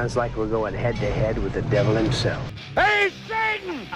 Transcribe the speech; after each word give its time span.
sounds 0.00 0.16
like 0.16 0.34
we're 0.34 0.46
going 0.46 0.72
head 0.72 0.96
to 0.96 1.10
head 1.10 1.36
with 1.36 1.52
the 1.52 1.60
devil 1.60 1.94
himself. 1.94 2.42
Hey, 2.74 3.10
Satan! 3.28 3.86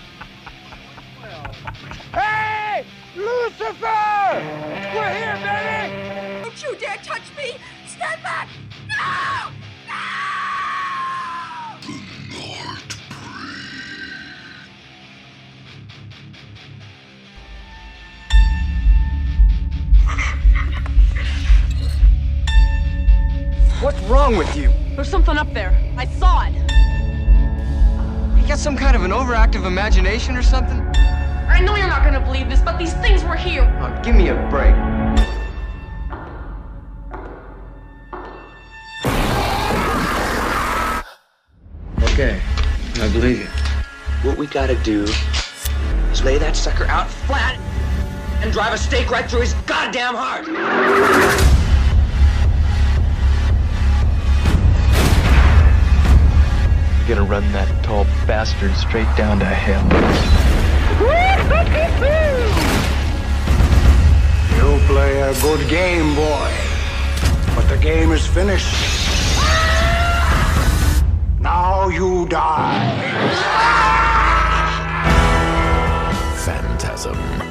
hey, 2.13 2.85
Lucifer! 3.17 3.73
We're 4.95 5.15
here, 5.15 5.39
baby! 5.41 6.43
Don't 6.43 6.63
you 6.63 6.77
dare 6.77 6.99
touch 6.99 7.23
me! 7.39 7.57
Stand 7.87 8.23
back! 8.23 8.49
No! 8.87 9.49
No! 9.89 10.05
What's 23.81 24.01
wrong 24.03 24.37
with 24.37 24.55
you? 24.55 24.84
There's 24.95 25.09
something 25.09 25.37
up 25.37 25.53
there. 25.53 25.77
I 25.97 26.07
saw 26.07 26.47
it. 26.47 26.55
You 28.41 28.47
got 28.47 28.59
some 28.59 28.77
kind 28.77 28.95
of 28.95 29.03
an 29.03 29.11
overactive 29.11 29.67
imagination 29.67 30.37
or 30.37 30.43
something? 30.43 30.81
I 31.49 31.61
know 31.61 31.75
you're 31.75 31.89
not 31.89 32.05
gonna 32.05 32.21
believe 32.21 32.49
this, 32.49 32.61
but 32.61 32.79
these 32.79 32.95
things 32.95 33.25
were 33.25 33.35
here. 33.35 33.65
Oh, 33.81 34.01
give 34.05 34.15
me 34.15 34.29
a 34.29 34.35
break. 34.51 34.75
Okay, 42.13 42.41
I 43.03 43.09
believe 43.13 43.41
you. 43.41 43.49
What 44.23 44.39
we 44.39 44.47
gotta 44.47 44.77
do 44.85 45.03
is 46.13 46.23
lay 46.23 46.39
that 46.39 46.55
sucker 46.55 46.85
out 46.85 47.11
flat 47.11 47.59
and 48.43 48.53
drive 48.53 48.73
a 48.73 48.79
stake 48.79 49.11
right 49.11 49.29
through 49.29 49.41
his 49.41 49.55
goddamn 49.67 50.15
heart. 50.15 51.54
Gonna 57.07 57.23
run 57.23 57.45
that 57.53 57.69
tall 57.85 58.05
bastard 58.27 58.75
straight 58.77 59.09
down 59.17 59.39
to 59.39 59.45
hell. 59.45 59.85
You 64.57 64.81
play 64.87 65.21
a 65.21 65.35
good 65.43 65.69
game, 65.69 66.15
boy. 66.15 66.51
But 67.55 67.69
the 67.69 67.77
game 67.77 68.13
is 68.13 68.27
finished. 68.27 68.75
Now 71.41 71.89
you 71.89 72.27
die. 72.27 73.03
Phantasm. 76.37 77.44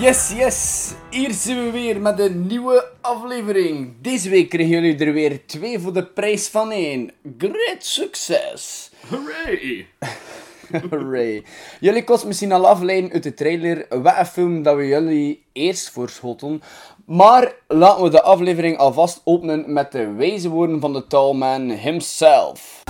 Yes, 0.00 0.32
yes. 0.36 0.92
Hier 1.10 1.32
zijn 1.32 1.64
we 1.64 1.70
weer 1.70 2.00
met 2.00 2.18
een 2.18 2.46
nieuwe 2.46 2.90
aflevering. 3.00 3.94
Deze 4.00 4.30
week 4.30 4.48
krijgen 4.48 4.74
jullie 4.74 5.06
er 5.06 5.12
weer 5.12 5.46
twee 5.46 5.78
voor 5.78 5.92
de 5.92 6.06
prijs 6.06 6.48
van 6.48 6.70
één. 6.70 7.10
Great 7.38 7.84
succes. 7.84 8.90
Hooray! 9.08 9.86
Hooray. 10.90 11.44
Jullie 11.80 12.04
kost 12.04 12.24
misschien 12.24 12.52
al 12.52 12.68
afleiden 12.68 13.12
uit 13.12 13.22
de 13.22 13.34
trailer 13.34 13.86
wat 13.88 14.18
een 14.18 14.26
film 14.26 14.62
dat 14.62 14.76
we 14.76 14.86
jullie 14.86 15.44
eerst 15.52 15.90
voorschoten. 15.90 16.62
Maar 17.06 17.52
laten 17.68 18.04
we 18.04 18.10
de 18.10 18.22
aflevering 18.22 18.78
alvast 18.78 19.20
openen 19.24 19.72
met 19.72 19.92
de 19.92 20.12
wijze 20.12 20.48
woorden 20.48 20.80
van 20.80 20.92
de 20.92 21.06
tallman 21.06 21.70
himself. 21.70 22.82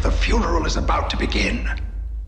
The 0.00 0.12
funeral 0.12 0.64
is 0.64 0.76
about 0.76 1.10
to 1.10 1.18
begin, 1.18 1.68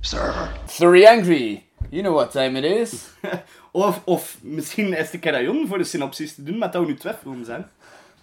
sir. 0.01 0.51
Three 0.67 1.09
Angry. 1.09 1.63
You 1.91 2.03
know 2.03 2.15
what 2.15 2.31
time 2.31 2.59
it 2.59 2.65
is. 2.65 2.93
Of, 3.77 4.01
of 4.05 4.37
misschien 4.43 4.93
is 4.93 5.05
het 5.05 5.15
een 5.15 5.21
keer 5.21 5.35
aan 5.35 5.43
Jon 5.43 5.67
voor 5.69 5.79
de 5.79 5.85
synopsis 5.85 6.35
te 6.35 6.43
doen, 6.43 6.59
met 6.59 6.73
dat 6.73 6.83
we 6.83 6.89
nu 6.89 6.97
twee 6.97 7.15
films 7.23 7.47
zijn. 7.47 7.67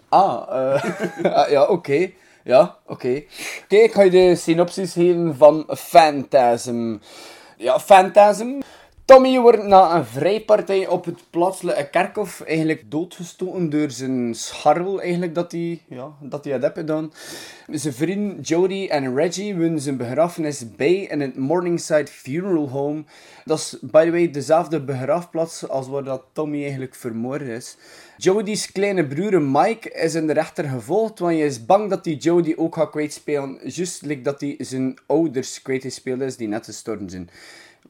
Ah, 0.10 0.48
ah, 1.40 1.50
ja, 1.50 1.64
oké. 1.66 2.12
Ja, 2.44 2.78
oké. 2.86 3.24
Oké, 3.64 3.76
ik 3.76 3.92
ga 3.92 4.02
je 4.02 4.10
de 4.10 4.36
synopsis 4.36 4.94
geven 4.94 5.36
van 5.36 5.66
Phantasm. 5.78 6.98
Ja, 7.58 7.80
Phantasm. 7.80 8.60
Tommy 9.12 9.40
wordt 9.40 9.64
na 9.64 9.96
een 9.96 10.06
vrijpartij 10.06 10.88
op 10.88 11.06
het 11.06 11.20
plaatselijke 11.30 11.90
kerkhof 11.90 12.42
eigenlijk 12.42 12.92
doodgestoten 12.92 13.70
door 13.70 13.92
zijn 13.92 14.36
scharrel 14.36 15.02
eigenlijk 15.02 15.36
dat 15.36 15.52
hij, 15.52 15.82
ja, 15.88 16.12
dat 16.20 16.44
hij 16.44 16.54
had 16.54 16.62
heb 16.62 16.76
gedaan. 16.76 17.14
Zijn 17.68 17.94
vriend 17.94 18.48
Jody 18.48 18.88
en 18.88 19.16
Reggie 19.16 19.56
wonen 19.56 19.80
zijn 19.80 19.98
begrafenis 19.98 20.76
bij 20.76 20.94
in 20.94 21.22
het 21.22 21.38
Morningside 21.38 22.08
Funeral 22.08 22.70
Home. 22.70 23.04
Dat 23.46 23.58
is, 23.58 23.78
by 23.82 24.04
the 24.04 24.12
way, 24.12 24.32
dezelfde 24.32 24.82
begraafplaats 24.82 25.68
als 25.68 25.88
waar 25.88 26.04
dat 26.04 26.24
Tommy 26.34 26.62
eigenlijk 26.62 26.96
vermoord 26.96 27.42
is. 27.42 27.78
Jody's 28.18 28.72
kleine 28.72 29.08
broer 29.08 29.42
Mike 29.42 29.90
is 29.90 30.16
in 30.16 30.28
de 30.28 30.34
rechter 30.34 30.64
gevolgd, 30.64 31.20
want 31.20 31.38
je 31.38 31.44
is 31.44 31.66
bang 31.66 31.90
dat 31.90 32.06
hij 32.06 32.14
Jody 32.14 32.54
ook 32.58 32.76
gaat 32.76 32.90
kwijtspelen, 32.90 33.60
juist 33.64 34.24
dat 34.24 34.42
hij 34.42 34.56
zijn 34.58 34.98
ouders 35.06 35.62
kwijtgespeeld 35.62 36.22
is 36.22 36.38
die 36.38 36.48
net 36.48 36.66
gestorven 36.66 37.10
zijn. 37.10 37.30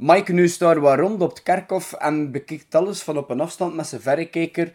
Mike 0.02 0.34
nu 0.34 0.48
staat 0.48 0.78
rond 0.78 1.22
op 1.22 1.30
het 1.30 1.44
kerkhof 1.44 1.94
en 1.94 2.32
bekijkt 2.32 2.76
alles 2.76 3.02
van 3.02 3.18
op 3.18 3.30
een 3.30 3.42
afstand 3.42 3.76
met 3.76 3.88
zijn 3.88 4.02
verrekijker. 4.02 4.72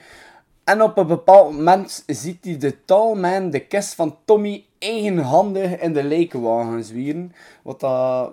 En 0.65 0.83
op 0.83 0.97
een 0.97 1.07
bepaald 1.07 1.53
moment 1.53 2.05
ziet 2.07 2.45
hij 2.45 2.59
de 2.59 2.85
taalman 2.85 3.51
de 3.51 3.61
kist 3.61 3.95
van 3.95 4.17
Tommy 4.25 4.65
eigenhandig 4.79 5.81
in 5.81 5.93
de 5.93 6.03
lijkenwagen 6.03 6.85
zwieren. 6.85 7.33
Wat 7.63 7.81
dat, 7.81 8.33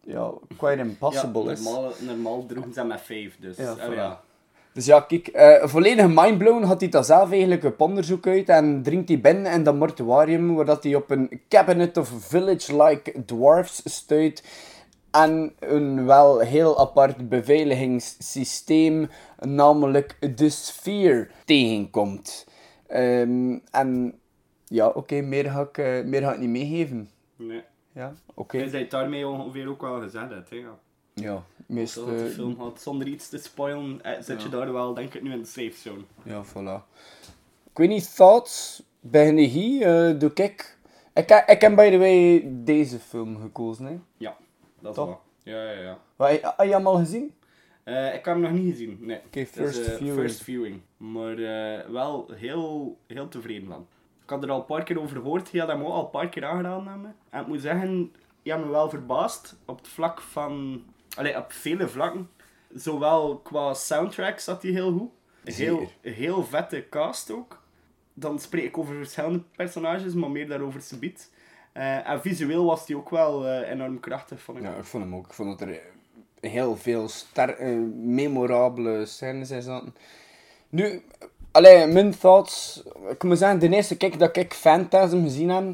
ja, 0.00 0.30
quite 0.56 0.80
impossible 0.80 1.52
is. 1.52 1.62
normaal, 1.62 1.92
normaal 2.00 2.46
droegen 2.46 2.72
ze 2.72 2.84
met 2.84 3.00
vijf, 3.00 3.36
dus... 3.40 3.56
Ja, 3.56 3.72
oh, 3.72 3.94
ja. 3.94 4.20
Dus 4.72 4.86
ja, 4.86 5.00
kijk, 5.00 5.28
eh 5.28 5.66
volledig 5.66 6.06
mindblown 6.08 6.62
had 6.62 6.80
hij 6.80 6.90
dat 6.90 7.06
zelf 7.06 7.30
eigenlijk 7.30 7.64
op 7.64 7.80
onderzoek 7.80 8.26
uit 8.26 8.48
en 8.48 8.82
dringt 8.82 9.08
hij 9.08 9.20
binnen 9.20 9.52
in 9.52 9.62
dat 9.62 9.74
mortuarium 9.74 10.54
waar 10.54 10.64
dat 10.64 10.82
hij 10.82 10.94
op 10.94 11.10
een 11.10 11.40
cabinet 11.48 11.96
of 11.96 12.12
village-like 12.18 13.24
dwarfs 13.24 13.80
stuit 13.84 14.42
en 15.14 15.52
een 15.58 16.06
wel 16.06 16.38
heel 16.38 16.78
apart 16.78 17.28
beveiligingssysteem, 17.28 19.08
namelijk 19.40 20.36
de 20.36 20.48
Sphere, 20.50 21.28
tegenkomt. 21.44 22.46
Ehm, 22.86 23.58
en 23.70 24.18
ja, 24.64 24.88
oké, 24.88 25.20
meer, 25.20 25.50
ga 25.50 25.60
ik, 25.60 25.78
eh, 25.78 26.04
meer 26.04 26.22
ga 26.22 26.32
ik 26.32 26.38
niet 26.38 26.48
meegeven. 26.48 27.10
Nee. 27.36 27.62
Ja, 27.92 28.12
oké. 28.34 28.58
Is 28.58 28.72
hij 28.72 28.88
daarmee 28.88 29.26
ongeveer 29.28 29.68
ook 29.68 29.80
wel 29.80 30.00
gezegd, 30.00 30.28
hè? 30.50 30.56
Ja. 30.56 30.78
Ja, 31.14 31.42
meest... 31.66 31.92
Zoals 31.94 32.10
de 32.10 32.24
eh, 32.26 32.30
film 32.32 32.54
had, 32.58 32.80
zonder 32.80 33.06
iets 33.06 33.28
te 33.28 33.38
spoilen, 33.38 34.02
eh, 34.02 34.22
zit 34.22 34.42
je 34.42 34.48
daar 34.48 34.72
wel, 34.72 34.94
denk 34.94 35.14
ik, 35.14 35.22
nu 35.22 35.32
in 35.32 35.38
de 35.40 35.46
safe 35.46 35.72
zone. 35.76 36.02
Ja, 36.22 36.44
voilà. 36.44 36.82
Ik 37.70 37.78
weet 37.80 37.88
niet, 37.88 38.14
thoughts? 38.16 38.82
Begin 39.00 39.36
je 39.36 39.46
hier? 39.46 40.08
eh, 40.08 40.18
doe 40.18 40.30
ik... 40.34 40.78
Ik, 41.14 41.28
heb- 41.28 41.48
ik 41.48 41.60
heb 41.60 41.74
by 41.76 41.90
the 41.90 41.98
way 41.98 42.42
deze 42.50 42.98
film 42.98 43.40
gekozen, 43.40 43.84
hè. 43.86 43.98
Ja, 44.16 44.36
dat 44.84 44.98
is 44.98 45.04
wel. 45.04 45.20
Ja, 45.42 45.70
ja, 45.70 45.80
ja. 45.80 45.98
Heb 46.56 46.66
je 46.66 46.72
hem 46.72 46.86
al 46.86 46.96
gezien? 46.96 47.34
Eh, 47.84 48.06
ik 48.06 48.24
heb 48.24 48.24
hem 48.24 48.40
nog 48.40 48.50
niet 48.50 48.72
gezien, 48.72 48.98
nee. 49.00 49.20
Oké, 49.26 49.46
first 49.46 49.86
eh, 49.86 49.94
viewing. 49.94 50.20
First 50.20 50.42
viewing. 50.42 50.80
Maar 50.96 51.38
eh, 51.38 51.88
wel 51.90 52.30
heel, 52.32 52.96
heel 53.06 53.28
tevreden 53.28 53.68
van. 53.68 53.86
Ik 54.22 54.30
had 54.30 54.42
er 54.42 54.50
al 54.50 54.58
een 54.58 54.64
paar 54.64 54.84
keer 54.84 55.00
over 55.00 55.16
gehoord. 55.16 55.50
Je 55.50 55.58
had 55.60 55.68
hem 55.68 55.82
ook 55.82 55.92
al 55.92 56.04
een 56.04 56.10
paar 56.10 56.28
keer 56.28 56.44
aangedaan 56.44 56.88
aan 56.88 57.00
me. 57.00 57.08
En 57.30 57.40
ik 57.40 57.46
moet 57.46 57.60
zeggen, 57.60 58.12
je 58.42 58.50
hebt 58.50 58.64
me 58.64 58.70
wel 58.70 58.88
verbaasd 58.88 59.56
op 59.64 59.78
het 59.78 59.88
vlak 59.88 60.20
van... 60.20 60.84
Allee, 61.16 61.36
op 61.36 61.52
vele 61.52 61.88
vlakken. 61.88 62.30
Zowel 62.74 63.38
qua 63.38 63.74
soundtrack 63.74 64.38
zat 64.38 64.62
hij 64.62 64.70
heel 64.70 64.92
goed. 64.92 65.10
Heel, 65.54 65.90
heel 66.00 66.44
vette 66.44 66.86
cast 66.88 67.30
ook. 67.30 67.62
Dan 68.14 68.38
spreek 68.38 68.64
ik 68.64 68.78
over 68.78 68.94
verschillende 68.96 69.42
personages, 69.56 70.14
maar 70.14 70.30
meer 70.30 70.48
daarover 70.48 70.80
subiet. 70.80 71.32
Eh 71.74 72.08
en 72.08 72.20
visueel 72.20 72.64
was 72.64 72.86
hij 72.86 72.96
ook 72.96 73.10
wel 73.10 73.46
eh, 73.46 73.70
enorm 73.70 74.00
krachtig, 74.00 74.40
vond 74.40 74.58
ik. 74.58 74.64
Ja, 74.64 74.74
ik 74.74 74.84
vond 74.84 75.04
hem 75.04 75.14
ook. 75.14 75.26
Ik 75.26 75.32
vond 75.32 75.58
dat 75.58 75.68
er 75.68 75.80
heel 76.40 76.76
veel 76.76 77.08
ster 77.08 77.56
eh, 77.56 77.76
memorabele 77.94 79.06
scènes 79.06 79.50
in 79.50 79.62
zaten. 79.62 79.94
Nu, 80.68 81.02
allee, 81.50 81.86
mijn 81.86 82.18
thoughts. 82.18 82.82
Ik 83.08 83.22
moet 83.22 83.38
zeggen, 83.38 83.58
de 83.58 83.68
eerste 83.68 83.96
keer 83.96 84.18
dat 84.18 84.36
ik 84.36 84.54
Phantasm 84.54 85.22
gezien 85.22 85.48
heb, 85.48 85.64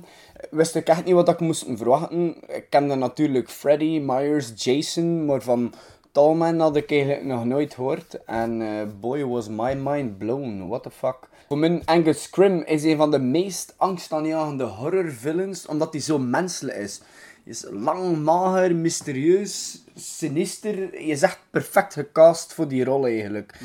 wist 0.50 0.74
ik 0.74 0.88
echt 0.88 1.04
niet 1.04 1.14
wat 1.14 1.28
ik 1.28 1.40
moest 1.40 1.64
verwachten. 1.68 2.36
Ik 2.48 2.66
kende 2.68 2.94
natuurlijk 2.94 3.50
Freddy, 3.50 3.98
Myers, 3.98 4.52
Jason, 4.54 5.24
maar 5.24 5.42
van 5.42 5.74
Tallman 6.12 6.58
had 6.60 6.76
ik 6.76 6.90
eigenlijk 6.90 7.24
nog 7.24 7.44
nooit 7.44 7.74
gehoord. 7.74 8.24
En 8.24 8.62
eh, 8.62 8.86
boy, 9.00 9.24
was 9.24 9.48
my 9.48 9.74
mind 9.74 10.18
blown. 10.18 10.68
What 10.68 10.82
the 10.82 10.90
fuck. 10.90 11.28
Voor 11.48 11.58
mij, 11.58 11.82
Angus 11.84 12.22
Scrim 12.22 12.62
is 12.62 12.82
een 12.84 12.96
van 12.96 13.10
de 13.10 13.18
meest 13.18 13.74
angstaanjagende 13.76 14.64
horrorvillains, 14.64 15.66
omdat 15.66 15.92
hij 15.92 16.00
zo 16.00 16.18
menselijk 16.18 16.76
is. 16.78 17.00
Hij 17.44 17.52
is 17.52 17.64
lang, 17.70 18.16
mager, 18.16 18.74
mysterieus, 18.76 19.84
sinister. 19.94 20.76
Je 20.78 21.10
is 21.10 21.22
echt 21.22 21.38
perfect 21.50 21.92
gecast 21.94 22.52
voor 22.52 22.68
die 22.68 22.84
rol 22.84 23.06
eigenlijk. 23.06 23.58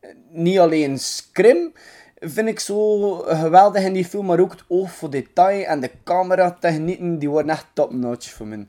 Eh, 0.00 0.10
Niet 0.30 0.58
alleen 0.58 0.98
Scrim 0.98 1.72
vind 2.20 2.48
ik 2.48 2.60
zo 2.60 3.10
geweldig 3.18 3.84
in 3.84 3.92
die 3.92 4.04
film, 4.04 4.26
maar 4.26 4.40
ook 4.40 4.50
het 4.50 4.64
oog 4.68 4.92
voor 4.92 5.10
detail 5.10 5.64
en 5.64 5.80
de 5.80 5.90
cameratechnieken, 6.04 7.18
die 7.18 7.30
worden 7.30 7.52
echt 7.52 7.66
top-notch 7.72 8.30
voor 8.30 8.46
mij. 8.46 8.64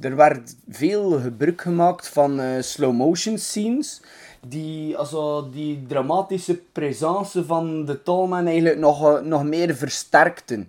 Er 0.00 0.16
werd 0.16 0.56
veel 0.68 1.10
gebruik 1.20 1.60
gemaakt 1.60 2.08
van 2.08 2.40
eh, 2.40 2.60
slow-motion 2.60 3.38
scenes. 3.38 4.00
die, 4.48 4.96
also, 4.96 5.50
die 5.50 5.84
dramatische 5.88 6.56
presence 6.72 7.44
van 7.44 7.84
de 7.84 8.02
Tallman 8.02 8.46
eigenlijk 8.46 8.78
nog, 8.78 9.08
eh, 9.16 9.20
nog 9.22 9.44
meer 9.44 9.74
versterkten. 9.74 10.68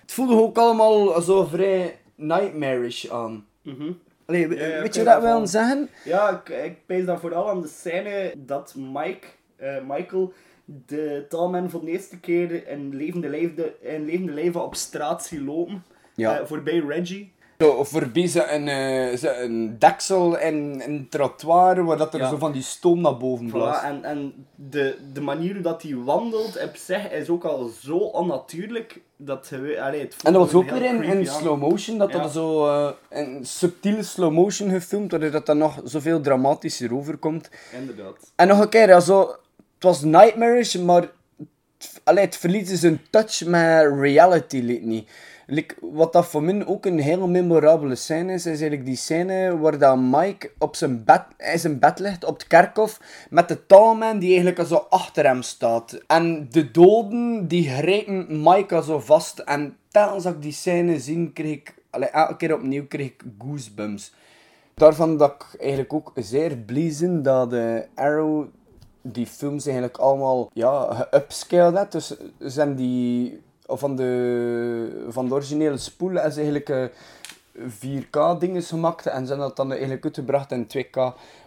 Het 0.00 0.12
voelde 0.12 0.34
ook 0.34 0.58
allemaal 0.58 1.20
zo 1.20 1.44
vrij 1.44 1.98
nightmarish 2.14 3.10
aan. 3.10 3.44
Allee, 4.26 4.48
we- 4.48 4.54
Ja, 4.56 4.66
ja, 4.66 4.80
weet 4.82 4.94
je 4.94 5.02
wil 5.02 5.12
daarvan. 5.12 5.48
zeggen? 5.48 5.88
Ja, 6.04 6.30
ik, 6.30 6.48
ik 6.64 6.76
pees 6.86 7.04
dan 7.04 7.20
vooral 7.20 7.50
aan 7.50 7.60
de 7.60 7.68
scène 7.68 8.34
dat 8.36 8.74
Mike, 8.76 9.26
eh, 9.56 9.76
Michael 9.88 10.32
de 10.64 11.26
taalman 11.28 11.70
voor 11.70 11.80
de 11.84 11.90
eerste 11.90 12.20
keer 12.20 12.68
in 12.68 12.94
levende 12.94 13.28
leven, 13.28 13.72
in 13.82 14.04
levende 14.04 14.32
leven 14.32 14.64
op 14.64 14.74
straat 14.74 15.24
zien 15.24 15.44
lopen. 15.44 15.84
Ja. 16.14 16.46
Voorbij 16.46 16.78
Reggie. 16.88 17.32
Zo, 17.62 17.84
voorbij 17.84 18.26
ze 18.26 18.46
een, 18.46 18.68
eh, 18.68 19.42
een 19.42 19.76
deksel 19.78 20.38
en 20.38 20.82
een 20.86 21.06
trottoir 21.10 21.84
waar 21.84 21.96
dat 21.96 22.14
er 22.14 22.20
Ja. 22.20 22.28
zo 22.28 22.36
van 22.36 22.52
die 22.52 22.62
stoom 22.62 23.00
naar 23.00 23.16
boven 23.16 23.50
blaast. 23.50 23.80
Voilà, 23.80 23.84
en 23.84 24.04
en 24.04 24.46
de, 24.54 24.96
de 25.12 25.20
manier 25.20 25.52
hoe 25.52 25.62
dat 25.62 25.82
hij 25.82 25.94
wandelt 25.94 26.62
op 26.62 26.76
zich 26.76 27.10
is 27.10 27.28
ook 27.28 27.44
al 27.44 27.70
zo 27.82 27.96
onnatuurlijk 27.96 29.00
dat 29.16 29.46
je... 29.50 29.82
Allee, 29.82 30.00
het 30.00 30.16
En 30.22 30.32
dat 30.32 30.42
was 30.42 30.54
ook 30.54 30.70
weer 30.70 30.84
in, 30.84 31.02
in 31.02 31.26
slow 31.26 31.58
motion, 31.58 31.98
dat 31.98 32.12
Ja. 32.12 32.18
dat 32.22 32.32
zo 32.32 32.66
eh, 32.66 32.90
in 33.20 33.46
subtiele 33.46 34.02
slow 34.02 34.32
motion 34.32 34.70
gefilmd, 34.70 35.10
waardoor 35.10 35.30
dat 35.30 35.46
dan 35.46 35.58
nog 35.58 35.80
zoveel 35.84 36.20
dramatischer 36.20 36.94
overkomt. 36.94 37.50
Inderdaad. 37.80 38.32
En 38.36 38.48
nog 38.48 38.60
een 38.60 38.68
keer, 38.68 38.88
ja, 38.88 39.00
zo, 39.00 39.20
het 39.74 39.82
was 39.82 40.02
nightmarish, 40.02 40.74
maar 40.74 41.02
het, 41.78 42.00
allee, 42.04 42.24
het 42.24 42.36
verliet 42.36 42.68
dus 42.68 42.82
een 42.82 43.00
touch 43.10 43.44
met 43.44 43.92
reality, 44.00 44.58
liet 44.58 44.82
niet. 44.84 45.08
Wat 45.80 46.12
dat 46.12 46.26
voor 46.26 46.42
mij 46.42 46.66
ook 46.66 46.86
een 46.86 46.98
heel 46.98 47.28
memorabele 47.28 47.94
scène 47.94 48.32
is, 48.32 48.46
is 48.46 48.46
eigenlijk 48.46 48.84
die 48.84 48.96
scène 48.96 49.58
waar 49.58 49.78
dat 49.78 49.98
Mike 49.98 50.50
op 50.58 50.76
zijn 50.76 51.04
bed, 51.04 51.22
in 51.38 51.58
zijn 51.58 51.78
bed 51.78 51.98
ligt 51.98 52.24
op 52.24 52.34
het 52.34 52.46
kerkhof 52.46 53.00
met 53.30 53.48
de 53.48 53.66
taalman 53.66 54.18
die 54.18 54.34
eigenlijk 54.34 54.68
zo 54.68 54.86
achter 54.88 55.24
hem 55.24 55.42
staat. 55.42 56.00
En 56.06 56.48
de 56.50 56.70
doden 56.70 57.48
die 57.48 57.68
grijpen 57.68 58.42
Mike 58.42 58.82
zo 58.82 58.98
vast. 58.98 59.38
En 59.38 59.76
telkens 59.88 60.24
dat 60.24 60.34
ik 60.34 60.42
die 60.42 60.52
scène 60.52 61.00
zie, 61.00 61.32
kreeg 61.32 61.52
ik, 61.52 61.74
allee, 61.90 62.08
elke 62.08 62.36
keer 62.36 62.54
opnieuw 62.54 62.86
kreeg 62.86 63.06
ik 63.06 63.22
goosebumps. 63.38 64.14
Daarvan 64.74 65.16
dat 65.16 65.30
ik 65.30 65.60
eigenlijk 65.60 65.92
ook 65.92 66.12
zeer 66.14 66.56
blij 66.56 67.20
dat 67.22 67.50
de 67.50 67.86
Arrow 67.94 68.46
die 69.02 69.26
films 69.26 69.64
eigenlijk 69.64 69.96
allemaal 69.96 70.50
ja, 70.52 71.06
geupscaled 71.10 71.76
heeft. 71.76 71.92
Dus 71.92 72.16
zijn 72.38 72.74
die 72.74 73.40
van 73.78 73.96
de, 73.96 75.06
van 75.08 75.28
de 75.28 75.34
originele 75.34 75.78
spoel 75.78 76.10
is 76.10 76.36
eigenlijk 76.36 76.68
eh, 76.68 76.84
4K 77.58 78.38
dingen 78.38 78.62
gemaakt 78.62 79.06
en 79.06 79.26
zijn 79.26 79.38
dat 79.38 79.56
dan 79.56 79.70
eigenlijk 79.70 80.04
uitgebracht 80.04 80.52
in 80.52 80.66
2K, 80.66 81.00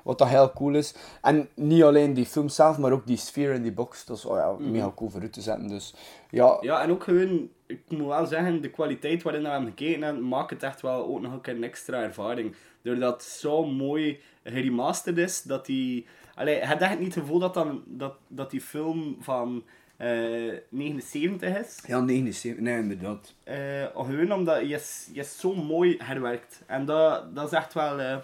wat 0.03 0.17
dat 0.17 0.27
heel 0.27 0.51
cool 0.53 0.75
is. 0.75 0.95
En 1.21 1.49
niet 1.53 1.83
alleen 1.83 2.13
die 2.13 2.25
film 2.25 2.49
zelf, 2.49 2.77
maar 2.77 2.91
ook 2.91 3.07
die 3.07 3.17
sfeer 3.17 3.53
in 3.53 3.61
die 3.61 3.71
box. 3.71 4.05
Dat 4.05 4.17
is 4.17 4.25
oh 4.25 4.37
ja, 4.37 4.65
mega 4.69 4.91
cool 4.95 5.09
voor 5.09 5.21
uit 5.21 5.33
te 5.33 5.41
zetten. 5.41 5.67
Dus 5.67 5.93
ja, 6.29 6.57
Ja, 6.61 6.81
en 6.81 6.91
ook 6.91 7.03
gewoon, 7.03 7.49
ik 7.65 7.81
moet 7.87 8.07
wel 8.07 8.25
zeggen, 8.25 8.61
de 8.61 8.69
kwaliteit 8.69 9.23
waarin 9.23 9.41
we 9.41 9.49
hebben 9.49 9.69
gekeken 9.69 10.03
hebben, 10.03 10.27
maakt 10.27 10.49
het 10.49 10.63
echt 10.63 10.81
wel 10.81 11.05
ook 11.05 11.21
nog 11.21 11.31
een 11.31 11.41
keer 11.41 11.55
een 11.55 11.63
extra 11.63 12.01
ervaring. 12.01 12.55
Doordat 12.81 13.13
het 13.13 13.23
zo 13.23 13.65
mooi 13.65 14.19
geremasterd 14.43 15.17
is, 15.17 15.41
dat 15.41 15.65
die... 15.65 16.05
Allee, 16.35 16.55
je 16.55 16.65
hebt 16.65 16.81
echt 16.81 16.99
niet 16.99 17.15
het 17.15 17.23
gevoel 17.23 17.39
dat, 17.39 17.53
dan, 17.53 17.83
dat, 17.85 18.13
dat 18.27 18.51
die 18.51 18.61
film 18.61 19.17
van 19.19 19.63
eh 19.65 19.71
79 19.97 21.57
is. 21.59 21.79
ja 21.87 21.99
79, 21.99 22.63
nee 22.63 22.77
inderdaad. 22.77 23.33
Eh, 23.43 23.85
gewoon 23.95 24.31
omdat 24.31 24.59
je 24.59 24.75
is, 24.75 25.09
je 25.13 25.19
is 25.19 25.39
zo 25.39 25.55
mooi 25.55 25.95
herwerkt. 25.99 26.61
En 26.65 26.85
dat, 26.85 27.35
dat 27.35 27.45
is 27.45 27.57
echt 27.57 27.73
wel... 27.73 27.99
eh, 27.99 28.17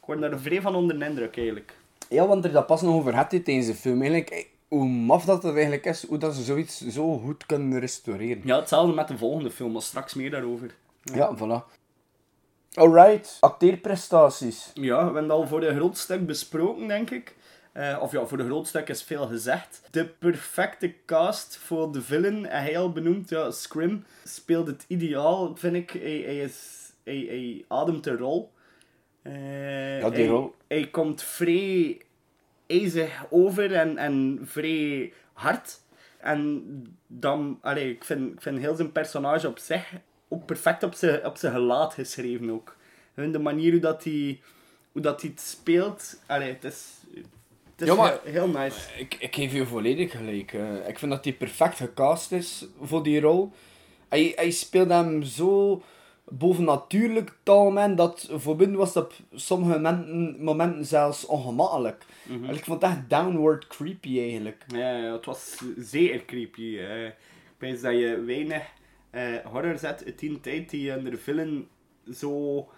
ik 0.00 0.10
word 0.10 0.20
daar 0.20 0.38
vrij 0.38 0.60
van 0.60 0.74
onder 0.74 0.98
de 0.98 1.04
indruk, 1.04 1.36
eigenlijk. 1.36 1.76
Ja, 2.08 2.26
want 2.26 2.44
er 2.44 2.52
dat 2.52 2.66
pas 2.66 2.82
nog 2.82 2.94
over 2.94 3.14
had 3.14 3.30
dit 3.30 3.44
tijdens 3.44 3.66
de 3.66 3.74
film. 3.74 4.00
Eigenlijk, 4.02 4.30
eh, 4.30 4.44
hoe 4.68 4.88
maf 4.88 5.24
dat 5.24 5.42
het 5.42 5.52
eigenlijk 5.54 5.84
is, 5.84 6.06
hoe 6.06 6.18
dat 6.18 6.34
ze 6.34 6.42
zoiets 6.42 6.86
zo 6.86 7.18
goed 7.18 7.46
kunnen 7.46 7.80
restaureren. 7.80 8.42
Ja, 8.44 8.56
hetzelfde 8.58 8.94
met 8.94 9.08
de 9.08 9.18
volgende 9.18 9.50
film, 9.50 9.72
maar 9.72 9.82
straks 9.82 10.14
meer 10.14 10.30
daarover. 10.30 10.74
Ja, 11.02 11.36
voilà. 11.36 11.72
Alright, 12.74 13.36
acteerprestaties. 13.40 14.70
Ja, 14.74 14.96
we 14.98 15.04
hebben 15.04 15.22
het 15.22 15.32
al 15.32 15.46
voor 15.46 15.62
een 15.62 15.76
groot 15.76 15.98
stuk 15.98 16.26
besproken, 16.26 16.88
denk 16.88 17.10
ik. 17.10 17.34
Eh, 17.74 17.98
of 18.00 18.12
ja, 18.12 18.26
voor 18.26 18.38
een 18.38 18.46
groot 18.46 18.66
stuk 18.66 18.88
is 18.88 19.02
veel 19.02 19.26
gezegd. 19.26 19.82
De 19.90 20.06
perfecte 20.06 20.94
cast 21.06 21.56
voor 21.56 21.92
de 21.92 22.02
villain, 22.02 22.46
en 22.46 22.62
hij 22.62 22.78
al 22.78 22.92
benoemd, 22.92 23.28
ja, 23.28 23.50
Scrim, 23.50 24.04
speelt 24.24 24.66
het 24.66 24.84
ideaal, 24.88 25.56
vind 25.56 25.74
ik. 25.74 25.90
Hij, 25.90 26.22
hij, 26.24 26.38
is, 26.40 26.90
hij, 27.04 27.24
hij 27.28 27.64
ademt 27.68 28.04
de 28.04 28.16
rol. 28.16 28.52
Eh, 29.22 30.00
Ja, 30.00 30.10
die 30.10 30.18
hij, 30.18 30.28
rol. 30.28 30.54
Hij 30.66 30.88
komt 30.88 31.22
vrij 31.22 32.00
ijzig 32.66 33.26
over 33.30 33.74
en, 33.74 33.98
en 33.98 34.40
vrij 34.44 35.12
hard. 35.32 35.80
En 36.18 36.62
dan, 37.06 37.58
allee, 37.60 37.90
ik, 37.90 38.04
vind, 38.04 38.32
ik 38.32 38.42
vind 38.42 38.58
heel 38.58 38.74
zijn 38.74 38.92
personage 38.92 39.48
op 39.48 39.58
zich 39.58 39.92
ook 40.28 40.46
perfect 40.46 40.82
op 40.82 40.94
zijn, 40.94 41.26
op 41.26 41.36
zijn 41.36 41.52
gelaat 41.52 41.94
geschreven 41.94 42.50
ook. 42.50 42.76
De 43.14 43.38
manier 43.38 43.70
hoe 43.72 43.80
dat 43.80 44.04
hij, 44.04 44.40
hoe 44.92 45.02
dat 45.02 45.20
hij 45.20 45.30
het 45.30 45.40
speelt, 45.40 46.20
allee, 46.26 46.52
het 46.52 46.64
is, 46.64 46.86
het 47.76 47.80
is 47.80 47.86
Ja, 47.88 47.94
maar- 47.94 48.20
heel, 48.24 48.48
nice. 48.48 48.80
Ik, 48.98 49.14
ik 49.18 49.34
geef 49.34 49.52
je 49.52 49.66
volledig 49.66 50.10
gelijk. 50.10 50.52
eh. 50.52 50.88
ik 50.88 50.98
vind 50.98 51.10
dat 51.12 51.24
hij 51.24 51.32
perfect 51.32 51.76
gecast 51.76 52.32
is 52.32 52.66
voor 52.82 53.02
die 53.02 53.20
rol. 53.20 53.52
Hij, 54.08 54.32
hij 54.36 54.50
speelt 54.50 54.88
hem 54.88 55.22
zo 55.22 55.82
bovennatuurlijk 56.28 57.36
taalman 57.42 57.94
dat 57.96 58.28
voor 58.32 58.56
mij 58.56 58.70
was 58.70 58.92
dat 58.92 59.04
op 59.04 59.14
sommige 59.40 59.78
momenten, 59.78 60.36
momenten 60.44 60.84
zelfs 60.86 61.26
ongemakkelijk. 61.26 62.04
En 62.28 62.54
Ik 62.54 62.64
vond 62.64 62.82
het 62.82 62.90
echt 62.90 63.10
downward 63.10 63.66
creepy 63.66 64.18
eigenlijk. 64.20 64.64
Ja, 64.66 65.12
het 65.12 65.24
was 65.24 65.56
zeer 65.78 66.24
creepy. 66.24 66.62
ik 66.62 67.14
weet 67.58 67.80
dat 67.82 67.92
je 67.92 68.22
weinig 68.26 68.62
eh, 69.10 69.36
horror 69.44 69.78
zet 69.78 70.12
die 70.16 70.40
tijd 70.40 70.70
die 70.70 70.82
je 70.82 71.02
de 71.02 71.16
villain 71.16 71.68
zo 72.12 72.68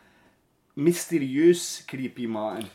mysterieus 0.72 1.82
creepy 1.86 2.26
maken. 2.26 2.68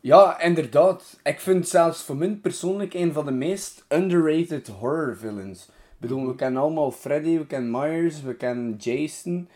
Ja, 0.00 0.40
inderdaad. 0.40 1.20
Ik 1.22 1.40
vind 1.40 1.68
zelfs 1.68 2.02
voor 2.02 2.16
mij 2.16 2.28
persoonlijk 2.42 2.94
een 2.94 3.12
van 3.12 3.24
de 3.24 3.30
meest 3.30 3.84
underrated 3.88 4.68
horror 4.68 5.16
villains. 5.16 5.64
Ik 5.68 5.98
bedoel, 5.98 6.26
we 6.26 6.34
kennen 6.34 6.62
allemaal 6.62 6.90
Freddy, 6.90 7.38
we 7.38 7.46
kennen 7.46 7.70
Myers, 7.70 8.22
we 8.22 8.34
kennen 8.34 8.76
Jason. 8.78 9.48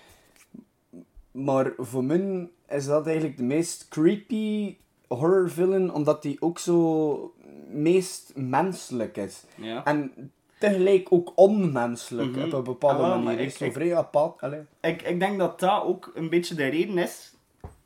Maar 1.31 1.72
voor 1.79 2.05
mij 2.05 2.48
is 2.69 2.84
dat 2.86 3.06
eigenlijk 3.06 3.36
de 3.36 3.43
meest 3.43 3.89
creepy 3.89 4.77
horror 5.08 5.51
villain, 5.51 5.93
omdat 5.93 6.22
die 6.22 6.36
ook 6.41 6.58
zo 6.58 7.34
meest 7.69 8.32
menselijk 8.34 9.17
is. 9.17 9.44
Ja. 9.55 9.84
En 9.84 10.31
tegelijk 10.58 11.06
ook 11.13 11.32
onmenselijk 11.34 12.31
Mhm. 12.31 12.44
op 12.44 12.53
een 12.53 12.63
bepaalde 12.65 13.03
Ah, 13.03 13.08
wel, 13.08 13.19
manier. 13.19 13.41
ik- 13.41 13.51
zo 13.56 13.65
ik- 13.65 13.72
vrij 13.72 13.96
apart. 13.96 14.41
Allee. 14.41 14.60
Ik, 14.81 15.03
ik 15.03 15.19
denk 15.20 15.39
dat 15.39 15.60
dat 15.60 15.82
ook 15.82 16.10
een 16.15 16.31
beetje 16.31 16.55
de 16.55 16.67
reden 16.67 16.98
is. 16.98 17.34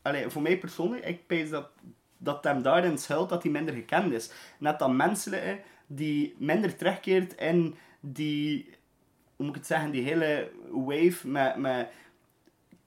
Allee, 0.02 0.28
voor 0.28 0.42
mij 0.42 0.58
persoonlijk, 0.58 1.04
ik 1.04 1.26
pees 1.26 1.50
dat, 1.50 1.68
dat 2.28 2.44
hem 2.44 2.62
daarin 2.62 2.98
schuilt 2.98 3.28
dat 3.28 3.42
hij 3.42 3.52
minder 3.52 3.74
gekend 3.74 4.12
is. 4.12 4.30
Net 4.58 4.78
dat 4.78 4.92
menselijke 4.92 5.60
die 5.86 6.34
minder 6.38 6.76
terugkeert 6.76 7.34
in 7.34 7.74
die, 8.00 8.70
hoe 9.36 9.46
moet 9.46 9.54
ik 9.54 9.60
het 9.60 9.66
zeggen, 9.66 9.90
die 9.90 10.02
hele 10.02 10.50
wave 10.70 11.28
met, 11.28 11.56
met 11.56 11.88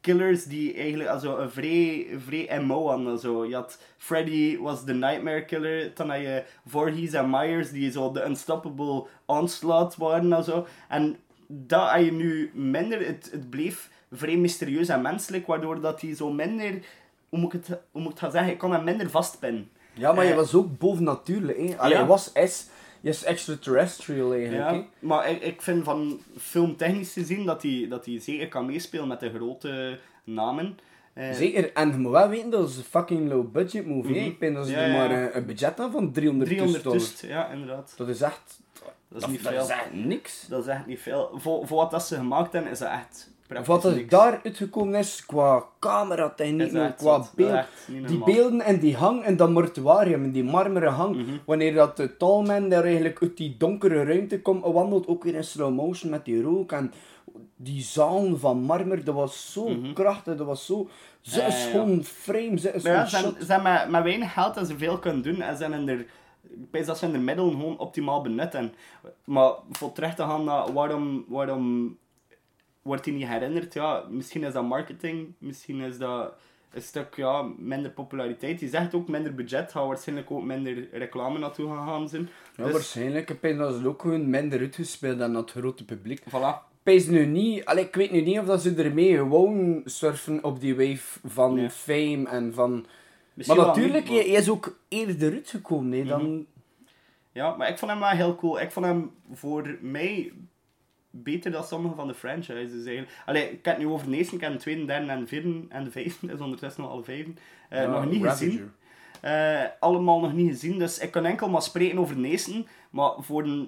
killers 0.02 0.44
die 0.44 0.74
eigenlijk 0.74 1.10
also 1.10 1.38
een 1.38 1.50
vrij, 1.50 2.08
vrij 2.18 2.62
MO 2.62 2.88
hadden. 2.88 3.20
Zo. 3.20 3.46
Je 3.46 3.56
had 3.56 3.80
Freddy 3.98 4.58
was 4.58 4.86
de 4.86 4.94
Nightmare 4.94 5.46
Killer, 5.46 5.92
dan 5.94 6.10
had 6.10 6.20
je 6.20 6.44
Voorhees 6.66 7.14
en 7.14 7.30
Myers 7.30 7.72
die 7.72 7.92
zo 7.92 8.12
de 8.12 8.26
Unstoppable 8.26 9.06
Onslaught 9.26 9.96
waren 9.96 10.34
en 10.34 10.44
zo. 10.44 10.68
En 10.90 11.18
dat 11.48 11.90
had 11.90 12.06
je 12.06 12.12
nu 12.12 12.52
minder, 12.54 13.06
het, 13.06 13.30
het 13.32 13.50
bleef 13.50 13.90
vrij 14.12 14.38
mysterieus 14.38 14.88
en 14.88 15.02
menselijk, 15.02 15.48
waardoor 15.48 15.82
dat 15.82 16.02
hij 16.02 16.16
zo 16.16 16.32
minder, 16.32 16.80
hoe 17.32 17.40
moet 17.40 17.54
ik 17.54 17.66
het, 17.66 17.80
hoe 17.92 18.02
moet 18.02 18.04
ik 18.04 18.10
het 18.10 18.20
gaan 18.20 18.32
zeggen, 18.32 18.52
ik 18.52 18.58
kon 18.58 18.72
hem 18.72 18.84
minder 18.84 19.10
vastpinnen. 19.10 19.70
Ja, 19.94 20.14
maar 20.14 20.24
je 20.26 20.30
Eh, 20.32 20.36
was 20.36 20.54
ook 20.56 20.78
bovennatuurlijk. 20.78 21.58
Hè? 21.58 21.78
Allee, 21.78 21.94
Ja. 21.94 22.00
je 22.02 22.06
was 22.06 22.32
S, 22.34 22.68
je 23.02 23.10
is 23.10 23.24
extraterrestrial 23.24 24.34
eigenlijk. 24.34 24.64
Ja, 24.70 24.74
hè. 24.74 24.84
maar 25.00 25.30
ik, 25.30 25.42
ik 25.42 25.62
vind 25.62 25.84
van 25.84 26.20
filmtechnisch 26.38 27.14
te 27.14 27.24
zien 27.26 27.46
dat 27.46 27.62
hij, 27.62 27.86
dat 27.90 28.06
hij 28.06 28.20
zeker 28.20 28.48
kan 28.48 28.66
meespelen 28.66 29.08
met 29.08 29.20
de 29.20 29.30
grote 29.34 30.00
namen. 30.24 30.78
Eh, 31.14 31.32
Zeker, 31.34 31.74
en 31.74 31.90
je 31.90 31.98
moet 31.98 32.12
wel 32.12 32.30
weten, 32.30 32.50
dat 32.50 32.70
is 32.70 32.78
een 32.78 32.84
fucking 32.84 33.30
low 33.30 33.52
budget 33.52 33.86
movie. 33.86 34.16
Mhm. 34.20 34.26
Ik 34.30 34.40
denk 34.40 34.56
dat 34.56 34.66
ze 34.68 34.72
Ja, 34.72 34.78
er 34.80 34.92
maar 34.92 35.12
een, 35.12 35.38
een 35.38 35.46
budget 35.46 35.74
van 35.76 36.12
300 36.12 36.50
300 36.50 36.84
dollar. 36.84 37.00
dus, 37.00 37.22
ja, 37.22 37.48
inderdaad. 37.50 37.94
Dat 37.98 38.08
is 38.08 38.22
echt... 38.22 38.60
Dat 39.08 39.22
is 39.22 39.28
niet 39.28 39.44
dat 39.44 39.54
veel. 39.54 39.62
is 39.64 39.70
echt 39.70 39.94
niks. 39.94 40.46
Dat 40.50 40.62
is 40.62 40.68
echt 40.68 40.86
niet 40.86 41.00
veel. 41.00 41.30
Voor, 41.36 41.68
voor 41.68 41.78
wat 41.78 41.92
dat 41.92 42.04
ze 42.08 42.16
gemaakt 42.16 42.54
hebben, 42.54 42.72
is 42.72 42.80
dat 42.80 42.90
echt 42.92 43.31
praktisch 43.52 43.74
wat 43.74 43.86
er 43.86 43.96
niks. 43.96 44.10
daar 44.10 44.40
uitgekomen 44.44 44.96
is, 44.96 45.26
qua 45.26 45.64
cameratechniek, 45.80 46.70
qua 46.98 47.18
zot. 47.22 47.32
Beeld. 47.36 47.66
Die 47.88 48.00
normaal. 48.02 48.26
beelden 48.26 48.62
en 48.62 48.80
die 48.80 48.96
hang 48.96 49.24
en 49.24 49.36
dat 49.38 49.50
mortuarium, 49.50 50.24
en 50.24 50.32
die 50.32 50.44
marmeren 50.44 50.92
hang. 50.94 51.16
Mhm. 51.16 51.38
Wanneer 51.46 51.74
dat 51.74 51.98
de 51.98 52.18
taalman 52.18 52.70
daar 52.70 52.84
eigenlijk 52.84 53.22
uit 53.22 53.38
die 53.38 53.56
donkere 53.58 54.04
ruimte 54.04 54.42
komt, 54.42 54.64
wandelt, 54.66 55.08
ook 55.08 55.24
weer 55.24 55.36
in 55.36 55.44
slow 55.44 55.74
motion 55.74 56.10
met 56.10 56.26
die 56.26 56.42
rook. 56.42 56.72
En 56.72 56.92
die 57.56 57.82
zaal 57.82 58.38
van 58.38 58.62
marmer, 58.62 59.04
dat 59.04 59.16
was 59.16 59.52
zo 59.54 59.70
krachtig, 59.94 60.36
dat 60.36 60.48
was 60.48 60.66
zo... 60.66 60.90
Ze 61.22 61.38
Mhm. 61.40 61.48
Is 61.48 61.72
ja. 61.74 62.04
frame, 62.04 62.58
ze 62.60 62.72
is 62.74 62.84
ja, 62.84 63.06
ze, 63.06 63.16
hebben- 63.18 63.46
ze 63.46 63.52
hebben 63.52 63.72
met, 63.74 63.90
met 63.90 64.04
weinig 64.04 64.34
geld 64.34 64.56
dat 64.56 64.68
ze 64.68 64.78
veel 64.78 64.98
kunnen 65.00 65.22
doen. 65.22 65.42
En 65.42 65.56
ze 65.58 65.62
hebben 65.64 65.88
er 65.88 66.06
ik 66.54 66.72
denk 66.72 66.86
dat 66.86 66.98
ze 66.98 67.12
de 67.12 67.18
middelen 67.18 67.52
gewoon 67.52 67.78
optimaal 67.78 68.22
benutten. 68.22 68.74
Maar 69.24 69.52
voor 69.72 69.92
terug 69.92 70.16
te 70.16 70.22
gaan 70.24 70.44
naar 70.44 70.74
waarom, 70.74 71.26
waarom 71.28 71.98
wordt 72.82 73.06
hij 73.06 73.14
niet 73.14 73.28
herinnerd? 73.28 73.74
Ja, 73.74 74.04
misschien 74.10 74.44
is 74.44 74.54
dat 74.54 74.64
marketing, 74.64 75.34
misschien 75.38 75.80
is 75.82 75.98
dat 75.98 76.34
een 76.74 76.82
stuk 76.82 77.16
ja, 77.16 77.42
minder 77.58 77.92
populariteit. 77.92 78.60
Je 78.60 78.68
zegt 78.68 78.94
ook 78.96 79.08
minder 79.08 79.36
budget, 79.36 79.72
gaat 79.72 79.88
waarschijnlijk 79.88 80.32
ook 80.32 80.44
minder 80.44 80.88
reclame 80.92 81.40
naartoe 81.40 81.68
gaan 81.76 82.10
zijn. 82.10 82.30
Ja, 82.56 82.64
Dus, 82.64 82.72
waarschijnlijk. 82.74 83.30
Ik 83.30 83.42
denk 83.42 83.58
dat 83.58 83.76
ze 83.76 83.88
ook 83.88 84.02
gewoon 84.02 84.30
minder 84.30 84.60
uitgespeeld 84.60 85.18
dan 85.20 85.36
het 85.36 85.52
grote 85.52 85.86
publiek. 85.86 86.20
voilà. 86.22 86.70
Pees 86.84 87.08
nu 87.08 87.26
niet, 87.26 87.66
allee, 87.66 87.86
ik 87.86 87.96
weet 87.96 88.12
nu 88.12 88.22
niet 88.22 88.40
of 88.40 88.46
dat 88.46 88.62
ze 88.62 88.74
ermee 88.76 89.16
gewoon 89.18 89.82
surfen 89.86 90.44
op 90.44 90.60
die 90.60 90.76
wave 90.76 91.20
van 91.24 91.54
Nee. 91.56 91.70
fame 91.70 92.28
en 92.28 92.54
van... 92.54 92.86
Misschien 93.34 93.58
maar 93.58 93.68
natuurlijk, 93.68 94.04
niet, 94.04 94.14
maar- 94.14 94.24
hij 94.28 94.34
is 94.42 94.50
ook 94.50 94.78
eerder 94.88 95.32
uitgekomen 95.34 95.98
hè, 95.98 96.06
dan... 96.06 96.46
Ja, 97.32 97.56
maar 97.56 97.70
ik 97.70 97.78
vond 97.78 97.92
hem 97.92 98.00
wel 98.00 98.10
heel 98.10 98.36
cool. 98.36 98.60
Ik 98.62 98.72
vond 98.72 98.86
hem 98.86 99.12
voor 99.34 99.78
mij 99.82 100.32
beter 101.12 101.52
dan 101.52 101.64
sommige 101.64 101.96
van 101.96 102.08
de 102.08 102.14
franchises 102.14 102.86
eigenlijk. 102.86 103.10
Allee, 103.26 103.44
ik 103.44 103.66
heb 103.66 103.76
het 103.76 103.78
nu 103.78 103.92
over 103.92 104.10
de 104.10 104.18
eerste, 104.18 104.36
ik 104.36 104.42
heb 104.42 104.52
de 104.52 104.58
tweede, 104.58 104.86
derde 104.86 105.12
en 105.12 105.20
de 105.20 105.28
vierde 105.28 105.66
en 105.70 105.84
de 105.84 105.92
vijfde, 105.92 106.34
is 106.34 106.40
ondertussen 106.40 106.82
nog 106.82 106.92
alle 106.92 107.04
vijven. 107.04 107.38
eh, 107.70 107.92
nog 107.92 108.06
niet 108.06 108.24
Ravager. 108.24 108.48
gezien. 108.48 108.72
Eh, 109.22 109.64
allemaal 109.80 110.20
nog 110.20 110.34
niet 110.34 110.50
gezien, 110.50 110.80
dus 110.80 111.00
ik 111.00 111.12
kan 111.12 111.26
enkel 111.26 111.50
maar 111.50 111.62
spreken 111.62 111.98
over 112.00 112.16
de 112.22 112.28
eerste. 112.28 112.66
Maar 112.90 113.12
voor 113.20 113.44
de, 113.44 113.68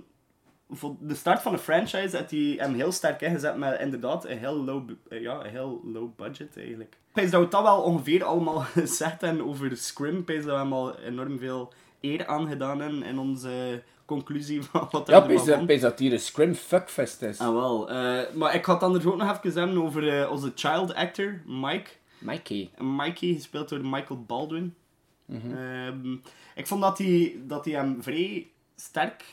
voor 0.69 0.95
de 0.99 1.15
start 1.15 1.41
van 1.41 1.51
de 1.51 1.57
franchise 1.57 2.17
had 2.17 2.31
hij 2.31 2.55
hem 2.57 2.73
heel 2.73 2.91
sterk 2.91 3.21
ingezet 3.21 3.57
met 3.57 3.79
inderdaad 3.79 4.25
een 4.25 4.37
heel 4.37 4.63
low, 4.63 4.89
eh, 5.09 5.21
ja, 5.21 5.43
een 5.43 5.49
heel 5.49 5.81
low 5.83 6.15
budget 6.15 6.57
eigenlijk. 6.57 6.97
Ik 7.13 7.31
dat 7.31 7.41
we 7.41 7.47
dat 7.47 7.63
wel 7.63 7.81
ongeveer 7.81 8.23
allemaal 8.23 8.59
gezegd 8.81 9.21
hebben 9.21 9.45
over 9.45 9.77
Scrim. 9.77 10.17
Ik 10.17 10.27
dat 10.27 10.45
we 10.45 10.51
hem 10.51 10.73
al 10.73 10.99
enorm 10.99 11.39
veel 11.39 11.73
eer 12.03 12.27
aangedaan 12.27 12.79
hebben 12.81 13.03
in 13.03 13.19
onze 13.19 13.83
conclusie 14.05 14.61
van 14.71 14.87
wat 14.91 15.07
Ja, 15.07 15.27
er 15.29 15.39
vond. 15.39 15.65
pees 15.65 15.81
dat 15.81 15.99
hier 15.99 16.13
een 16.13 16.19
scrim 16.19 16.53
fuckfest 16.55 17.21
is. 17.21 17.39
Ah, 17.39 17.53
wel. 17.53 17.89
Eh, 17.89 18.33
maar 18.33 18.55
ik 18.55 18.65
had 18.65 18.83
anders 18.83 19.05
ook 19.05 19.17
nog 19.17 19.41
even 19.43 19.59
hebben 19.59 19.83
over 19.83 20.21
eh, 20.21 20.31
onze 20.31 20.51
child 20.55 20.93
actor, 20.93 21.41
Mike. 21.45 21.89
Mikey. 22.19 22.71
Mikey, 22.77 23.33
gespeeld 23.33 23.69
door 23.69 23.85
Michael 23.85 24.23
Baldwin. 24.23 24.75
Ehm, 25.29 26.13
ik 26.55 26.67
vond 26.67 26.81
dat 26.81 26.97
hij, 26.97 27.35
dat 27.43 27.65
hij 27.65 27.73
hem 27.73 28.03
vrij 28.03 28.47
sterk 28.75 29.23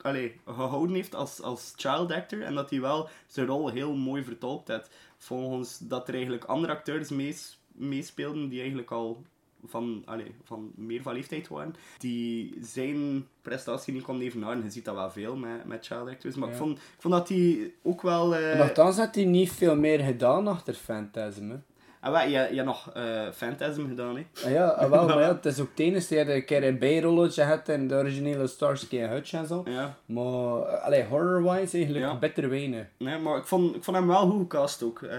allee, 0.00 0.40
gehouden 0.46 0.94
heeft 0.94 1.14
als, 1.14 1.42
als 1.42 1.72
child 1.76 2.12
actor. 2.12 2.42
En 2.42 2.54
dat 2.54 2.70
hij 2.70 2.80
wel 2.80 3.08
zijn 3.26 3.46
rol 3.46 3.68
heel 3.68 3.94
mooi 3.94 4.24
vertolkt 4.24 4.68
heeft. 4.68 4.90
Volgens 5.18 5.78
dat 5.78 6.08
er 6.08 6.14
eigenlijk 6.14 6.44
andere 6.44 6.72
acteurs 6.72 7.08
mees, 7.08 7.58
meespeelden 7.72 8.48
die 8.48 8.58
eigenlijk 8.58 8.90
al 8.90 9.22
van, 9.68 10.02
allee, 10.04 10.34
van 10.44 10.70
meer 10.74 11.02
van 11.02 11.14
leeftijd 11.14 11.48
waren. 11.48 11.74
Die 11.98 12.58
zijn 12.62 13.26
prestatie 13.42 13.92
niet 13.92 14.02
kon 14.02 14.20
evenaren. 14.20 14.62
Je 14.62 14.70
ziet 14.70 14.84
dat 14.84 14.94
wel 14.94 15.10
veel 15.10 15.36
met, 15.36 15.64
met 15.64 15.86
child 15.86 16.08
actors. 16.08 16.34
Maar 16.34 16.48
ik, 16.48 16.54
vond, 16.54 16.76
ik 16.78 16.82
vond 16.98 17.14
dat 17.14 17.28
hij 17.28 17.72
ook 17.82 18.02
wel... 18.02 18.34
eh, 18.36 18.58
Nochtans 18.58 18.96
had 18.96 19.14
hij 19.14 19.24
niet 19.24 19.52
veel 19.52 19.76
meer 19.76 19.98
gedaan 20.00 20.46
achter 20.46 20.74
Phantasm. 20.74 21.50
Hè. 21.50 21.56
Ah, 22.00 22.12
wel, 22.12 22.22
je, 22.22 22.28
je 22.30 22.36
hebt 22.36 22.64
nog 22.64 22.90
eh 22.94 23.28
Phantasm 23.34 23.86
gedaan, 23.88 24.16
hè? 24.16 24.26
Ah 24.44 24.50
ja, 24.50 24.66
ah, 24.66 24.90
wel, 24.90 25.06
maar 25.08 25.20
ja, 25.20 25.34
het 25.34 25.46
is 25.46 25.60
ook 25.60 25.68
het 25.70 25.78
enige 25.78 26.14
dat 26.14 26.26
je 26.26 26.34
een 26.34 26.44
keer 26.44 26.64
een 26.64 26.78
bijrolletje 26.78 27.42
had 27.42 27.68
in 27.68 27.88
de 27.88 27.94
originele 27.94 28.46
Starsky 28.46 28.98
en 29.00 29.10
Hutch 29.10 29.32
en 29.32 29.46
zo. 29.46 29.62
Ja. 29.66 29.96
Maar, 30.06 30.24
allee, 30.64 31.04
horror-wise 31.04 31.76
eigenlijk 31.76 32.04
Ja. 32.04 32.18
beter 32.18 32.48
weinig. 32.48 32.86
Nee, 32.98 33.18
maar 33.18 33.36
ik 33.38 33.44
vond, 33.44 33.76
ik 33.76 33.84
vond 33.84 33.96
hem 33.96 34.06
wel 34.06 34.30
goed 34.30 34.40
gecast 34.40 34.82
ook. 34.82 35.02
Eh, 35.02 35.18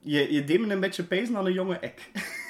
je, 0.00 0.32
je 0.32 0.44
deed 0.44 0.60
me 0.66 0.72
een 0.72 0.80
beetje 0.80 1.02
pezen 1.04 1.36
aan 1.36 1.46
een 1.46 1.52
jonge 1.52 1.78
ik. 1.80 2.10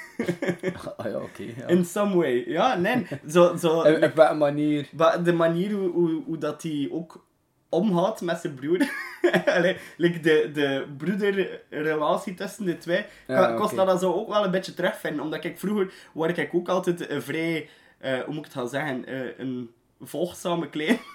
Ah 0.97 1.11
ja, 1.11 1.17
oké. 1.17 1.43
ja. 1.57 1.67
In 1.67 1.85
some 1.85 2.15
way. 2.15 2.43
Ja, 2.47 2.75
nee. 2.75 3.07
Zo, 3.29 3.55
zo, 3.55 3.79
Op 4.03 4.15
welke 4.15 4.33
manier? 4.33 4.89
de 5.23 5.33
manier 5.33 5.71
hoe, 5.71 5.89
hoe, 5.91 6.23
hoe 6.25 6.37
dat 6.37 6.63
hij 6.63 6.89
ook 6.91 7.25
omgaat 7.69 8.21
met 8.21 8.39
zijn 8.39 8.53
broer. 8.53 8.89
Allee, 9.55 9.77
like 9.97 10.19
de, 10.19 10.49
de 10.53 10.85
broederrelatie 10.97 12.33
tussen 12.33 12.65
de 12.65 12.77
twee. 12.77 13.05
Ja, 13.27 13.53
kost 13.53 13.73
oké. 13.73 13.85
dat 13.85 13.99
zo 13.99 14.13
ook 14.13 14.29
wel 14.29 14.43
een 14.43 14.51
beetje 14.51 14.73
terugvinden. 14.73 15.23
Omdat 15.23 15.43
ik 15.43 15.59
vroeger, 15.59 15.93
waar 16.13 16.37
ik 16.37 16.53
ook 16.53 16.69
altijd 16.69 17.09
een 17.09 17.21
vrij, 17.21 17.69
eh, 17.97 18.19
hoe 18.19 18.33
moet 18.33 18.37
ik 18.37 18.43
het 18.43 18.53
gaan 18.53 18.69
zeggen, 18.69 19.05
eh, 19.05 19.19
een 19.37 19.69
volgzame 20.01 20.69
klein. 20.69 20.99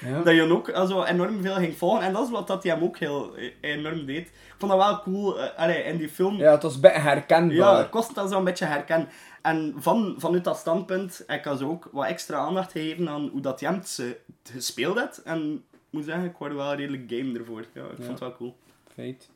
Ja. 0.00 0.22
dat 0.22 0.34
je 0.34 0.52
ook 0.52 0.68
eh, 0.68 0.86
zo 0.88 1.02
enorm 1.02 1.42
veel 1.42 1.54
ging 1.54 1.76
volgen. 1.76 2.02
En 2.02 2.12
dat 2.12 2.24
is 2.24 2.30
wat 2.30 2.46
dat 2.46 2.62
hij 2.62 2.72
hem 2.72 2.82
ook 2.82 2.98
heel 2.98 3.36
eh, 3.36 3.50
enorm 3.60 4.06
deed. 4.06 4.26
Ik 4.26 4.54
vond 4.58 4.72
dat 4.72 4.80
wel 4.80 5.00
cool. 5.02 5.40
eh, 5.40 5.58
allee, 5.58 5.82
in 5.82 5.96
die 5.96 6.08
film 6.08 6.36
Ja, 6.36 6.50
het 6.52 6.62
was 6.62 6.80
beetje 6.80 7.00
herkenbaar. 7.00 7.56
ja, 7.56 7.76
het 7.78 7.88
kost 7.88 8.14
dat 8.14 8.30
zo 8.30 8.38
een 8.38 8.44
beetje 8.44 8.64
herkennen. 8.64 9.08
En 9.42 9.74
van, 9.76 10.14
vanuit 10.18 10.44
dat 10.44 10.56
standpunt 10.56 11.24
ik 11.26 11.44
zo 11.58 11.68
ook 11.68 11.88
wat 11.92 12.06
extra 12.06 12.36
aandacht 12.38 12.72
gegeven 12.72 13.08
aan 13.08 13.28
hoe 13.28 13.40
dat 13.40 13.60
Jemt 13.60 13.88
ze 13.88 14.16
gespeeld 14.52 14.98
heeft. 14.98 15.22
En 15.22 15.52
ik 15.72 15.80
moet 15.90 16.04
zeggen, 16.04 16.24
ik 16.24 16.36
word 16.38 16.54
wel 16.54 16.74
redelijk 16.74 17.02
game 17.06 17.38
ervoor. 17.38 17.64
Ja, 17.72 17.82
ik 17.82 17.96
vond 17.96 18.08
het 18.08 18.18
wel 18.20 18.36
cool. 18.36 18.56
Feit. 18.94 19.28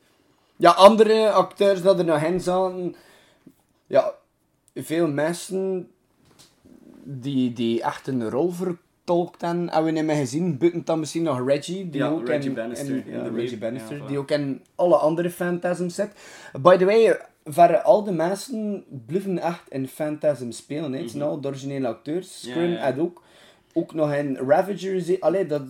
Ja, 0.57 0.71
andere 0.71 1.31
acteurs 1.31 1.83
dat 1.83 1.99
er 1.99 2.05
nog 2.05 2.23
in 2.23 2.41
zaten. 2.41 2.95
Ja, 3.87 4.13
veel 4.75 5.09
mensen 5.09 5.91
die, 7.03 7.53
die 7.53 7.83
echt 7.83 8.07
een 8.07 8.31
rol 8.31 8.53
vertolkt 9.07 9.41
hebben, 9.41 9.69
hebben 9.73 9.95
we 9.95 10.03
meer 10.03 10.17
gezien. 10.17 10.59
Buiten 10.59 10.85
dan 10.85 10.99
misschien 10.99 11.23
nog 11.23 11.47
Reggie. 11.47 11.91
Die 11.91 12.01
Ja, 12.01 12.09
ook 12.09 12.27
Reggie 12.27 12.49
in, 12.49 12.55
Bannister 12.55 12.89
in- 13.07 13.13
ja, 13.13 13.29
Reggie. 13.29 13.59
Bannister. 13.59 13.97
Ja, 13.97 14.05
voilà. 14.05 14.07
Die 14.09 14.19
ook 14.19 14.31
in 14.31 14.63
alle 14.75 14.97
andere 14.97 15.31
Phantasm 15.31 15.89
zit. 15.89 16.11
By 16.61 16.77
the 16.77 16.85
way, 16.85 17.21
waren 17.43 17.85
al 17.85 18.05
de 18.05 18.13
mensen 18.13 18.85
blijven 19.07 19.39
echt 19.39 19.63
in 19.69 19.89
Phantasm 19.89 20.51
spelen. 20.51 20.93
Het 20.93 21.11
zijn 21.11 21.23
al 21.23 21.41
de 21.41 21.49
originele 21.49 21.87
acteurs. 21.89 22.43
Mhm. 22.43 22.49
Ja, 22.49 22.55
Scream 22.55 22.83
had 22.83 22.99
ook. 22.99 23.23
Ook 23.73 23.95
nog 23.95 24.13
in 24.15 24.37
Ravager. 24.37 25.17
Allee, 25.21 25.47
dat 25.47 25.63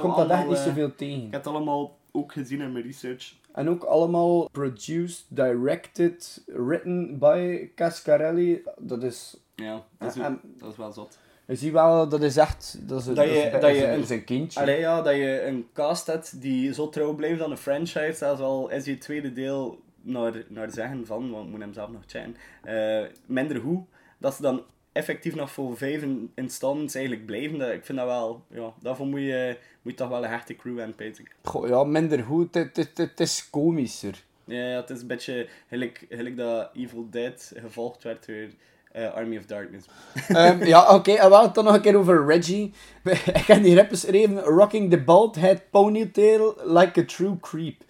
komt 0.00 0.16
dat 0.16 0.30
echt 0.30 0.46
niet 0.48 0.56
eh, 0.56 0.62
zoveel 0.64 0.94
tegen. 0.94 1.16
Ik 1.26 1.32
heb 1.32 1.44
het 1.44 1.46
allemaal 1.54 1.96
ook 2.12 2.32
gezien 2.32 2.60
in 2.60 2.72
mijn 2.72 2.84
research. 2.84 3.34
En 3.52 3.68
ook 3.68 3.84
allemaal 3.84 4.48
produced, 4.52 5.24
directed, 5.28 6.42
written 6.46 7.18
by 7.18 7.68
Cascarelli. 7.74 8.62
Dat 8.78 9.02
is... 9.02 9.36
Ja, 9.54 9.82
dat 9.98 10.16
is, 10.16 10.22
en- 10.22 10.40
dat 10.58 10.70
is 10.70 10.76
wel 10.76 10.92
zot. 10.92 11.18
Je 11.50 11.56
ziet 11.56 11.72
wel, 11.72 12.08
dat 12.08 12.22
is 12.22 12.36
echt... 12.36 12.78
Dat 12.88 12.98
is, 13.00 13.04
Dat 13.06 13.16
dat 13.16 13.24
je- 13.24 13.30
is, 13.32 13.52
dat 13.60 13.70
je 13.70 13.76
is, 13.76 13.82
een- 13.96 14.06
zijn 14.06 14.24
kindje. 14.24 14.60
Allee, 14.60 14.78
ja, 14.78 15.02
dat 15.02 15.14
je 15.14 15.42
een 15.46 15.66
cast 15.72 16.06
hebt 16.06 16.40
die 16.40 16.74
zo 16.74 16.88
trouw 16.88 17.14
blijft 17.14 17.42
aan 17.42 17.50
een 17.50 17.56
franchise, 17.56 18.12
zelfs 18.14 18.40
al 18.40 18.70
is 18.70 18.84
je 18.84 18.98
tweede 18.98 19.32
deel 19.32 19.78
naar, 20.02 20.44
naar 20.48 20.70
zeggen 20.70 21.06
van, 21.06 21.30
want 21.30 21.44
ik 21.44 21.50
moet 21.50 21.60
hem 21.60 21.72
zelf 21.72 21.90
nog 21.90 22.02
checken, 22.06 22.36
eh, 22.62 23.06
minder 23.26 23.56
hoe, 23.56 23.82
dat 24.18 24.34
ze 24.34 24.42
dan 24.42 24.62
effectief 24.92 25.34
nog 25.34 25.50
voor 25.50 25.76
vijf 25.76 26.02
in- 26.02 26.32
installments 26.34 26.94
eigenlijk 26.94 27.26
blijven. 27.26 27.58
Dat, 27.58 27.70
ik 27.72 27.84
vind 27.84 27.98
dat 27.98 28.06
wel, 28.06 28.42
ja, 28.50 28.72
daarvoor 28.82 29.06
moet 29.06 29.20
je, 29.20 29.56
moet 29.82 29.92
je 29.92 29.98
toch 29.98 30.08
wel 30.08 30.24
een 30.24 30.30
hechte 30.30 30.56
crew 30.56 30.76
hebben, 30.78 30.94
Peter. 30.96 31.24
Goh, 31.42 31.68
ja, 31.68 31.84
minder 31.84 32.22
goed. 32.22 32.54
Het, 32.54 33.20
is 33.20 33.50
komischer. 33.50 34.22
Ja, 34.44 34.68
ja, 34.68 34.76
het 34.80 34.90
is 34.90 35.00
een 35.00 35.06
beetje 35.06 35.48
gelijk, 35.68 36.06
gelijk 36.10 36.36
dat 36.36 36.70
Evil 36.74 37.06
Dead 37.10 37.52
gevolgd 37.56 38.02
werd 38.02 38.26
door 38.26 38.46
eh, 38.92 39.14
Army 39.14 39.36
of 39.36 39.46
Darkness. 39.46 39.86
Ehm, 40.28 40.64
ja, 40.64 40.94
oké. 40.94 41.12
en 41.12 41.30
wel 41.30 41.52
dan 41.52 41.64
nog 41.64 41.74
een 41.74 41.80
keer 41.80 41.96
over 41.96 42.26
Reggie. 42.26 42.72
Ik 43.40 43.46
heb 43.46 43.62
die 43.62 43.76
rap 43.76 43.88
geschreven. 43.88 44.38
Rocking 44.38 44.90
the 44.90 45.02
bald 45.02 45.36
head 45.36 45.70
ponytail 45.70 46.56
like 46.64 47.00
a 47.00 47.04
true 47.04 47.36
creep. 47.40 47.82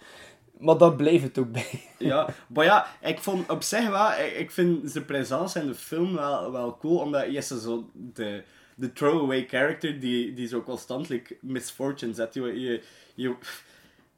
Maar 0.57 0.77
dat 0.77 0.97
bleef 0.97 1.21
het 1.21 1.37
ook 1.37 1.51
bij. 1.51 1.83
Ja, 1.97 2.29
maar 2.47 2.65
ja, 2.65 2.87
ik 3.01 3.19
vond 3.19 3.49
op 3.49 3.63
zich 3.63 3.89
wel, 3.89 4.09
ik, 4.37 4.51
vind 4.51 4.91
zijn 4.91 5.05
presence 5.05 5.59
in 5.59 5.67
de 5.67 5.75
film 5.75 6.15
wel, 6.15 6.51
wel 6.51 6.77
cool, 6.77 6.99
omdat 6.99 7.21
hij 7.21 7.31
is 7.31 7.47
zo 7.47 7.89
de, 7.93 8.43
de 8.75 8.93
throwaway 8.93 9.45
character 9.47 9.99
die, 9.99 10.33
die 10.33 10.47
zo 10.47 10.61
constant 10.61 11.09
like, 11.09 11.37
misfortunes 11.41 12.15
zet. 12.15 12.33
Je, 12.33 12.59
je, 12.59 12.81
je, 13.13 13.35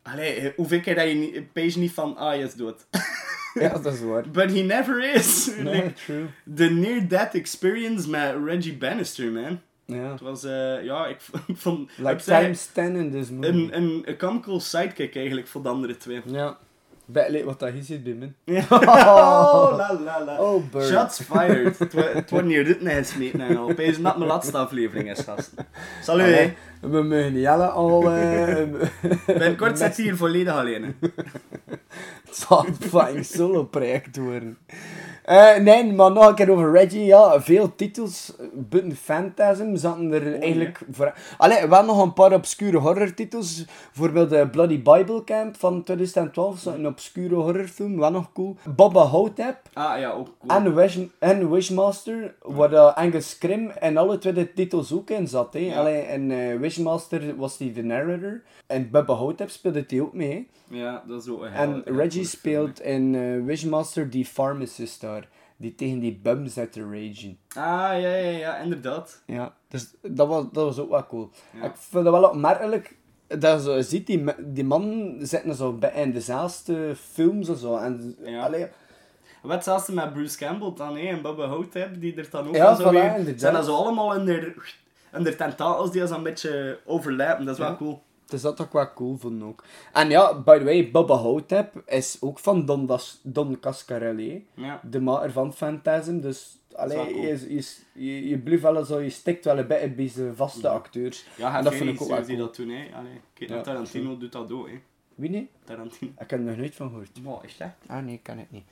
allee, 0.04 0.54
hoeveel 0.56 0.80
keer 0.80 0.96
dat 0.96 1.08
je 1.08 1.14
niet, 1.14 1.54
page 1.54 1.80
niet 1.80 1.92
van, 1.92 2.18
ah, 2.18 2.48
dood. 2.56 2.86
Ja, 3.54 3.70
dat 3.70 3.94
is 3.94 4.00
waar. 4.02 4.30
But 4.30 4.52
he 4.54 4.62
never 4.62 5.14
is. 5.16 5.50
Nee, 5.64 5.74
Like, 5.74 5.94
true. 5.94 6.26
de 6.44 6.70
near-death 6.70 7.34
experience 7.34 8.10
met 8.10 8.36
Reggie 8.46 8.78
Bannister, 8.78 9.32
man. 9.32 9.60
Ja. 9.86 10.12
Het 10.12 10.22
was, 10.22 10.44
eh, 10.44 10.84
ja, 10.84 11.08
ik, 11.08 11.18
vond, 11.64 11.92
Like 11.98 12.24
times 12.24 12.66
10 12.66 12.96
in 12.96 13.12
this 13.12 13.30
movie. 13.30 13.50
een, 13.50 13.76
een, 13.78 14.02
een 14.06 14.18
comical 14.18 14.60
sidekick 14.60 15.16
eigenlijk 15.16 15.48
voor 15.48 15.62
de 15.64 15.70
andere 15.70 15.98
twee. 15.98 16.22
Ja. 16.26 16.58
Beetje 17.06 17.44
wat 17.44 17.60
dat 17.60 17.70
hier 17.72 17.84
zit 17.84 18.04
bij 18.04 18.14
me. 18.14 18.30
Oh, 18.70 19.74
la 19.78 19.98
la 20.04 20.24
la. 20.26 20.38
Oh, 20.42 20.64
bird. 20.72 20.86
Shots 20.86 21.22
fired. 21.22 21.80
Het 21.80 21.94
wo- 21.94 22.02
Het 22.14 22.30
wordt 22.30 22.46
niet 22.48 22.58
ritme 22.68 22.90
gesmeten 22.90 23.42
en 23.42 23.58
al. 23.58 23.70
Opeens 23.70 24.02
dat 24.02 24.18
mijn 24.18 24.30
laatste 24.30 24.58
aflevering 24.58 25.12
is, 25.12 25.20
gasten. 25.20 25.66
Salut, 26.02 26.26
hè. 26.36 26.54
We 26.82 27.02
mogen 27.04 27.34
niet 27.34 27.46
alle 27.48 27.68
al... 27.68 28.12
eh, 28.12 28.58
Binnenkort 29.28 29.78
zit 29.78 29.96
hij 29.96 30.06
hier 30.06 30.16
volledig 30.18 30.54
alleen. 30.54 30.84
hè. 30.84 30.90
Het 32.26 32.36
zal 32.36 32.66
een 32.68 32.76
fucking 32.90 33.26
solo-project 33.26 34.18
worden. 34.18 34.58
Eh, 35.24 35.58
nee, 35.58 35.94
maar 35.94 36.12
nog 36.12 36.27
een 36.27 36.36
keer 36.36 36.51
over 36.51 36.72
Reggie. 36.72 37.06
Ja, 37.06 37.42
veel 37.42 37.75
titels 37.75 38.36
eh, 38.39 38.46
buiten 38.53 38.96
Phantasm 38.96 39.75
zaten 39.75 40.12
er 40.12 40.39
eigenlijk 40.42 40.80
voor... 40.92 41.13
Allee, 41.38 41.68
wel 41.68 41.86
nog 41.86 42.01
een 42.01 42.13
paar 42.13 42.34
obscure 42.34 42.77
horrortitels. 42.77 43.65
Bijvoorbeeld 43.94 44.30
de 44.30 44.48
Bloody 44.51 44.82
Bible 44.82 45.24
Camp 45.24 45.58
van 45.58 45.84
2012. 45.84 46.60
Zat 46.60 46.74
een 46.74 46.88
obscure 46.88 47.36
horrorfilm, 47.36 48.00
wel 48.00 48.12
nog 48.12 48.32
cool. 48.34 48.56
Baba 48.75 49.01
Hotep. 49.01 49.58
Ah 49.74 50.00
ja, 50.00 50.12
ook 50.12 50.27
cool. 50.39 50.60
En, 50.60 50.75
Wish, 50.75 50.98
en 51.20 51.51
Wishmaster, 51.51 52.36
waar 52.42 52.72
uh, 52.72 52.96
Angus 52.96 53.38
Krim 53.38 53.70
en 53.70 53.98
alle 53.98 54.18
twee 54.18 54.34
de 54.34 54.53
titels 54.53 54.94
ook 54.94 55.10
in 55.10 55.27
zat. 55.27 55.53
Hè. 55.53 55.60
Ja. 55.60 55.80
Allee, 55.80 56.01
in 56.08 56.30
uh, 56.30 56.60
Wishmaster 56.60 57.36
was 57.36 57.58
hij 57.58 57.74
de 57.74 57.84
narrator. 57.84 58.42
En 58.68 58.89
Bubba 58.92 59.13
Hotep 59.13 59.50
speelde 59.50 59.84
hij 59.88 60.01
ook 60.01 60.13
mee. 60.13 60.32
hè. 60.32 60.77
Ja, 60.77 61.03
dat 61.08 61.22
is 61.24 61.30
ook 61.30 61.42
een 61.42 61.53
En 61.53 61.84
Reggie 61.86 62.25
speelt 62.25 62.82
in 62.82 63.46
Wishmaster 63.46 64.10
die 64.10 64.25
pharmacist 64.25 65.01
daar. 65.01 65.12
Die 65.63 65.75
tegen 65.75 66.00
die 66.00 66.20
bum 66.24 66.48
zit 66.48 66.72
te 66.72 66.82
ragen. 66.82 67.38
Ah, 67.55 68.01
ja, 68.01 68.15
ja, 68.15 68.29
ja, 68.38 68.58
inderdaad. 68.58 69.24
Ja, 69.25 69.53
dus 69.67 69.93
dat 70.01 70.27
was, 70.27 70.46
dat 70.51 70.63
was 70.63 70.79
ook 70.79 70.89
wel 70.89 71.05
cool. 71.08 71.29
Ja. 71.53 71.63
Ik 71.63 71.72
vind 71.75 72.03
het 72.05 72.13
wel 72.13 72.29
opmerkelijk 72.29 72.96
dat 73.27 73.65
je 73.65 73.84
ziet, 73.84 74.08
die, 74.08 74.24
die 74.39 74.63
man 74.63 75.15
zitten 75.22 75.55
zo 75.55 75.74
bij 75.74 75.91
in 75.93 76.12
dezelfde 76.12 76.96
films 76.96 77.50
en 77.50 77.58
zo. 77.58 77.77
En, 77.77 78.15
Ja. 78.24 78.43
allee, 78.43 78.67
Wat 79.41 79.51
hetzelfde 79.51 79.93
met 79.93 80.13
Bruce 80.13 80.38
Campbell 80.38 80.74
dan, 80.75 80.98
hè, 80.98 81.08
en 81.08 81.22
Bubba 81.22 81.48
Hotep, 81.48 82.01
die 82.01 82.15
er 82.15 82.27
dan 82.29 82.48
ook 82.48 82.55
Ja, 82.55 82.65
al 82.65 82.75
zo 82.75 82.89
voilà, 82.89 82.91
weer... 82.91 83.34
Zijn 83.36 83.53
dat 83.53 83.65
zo 83.65 83.75
allemaal 83.75 84.15
in 84.15 84.25
de, 85.24 85.36
tentakels 85.36 85.91
die 85.91 86.08
zo'n 86.08 86.24
beetje 86.24 86.79
overlappen, 86.86 87.46
dat 87.46 87.53
is 87.60 87.65
wel 87.65 87.77
cool. 87.77 88.03
Dus 88.34 88.42
dat 88.42 88.56
toch 88.56 88.72
wel 88.72 88.94
cool 88.94 89.18
vond 89.18 89.44
ook. 89.44 89.63
En 89.94 90.10
ja, 90.10 90.34
by 90.40 90.58
the 90.58 90.63
way, 90.63 90.92
Bubba 90.92 91.16
Hotep 91.16 91.82
is 91.86 92.18
ook 92.22 92.40
van 92.40 92.66
Don, 92.66 92.86
Das, 92.86 93.20
Don 93.24 93.60
Cascarelli, 93.60 94.48
Ja. 94.54 94.80
de 94.84 95.00
maker 95.00 95.32
van 95.32 95.54
Phantasm. 95.54 96.20
Dus 96.20 96.58
allee, 96.75 96.98
wel 96.98 97.08
je, 97.08 97.56
je, 97.56 97.63
je, 97.94 98.28
je 98.28 98.38
blijft 98.38 98.62
wel 98.63 98.86
zo, 98.86 99.00
je 99.00 99.10
stikt 99.10 99.46
wel 99.46 99.58
een 99.58 99.68
beetje 99.68 99.90
bij 99.90 100.08
zijn 100.10 100.36
vaste 100.36 100.68
acteurs. 100.70 101.25
Ja, 101.36 101.58
en 101.58 101.63
dat 101.63 101.74
vind 101.75 101.90
ik 101.90 102.02
ook 102.02 102.08
wel 102.08 102.18
die 102.25 102.36
cool. 102.36 102.38
dat 102.48 102.56
doen, 102.56 102.70
hè. 102.70 102.86
Allee, 102.96 103.22
kijk, 103.34 103.50
Ja, 103.50 103.62
Tarantino 103.62 104.18
doet 104.18 104.32
dat 104.32 104.52
ook, 104.52 104.68
hè. 104.68 104.80
Wie 105.16 105.30
niet? 105.30 105.50
Tarantino. 105.63 106.12
Ik 106.20 106.30
heb 106.30 106.40
er 106.40 106.46
nog 106.46 106.58
nooit 106.58 106.75
van 106.75 106.88
gehoord. 106.90 107.10
Wow, 107.24 107.44
is 107.46 107.58
dat? 107.58 107.68
Ah 107.88 108.04
nee, 108.06 108.20
kan 108.24 108.38
het 108.38 108.52
niet. 108.52 108.63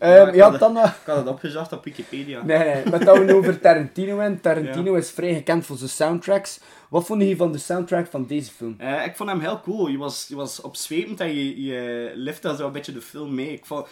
Ja, 0.00 0.06
Ehm, 0.16 0.28
ik 0.28 0.34
ja, 0.34 0.42
had 0.42 0.50
het- 0.52 0.60
dan... 0.60 0.76
eh, 0.76 0.84
Ik 0.84 1.06
had 1.06 1.16
het 1.16 1.26
opgezocht 1.28 1.72
op 1.72 1.84
Wikipedia. 1.84 2.42
Nee, 2.44 2.58
nee, 2.58 2.82
dat 3.04 3.18
we 3.18 3.34
over 3.34 3.60
Tarantino 3.60 4.18
en 4.18 4.40
Tarantino 4.46 4.94
is 4.94 5.10
vrij 5.10 5.34
gekend 5.34 5.66
voor 5.66 5.76
zijn 5.76 5.90
soundtracks. 5.90 6.60
Wat 6.88 7.06
vond 7.06 7.22
je 7.22 7.36
van 7.36 7.52
de 7.52 7.58
soundtrack 7.58 8.06
van 8.06 8.26
deze 8.26 8.50
film? 8.50 8.74
Eh, 8.78 9.04
ik 9.04 9.16
vond 9.16 9.30
hem 9.30 9.40
heel 9.40 9.60
cool. 9.60 9.88
Je 9.88 9.98
was, 9.98 10.26
je 10.28 10.36
was 10.36 10.60
opzwepend 10.60 11.20
en 11.20 11.34
je, 11.34 11.62
je 11.64 12.12
lifte 12.14 12.56
zo 12.56 12.66
een 12.66 12.72
beetje 12.72 12.92
de 12.92 13.00
film 13.00 13.34
mee. 13.34 13.52
Ik 13.52 13.66
vond, 13.66 13.86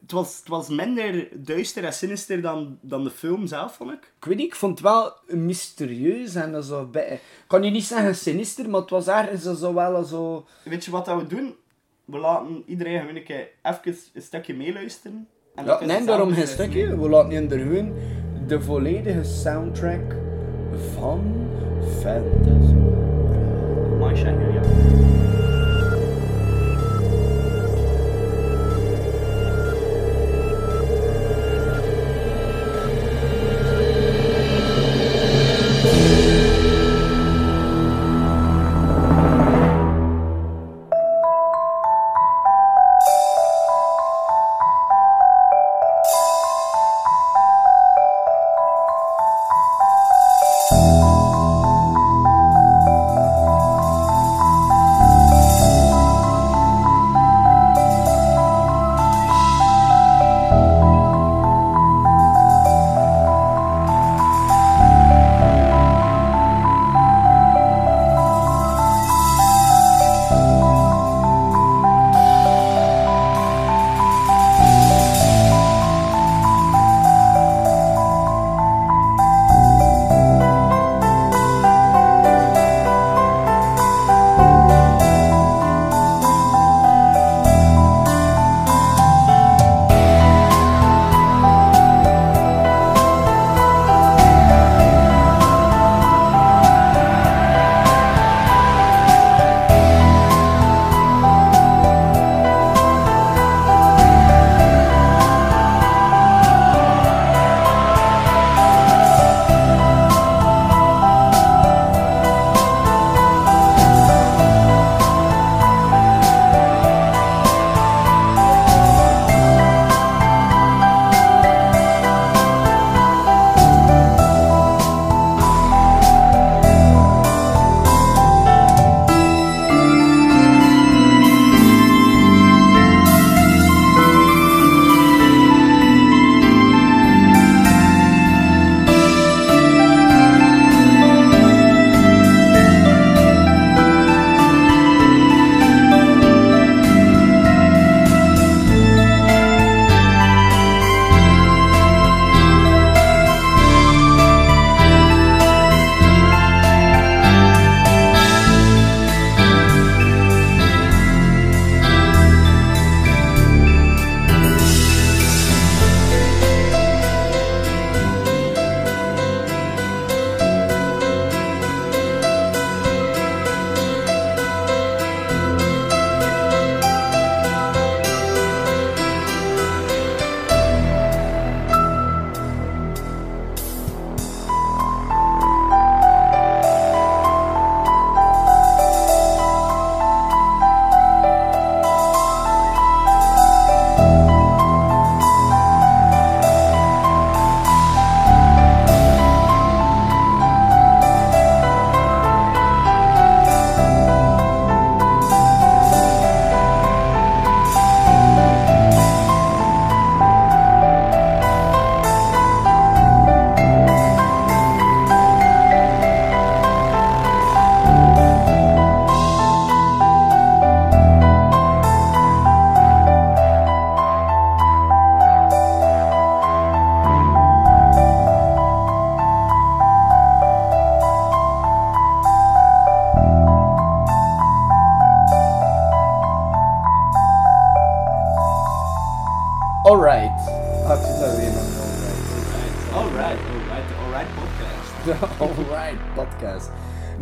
het, 0.00 0.12
was, 0.12 0.38
het 0.38 0.48
was 0.48 0.68
minder 0.68 1.28
duister 1.32 1.84
en 1.84 1.92
sinister 1.92 2.42
dan, 2.42 2.78
dan 2.80 3.04
de 3.04 3.10
film 3.10 3.46
zelf, 3.46 3.74
vond 3.74 3.90
ik. 3.90 4.12
Ik 4.18 4.24
weet 4.24 4.36
niet, 4.36 4.46
ik 4.46 4.54
vond 4.54 4.78
het 4.78 4.88
wel 4.88 5.12
mysterieus 5.26 6.34
en 6.34 6.52
dat 6.52 6.64
zo. 6.64 6.90
Ik 6.92 7.20
kan 7.46 7.62
je 7.62 7.70
niet 7.70 7.84
zeggen 7.84 8.14
sinister, 8.14 8.70
maar 8.70 8.80
het 8.80 8.90
was 8.90 9.06
ergens 9.06 9.58
zo 9.58 9.74
wel 9.74 10.04
zo... 10.04 10.46
Weet 10.64 10.84
je 10.84 10.90
wat 10.90 11.04
dat 11.04 11.20
we 11.20 11.26
doen? 11.26 11.54
We 12.04 12.18
laten 12.18 12.62
iedereen 12.66 13.00
gewoon 13.00 13.16
een 13.16 13.24
keer 13.24 13.48
even 13.62 13.96
een 14.14 14.22
stukje 14.22 14.54
meeluisteren. 14.54 15.28
En 15.54 15.64
Ja, 15.64 15.84
nee, 15.84 16.04
daarom 16.04 16.32
geen 16.32 16.46
stukje. 16.46 17.00
We 17.00 17.08
laten 17.08 17.48
gewoon 17.50 17.94
de 18.46 18.60
volledige 18.60 19.24
soundtrack 19.24 20.14
van 20.94 21.20
Phantasm. 22.00 22.76
Amai, 23.94 24.16
zeg, 24.16 24.34
ja. 24.54 24.60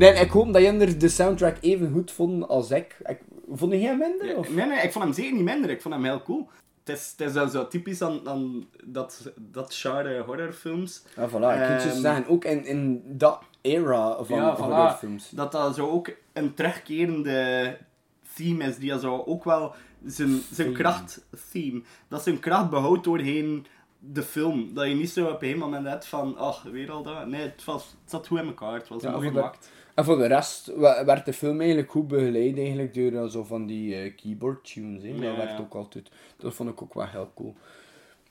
Nee, 0.01 0.13
ik 0.13 0.31
hoop 0.31 0.53
dat 0.53 0.63
je 0.63 0.97
de 0.97 1.09
soundtrack 1.09 1.57
even 1.61 1.93
goed 1.93 2.11
vond 2.11 2.49
als 2.49 2.71
ik. 2.71 2.97
ik 3.05 3.19
vond 3.53 3.73
jij 3.73 3.97
minder? 3.97 4.37
Of? 4.37 4.51
Nee, 4.51 4.67
nee, 4.67 4.79
ik 4.83 4.93
vond 4.93 5.05
hem 5.05 5.15
zeker 5.15 5.33
niet 5.33 5.45
minder. 5.45 5.71
Ik 5.71 5.83
vond 5.83 5.95
hem 5.95 6.05
heel 6.05 6.23
cool. 6.23 6.49
Het 6.85 6.99
is, 6.99 7.15
het 7.17 7.29
is 7.29 7.33
wel 7.35 7.49
zo 7.49 7.69
typisch 7.69 8.03
aan, 8.03 8.29
aan 8.29 8.67
dat, 8.85 9.33
dat 9.37 9.75
genre 9.75 10.23
horrorfilms. 10.23 11.03
Ja, 11.17 11.29
voilà. 11.29 11.33
Ik 11.33 11.83
je 11.83 11.89
Ehm, 11.91 12.01
zeggen, 12.01 12.27
ook 12.27 12.45
in, 12.45 12.65
in 12.65 13.03
dat 13.07 13.43
era 13.61 14.25
van 14.25 14.37
ja, 14.39 14.57
voilà, 14.57 14.61
horrorfilms. 14.61 15.31
dat 15.31 15.53
dat 15.53 15.75
zo 15.75 15.89
ook 15.89 16.11
een 16.33 16.55
terugkerende 16.55 17.77
theme 18.35 18.65
is, 18.65 18.77
die 18.77 18.99
zo 18.99 19.23
ook 19.27 19.45
wel 19.45 19.75
zijn, 20.05 20.41
zijn 20.53 20.73
kracht, 20.73 21.27
theme, 21.51 21.83
dat 22.09 22.23
zijn 22.23 22.41
kracht 22.41 22.71
behoudt 22.71 23.05
doorheen 23.05 23.67
de 23.99 24.23
film. 24.23 24.75
Dat 24.75 24.87
je 24.87 24.95
niet 24.95 25.11
zo 25.11 25.27
op 25.27 25.43
een 25.43 25.59
moment 25.59 25.87
hebt 25.87 26.07
van, 26.07 26.37
ach, 26.37 26.63
weer 26.63 26.91
al 26.91 27.03
dat. 27.03 27.27
Nee, 27.27 27.41
het, 27.43 27.65
was, 27.65 27.83
het 28.03 28.11
zat 28.11 28.27
goed 28.27 28.39
in 28.39 28.47
elkaar, 28.47 28.75
het 28.75 28.89
was 28.89 29.03
Ja, 29.03 29.11
mooi 29.11 29.29
gemaakt. 29.29 29.71
En 30.01 30.07
voor 30.07 30.19
de 30.19 30.27
rest 30.27 30.73
werd 31.05 31.25
de 31.25 31.33
film 31.33 31.59
eigenlijk 31.59 31.91
goed 31.91 32.09
begeleid 32.09 32.59
eigenlijk 32.59 32.95
door 32.95 33.13
eh, 33.13 33.27
zo 33.29 33.45
van 33.45 33.67
die 33.67 33.95
eh, 33.95 34.13
keyboard 34.17 34.73
tunes. 34.73 35.03
Ja, 35.03 35.13
dat 35.13 35.37
werd 35.37 35.51
ja. 35.51 35.59
ook 35.59 35.75
altijd. 35.75 36.11
Dat 36.37 36.55
vond 36.55 36.71
ik 36.71 36.83
ook 36.83 36.95
wel 36.95 37.07
heel 37.07 37.31
cool. 37.35 37.55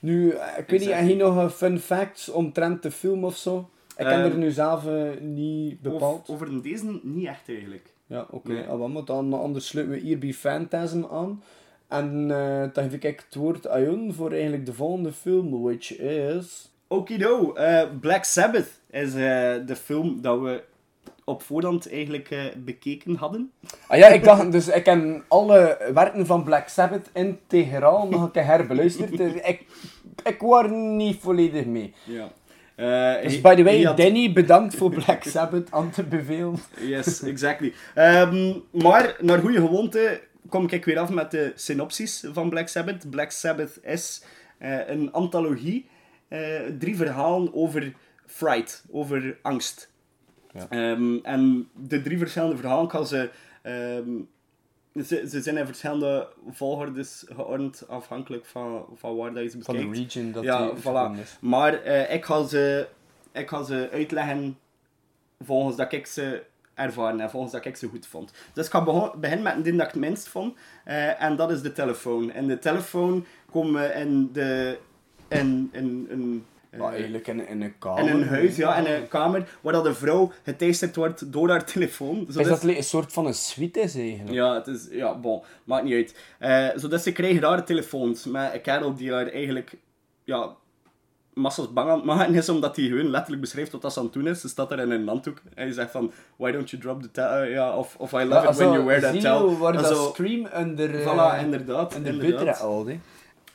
Nu, 0.01 0.29
eh, 0.29 0.57
ik 0.57 0.69
weet 0.69 0.79
niet, 0.79 0.93
heb 0.93 1.07
je 1.07 1.15
nog 1.15 1.55
fun 1.55 1.79
facts 1.79 2.29
omtrent 2.29 2.83
de 2.83 2.91
film 2.91 3.23
of 3.23 3.37
zo? 3.37 3.69
Ik 3.97 4.05
heb 4.05 4.07
Ehm, 4.07 4.31
er 4.31 4.37
nu 4.37 4.51
zelf 4.51 4.87
niet 5.19 5.81
bepaald. 5.81 6.29
Over, 6.29 6.47
over 6.47 6.61
deze 6.61 6.99
niet 7.03 7.27
echt 7.27 7.49
eigenlijk. 7.49 7.93
Ja, 8.07 8.27
oké. 8.29 8.51
Nee. 8.51 8.63
Ah, 8.63 8.93
maar 8.93 9.05
dan 9.05 9.33
anders 9.33 9.67
sluiten 9.67 9.95
we 9.95 10.01
hier 10.01 10.19
bij 10.19 10.33
Phantasm 10.33 11.03
aan. 11.11 11.43
En 11.87 12.27
dan 12.73 12.83
geef 12.89 12.93
ik 12.93 13.03
het 13.03 13.35
woord 13.35 13.67
aan 13.67 13.83
Jon 13.83 14.13
voor 14.13 14.31
eigenlijk 14.31 14.65
de 14.65 14.73
volgende 14.73 15.11
film, 15.11 15.61
which 15.61 15.97
is... 15.97 16.71
Okido, 16.87 17.53
eh 17.53 17.89
Black 17.99 18.23
Sabbath 18.23 18.81
is 18.89 19.13
de 19.13 19.75
film 19.75 20.21
dat 20.21 20.39
we 20.39 20.63
op 21.23 21.41
voorhand 21.43 21.91
eigenlijk 21.91 22.29
eh, 22.31 22.39
bekeken 22.57 23.15
hadden. 23.15 23.51
Ah 23.87 23.97
ja, 23.97 24.07
ik 24.07 24.23
dacht, 24.23 24.51
dus 24.51 24.67
ik 24.67 24.85
heb 24.85 25.23
alle 25.27 25.77
werken 25.93 26.25
van 26.25 26.43
Black 26.43 26.67
Sabbath 26.67 27.09
in 27.13 27.39
Teheran 27.47 28.09
nog 28.09 28.23
een 28.23 28.31
keer 28.31 28.45
herbeluisterd. 28.45 29.17
Dus 29.17 29.33
ik, 29.33 29.65
ik 30.23 30.37
was 30.39 30.65
niet 30.71 31.17
volledig 31.21 31.65
mee. 31.65 31.93
Ja. 32.03 32.31
Eh, 32.75 33.23
Dus 33.23 33.31
hij- 33.33 33.41
by 33.41 33.55
the 33.55 33.63
way, 33.63 33.81
had- 33.83 33.97
Danny, 33.97 34.33
bedankt 34.33 34.75
voor 34.75 34.89
Black 34.89 35.23
Sabbath 35.23 35.71
aan 35.71 35.89
te 35.89 36.03
bevelen. 36.03 36.55
Yes, 36.79 37.21
exactly. 37.23 37.73
Ehm, 37.95 38.53
maar 38.71 39.15
naar 39.19 39.39
goede 39.39 39.59
gewoonte 39.59 40.21
kom 40.49 40.67
ik 40.69 40.85
weer 40.85 40.99
af 40.99 41.09
met 41.09 41.31
de 41.31 41.51
synopsis 41.55 42.23
van 42.33 42.49
Black 42.49 42.67
Sabbath. 42.67 43.09
Black 43.09 43.31
Sabbath 43.31 43.79
is 43.83 44.23
eh, 44.57 44.87
een 44.87 45.11
antologie, 45.11 45.87
eh, 46.27 46.39
drie 46.79 46.95
verhalen 46.95 47.53
over 47.53 47.93
fright, 48.25 48.83
over 48.91 49.37
angst. 49.41 49.91
Ja. 50.53 50.67
Ehm, 50.69 51.15
en 51.23 51.69
de 51.87 52.01
drie 52.01 52.17
verschillende 52.17 52.57
verhalen 52.57 52.87
kan 52.87 53.07
ze, 53.07 53.29
ehm, 53.61 54.09
ze, 55.05 55.25
ze 55.29 55.41
zijn 55.41 55.57
in 55.57 55.65
verschillende 55.65 56.27
volgordes 56.51 57.25
geordend, 57.29 57.83
afhankelijk 57.87 58.45
van, 58.45 58.85
van 58.95 59.15
waar 59.15 59.33
dat 59.33 59.43
je 59.43 59.49
ze 59.49 59.57
Van 59.61 59.75
bekijkt. 59.75 59.95
de 59.95 60.01
region 60.01 60.31
dat 60.31 60.43
ja, 60.43 60.71
voilà. 60.75 61.19
is. 61.21 61.37
Maar 61.41 61.73
eh, 61.83 62.13
ik, 62.13 62.25
ga 62.25 62.43
ze, 62.43 62.87
ik 63.31 63.49
ga 63.49 63.63
ze 63.63 63.89
uitleggen 63.91 64.57
volgens 65.45 65.75
dat 65.75 65.91
ik 65.93 66.05
ze 66.07 66.43
ervaren 66.73 67.19
en 67.19 67.29
volgens 67.29 67.51
dat 67.51 67.65
ik 67.65 67.75
ze 67.75 67.87
goed 67.87 68.07
vond. 68.07 68.31
Dus 68.53 68.65
ik 68.65 68.71
ga 68.71 68.81
beginnen 69.15 69.43
met 69.43 69.55
een 69.55 69.63
ding 69.63 69.77
dat 69.77 69.87
ik 69.87 69.93
het 69.93 70.01
minst 70.01 70.27
vond. 70.27 70.57
eh, 70.85 71.23
en 71.23 71.35
dat 71.35 71.51
is 71.51 71.61
de 71.61 71.71
telefoon. 71.71 72.31
En 72.31 72.47
de 72.47 72.59
telefoon 72.59 73.25
komen 73.51 73.81
we 73.81 73.87
in 73.93 74.29
de... 74.33 74.77
In, 75.27 75.69
in, 75.71 76.07
in, 76.09 76.45
eh, 76.69 76.79
Maar 76.79 76.93
eigenlijk 76.93 77.27
in, 77.27 77.47
in 77.47 77.61
een 77.61 77.77
kamer. 77.79 77.99
in 78.09 78.21
een 78.21 78.27
huis, 78.27 78.55
ja, 78.55 78.75
in 78.75 78.93
een 78.93 79.07
kamer, 79.07 79.49
waar 79.61 79.73
dat 79.73 79.83
de 79.83 79.93
vrouw 79.93 80.31
geteisterd 80.43 80.95
wordt 80.95 81.31
door 81.31 81.49
haar 81.49 81.65
telefoon. 81.65 82.25
Is 82.27 82.33
Zodat 82.33 82.61
dat 82.61 82.63
een 82.63 82.83
soort 82.83 83.13
van 83.13 83.25
een 83.25 83.33
suite 83.33 83.79
is 83.79 83.95
eigenlijk? 83.95 84.31
ja, 84.31 84.53
het 84.53 84.67
is, 84.67 84.87
ja, 84.91 85.15
bon, 85.17 85.41
maakt 85.63 85.83
niet 85.83 85.93
uit. 85.93 86.15
Eh, 86.39 86.67
zodat 86.79 87.01
ze 87.01 87.11
krijgen 87.11 87.41
rare 87.41 87.63
telefoons 87.63 88.25
met 88.25 88.53
een 88.53 88.61
kerel 88.61 88.93
die 88.95 89.11
haar 89.13 89.27
eigenlijk, 89.27 89.71
ja, 90.23 90.49
massas 91.33 91.73
bang 91.73 91.89
aan 91.89 91.95
het 91.95 92.05
maken 92.05 92.35
is, 92.35 92.49
omdat 92.49 92.75
hij 92.75 92.85
gewoon 92.85 93.09
letterlijk 93.09 93.41
beschrijft 93.41 93.71
wat 93.71 93.81
dat 93.81 93.97
aan 93.97 94.03
het 94.03 94.13
doen 94.13 94.27
is. 94.27 94.41
Ze 94.41 94.47
staat 94.49 94.69
daar 94.69 94.79
in 94.79 94.91
een 94.91 95.07
handdoek 95.07 95.37
en 95.55 95.63
hij 95.63 95.71
zegt 95.71 95.91
van, 95.91 96.11
why 96.35 96.51
don't 96.51 96.69
you 96.69 96.81
drop 96.81 97.01
the 97.01 97.11
towel, 97.11 97.43
ja, 97.43 97.77
of, 97.77 97.95
of 97.97 98.11
I 98.11 98.15
love 98.23 98.33
Ja, 98.33 98.49
it 98.49 98.55
when 98.55 98.71
you 98.71 98.83
wear 98.85 98.99
that 99.01 99.11
zie 99.11 99.21
je 99.21 99.27
towel. 99.27 99.57
waar 99.57 99.75
En 99.75 99.81
dat 99.81 99.95
zo, 99.97 100.09
Scream 100.13 100.47
onder... 100.55 100.95
eh, 100.95 101.05
Voilà, 101.07 101.43
inderdaad, 101.43 101.95
onder 101.95 102.11
inderdaad. 102.13 102.45
butter 102.45 102.63
al, 102.63 102.85
hè. 102.87 102.99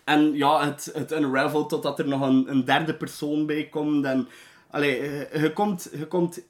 En 0.05 0.33
ja, 0.33 0.65
het, 0.65 0.91
het 0.95 1.13
unravel 1.13 1.67
totdat 1.67 1.99
er 1.99 2.09
nog 2.09 2.21
een, 2.21 2.51
een 2.51 2.65
derde 2.65 2.95
persoon 2.95 3.47
bij 3.47 3.65
komt. 3.69 4.05
En, 4.05 4.29
allee, 4.71 5.03
je, 5.03 5.29
je 5.33 5.53
komt, 5.53 5.91
je 5.99 6.07
komt 6.07 6.43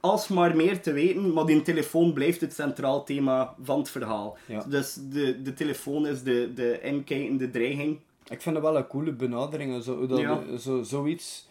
alsmaar 0.00 0.56
meer 0.56 0.80
te 0.82 0.92
weten, 0.92 1.32
maar 1.32 1.46
die 1.46 1.62
telefoon 1.62 2.12
blijft 2.12 2.40
het 2.40 2.54
centraal 2.54 3.04
thema 3.04 3.54
van 3.62 3.78
het 3.78 3.90
verhaal. 3.90 4.36
Ja. 4.46 4.64
Dus 4.68 4.98
de, 5.10 5.42
de 5.42 5.54
telefoon 5.54 6.06
is 6.06 6.22
de, 6.22 6.52
de 6.54 6.80
inkijkende 6.80 7.50
dreiging. 7.50 7.98
Ik 8.28 8.42
vind 8.42 8.54
het 8.54 8.64
wel 8.64 8.76
een 8.76 8.86
coole 8.86 9.12
benadering. 9.12 9.82
Zo, 9.82 10.06
dat, 10.06 10.18
Ja. 10.18 10.56
zo, 10.56 10.82
zoiets... 10.82 11.48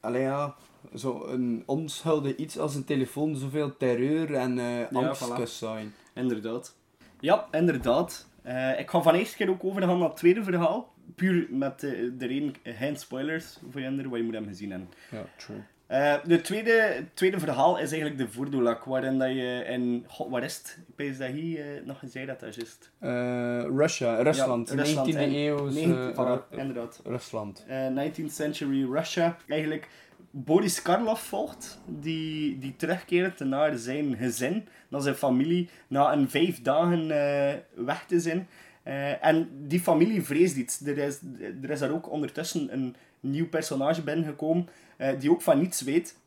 Allee 0.00 0.22
ja, 0.22 0.54
zo 0.94 1.26
een 1.26 1.62
onschuldig 1.66 2.36
iets 2.36 2.58
als 2.58 2.74
een 2.74 2.84
telefoon 2.84 3.36
zoveel 3.36 3.76
terreur 3.76 4.34
en 4.34 4.58
eh 4.58 4.96
angst 4.96 5.24
voilà. 5.24 5.34
kan 5.34 5.46
zijn. 5.46 5.94
Inderdaad. 6.14 6.74
Ja, 7.20 7.46
inderdaad. 7.50 8.26
Eh, 8.42 8.78
ik 8.78 8.90
ga 8.90 9.00
van 9.02 9.14
eerste 9.14 9.36
keer 9.36 9.50
ook 9.50 9.64
overgaan 9.64 9.98
naar 9.98 10.08
het 10.08 10.16
tweede 10.16 10.42
verhaal. 10.42 10.92
Puur 11.14 11.46
met 11.50 11.80
de, 11.80 12.16
de 12.16 12.26
reden, 12.26 12.54
geen 12.64 12.96
spoilers 12.96 13.58
voor 13.70 13.80
je, 13.80 13.90
maar 13.90 14.18
je 14.18 14.24
moet 14.24 14.34
hem 14.34 14.46
gezien 14.46 14.70
hebben. 14.70 14.88
Ja, 15.10 15.24
true. 15.36 15.56
Eh, 15.86 16.14
de 16.24 16.40
tweede, 16.40 16.70
het 16.72 17.16
tweede 17.16 17.38
verhaal 17.38 17.74
is 17.78 17.90
eigenlijk 17.92 18.18
de 18.18 18.28
voordolak, 18.28 18.84
waarin 18.84 19.18
dat 19.18 19.28
je 19.28 19.64
in... 19.68 20.04
God, 20.08 20.30
waar 20.30 20.42
is 20.42 20.56
het? 20.56 20.78
Ik 20.88 20.94
weet 20.96 21.18
dat 21.18 21.28
hier 21.28 21.60
eh, 21.60 21.86
nog 21.86 21.98
gezegd 21.98 22.26
dat 22.26 22.40
dat 22.40 22.54
juist. 22.54 22.90
Eh, 22.98 23.64
Russia, 23.76 24.22
Rusland, 24.22 24.68
Ja, 24.68 24.74
Rusland, 24.74 25.14
19e 25.14 25.18
en- 25.18 25.34
eeuw. 25.34 26.12
voilà, 26.12 26.48
inderdaad. 26.56 27.00
Rusland. 27.04 27.64
Eh, 27.68 27.86
19th 27.88 28.32
century 28.32 28.84
Russia. 28.92 29.36
Eigenlijk 29.48 29.88
Boris 30.34 30.82
Karloff 30.82 31.22
volgt, 31.22 31.80
die, 31.86 32.58
die 32.58 32.76
terugkeert 32.76 33.38
naar 33.38 33.76
zijn 33.76 34.16
gezin, 34.16 34.68
naar 34.88 35.00
zijn 35.00 35.14
familie, 35.14 35.68
na 35.88 36.12
een 36.12 36.30
vijf 36.30 36.62
dagen 36.62 37.10
eh, 37.10 37.58
weg 37.74 38.04
te 38.06 38.20
zijn. 38.20 38.48
Eh, 38.82 39.24
en 39.24 39.48
die 39.66 39.80
familie 39.80 40.22
vreest 40.22 40.56
iets. 40.56 40.80
Er 40.80 40.98
is, 40.98 41.20
er 41.62 41.70
is 41.70 41.78
daar 41.78 41.92
ook 41.92 42.10
ondertussen 42.10 42.72
een 42.72 42.94
nieuw 43.20 43.48
personage 43.48 44.02
binnengekomen, 44.02 44.68
eh, 44.96 45.20
die 45.20 45.30
ook 45.30 45.42
van 45.42 45.58
niets 45.58 45.80
weet. 45.80 46.20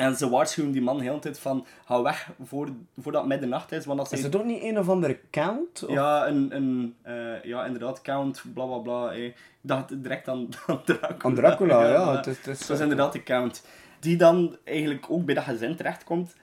En 0.00 0.16
ze 0.16 0.28
waarschuwen 0.28 0.70
die 0.72 0.82
man 0.82 0.98
de 0.98 1.04
hele 1.04 1.18
tijd 1.18 1.38
van, 1.38 1.66
ga 1.84 2.02
weg 2.02 2.30
voor, 2.42 2.68
voordat 2.98 3.26
middernacht 3.26 3.72
is. 3.72 3.84
Want 3.86 3.98
als 4.00 4.12
Is 4.12 4.22
het 4.22 4.36
ook 4.36 4.44
niet 4.44 4.62
een 4.62 4.78
of 4.78 4.88
andere 4.88 5.20
count? 5.30 5.84
Of- 5.84 5.92
ja, 5.92 6.26
een, 6.28 6.56
een, 6.56 6.94
eh, 7.02 7.42
ja, 7.42 7.64
inderdaad, 7.64 8.00
Count, 8.02 8.42
bla 8.54 8.64
bla 8.66 8.78
bla. 8.78 9.12
eh. 9.12 9.24
Ik 9.24 9.34
dacht 9.60 10.02
direct 10.02 10.28
aan, 10.28 10.48
aan 10.66 10.82
Dracula. 10.84 11.16
Aan 11.18 11.34
Dracula, 11.34 11.88
ja. 11.88 12.12
het 12.16 12.26
is, 12.26 12.36
het 12.36 12.46
is, 12.46 12.66
Dat 12.66 12.76
is 12.76 12.82
inderdaad 12.82 13.12
de 13.12 13.22
Count. 13.22 13.66
Die 13.98 14.16
dan 14.16 14.56
eigenlijk 14.64 15.06
ook 15.08 15.24
bij 15.24 15.34
dat 15.34 15.44
gezin 15.44 15.76
terechtkomt. 15.76 16.36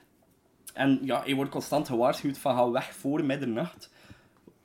En 0.74 0.98
ja, 1.02 1.22
hij 1.24 1.34
wordt 1.34 1.50
constant 1.50 1.88
gewaarschuwd 1.88 2.38
van 2.38 2.56
ga 2.56 2.70
weg 2.70 2.94
voor 2.94 3.24
middernacht. 3.24 3.90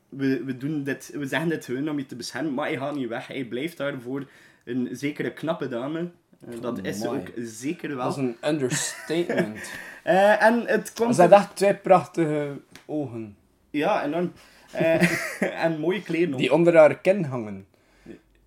We, 0.10 0.43
we, 0.43 0.58
doen 0.58 0.84
dit, 0.84 1.12
we 1.13 1.25
zeggen 1.25 1.49
dit 1.49 1.65
gewoon 1.65 1.89
om 1.89 1.97
je 1.97 2.06
te 2.06 2.15
beschermen, 2.15 2.53
maar 2.53 2.67
hij 2.67 2.77
gaat 2.77 2.95
niet 2.95 3.08
weg. 3.08 3.27
Hij 3.27 3.45
blijft 3.45 3.77
daar 3.77 4.01
voor 4.01 4.25
een 4.65 4.89
zekere 4.91 5.34
knappe 5.34 5.67
dame. 5.67 6.12
Eh, 6.47 6.62
dat 6.62 6.79
is 6.82 7.06
ook 7.06 7.27
zeker 7.36 7.95
wel. 7.95 8.06
Dat 8.06 8.17
is 8.17 8.23
een 8.23 8.38
understatement. 8.43 9.60
Eh, 10.03 10.43
en 10.43 10.63
het 10.65 10.93
komt... 10.93 11.15
Ze 11.15 11.21
had 11.21 11.32
echt 11.32 11.56
twee 11.56 11.75
prachtige 11.75 12.62
ogen. 12.86 13.36
Ja, 13.69 14.03
enorm. 14.03 14.32
Eh, 14.71 15.41
en 15.65 15.79
mooie 15.79 16.01
kleren 16.01 16.34
ook. 16.34 16.39
Die 16.39 16.53
onder 16.53 16.77
haar 16.77 16.99
kin 16.99 17.23
hangen. 17.23 17.65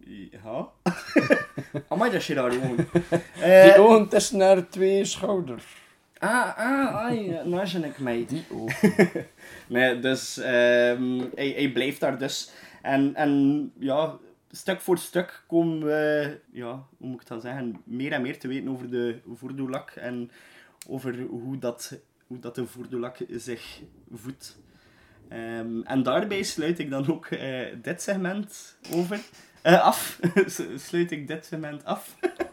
Ja. 0.07 0.69
Amai, 1.89 2.11
dat 2.11 2.21
is 2.21 2.27
je 2.27 2.35
daar 2.35 2.51
gewoon. 2.51 2.77
Die 3.63 3.79
ogen 3.79 4.09
tussen 4.09 4.41
haar 4.41 4.69
twee 4.69 5.05
schouders. 5.05 5.65
ah, 6.19 6.59
ah, 6.59 6.95
ah, 6.95 7.45
nou 7.45 7.67
zie 7.67 7.85
ik 7.85 7.99
mij. 7.99 8.25
Die 8.29 8.45
ogen. 8.53 9.27
Nee, 9.67 9.99
dus 9.99 10.39
ehm, 10.39 11.19
hij, 11.35 11.53
hij 11.57 11.71
blijft 11.73 12.01
daar 12.01 12.19
dus. 12.19 12.51
En, 12.83 13.15
en 13.15 13.73
ja, 13.79 14.17
stuk 14.57 14.81
voor 14.81 14.99
stuk 14.99 15.43
komen 15.47 15.85
we, 15.85 16.39
ja, 16.53 16.87
hoe 16.99 17.09
moet 17.09 17.21
ik 17.21 17.27
dat 17.27 17.43
zeggen, 17.43 17.81
meer 17.85 18.13
en 18.13 18.23
meer 18.23 18.39
te 18.39 18.49
weten 18.49 18.69
over 18.69 18.91
de 18.91 19.19
voordolak 19.35 19.91
en 19.91 20.31
over 20.89 21.21
hoe 21.21 21.59
dat, 21.59 21.99
hoe 22.27 22.39
dat 22.39 22.55
de 22.55 22.67
voordolak 22.67 23.17
zich 23.31 23.81
voedt. 24.13 24.59
Ehm, 25.29 25.81
en 25.83 26.03
daarbij 26.03 26.43
sluit 26.43 26.79
ik 26.79 26.91
dan 26.91 27.11
ook 27.11 27.27
eh, 27.27 27.67
dit 27.83 28.03
segment 28.03 28.77
over. 28.93 29.21
eh, 29.63 29.81
af. 29.83 30.21
sluit 30.89 31.11
ik 31.11 31.29
dit 31.29 31.47
segment 31.47 31.85
af. 31.85 32.17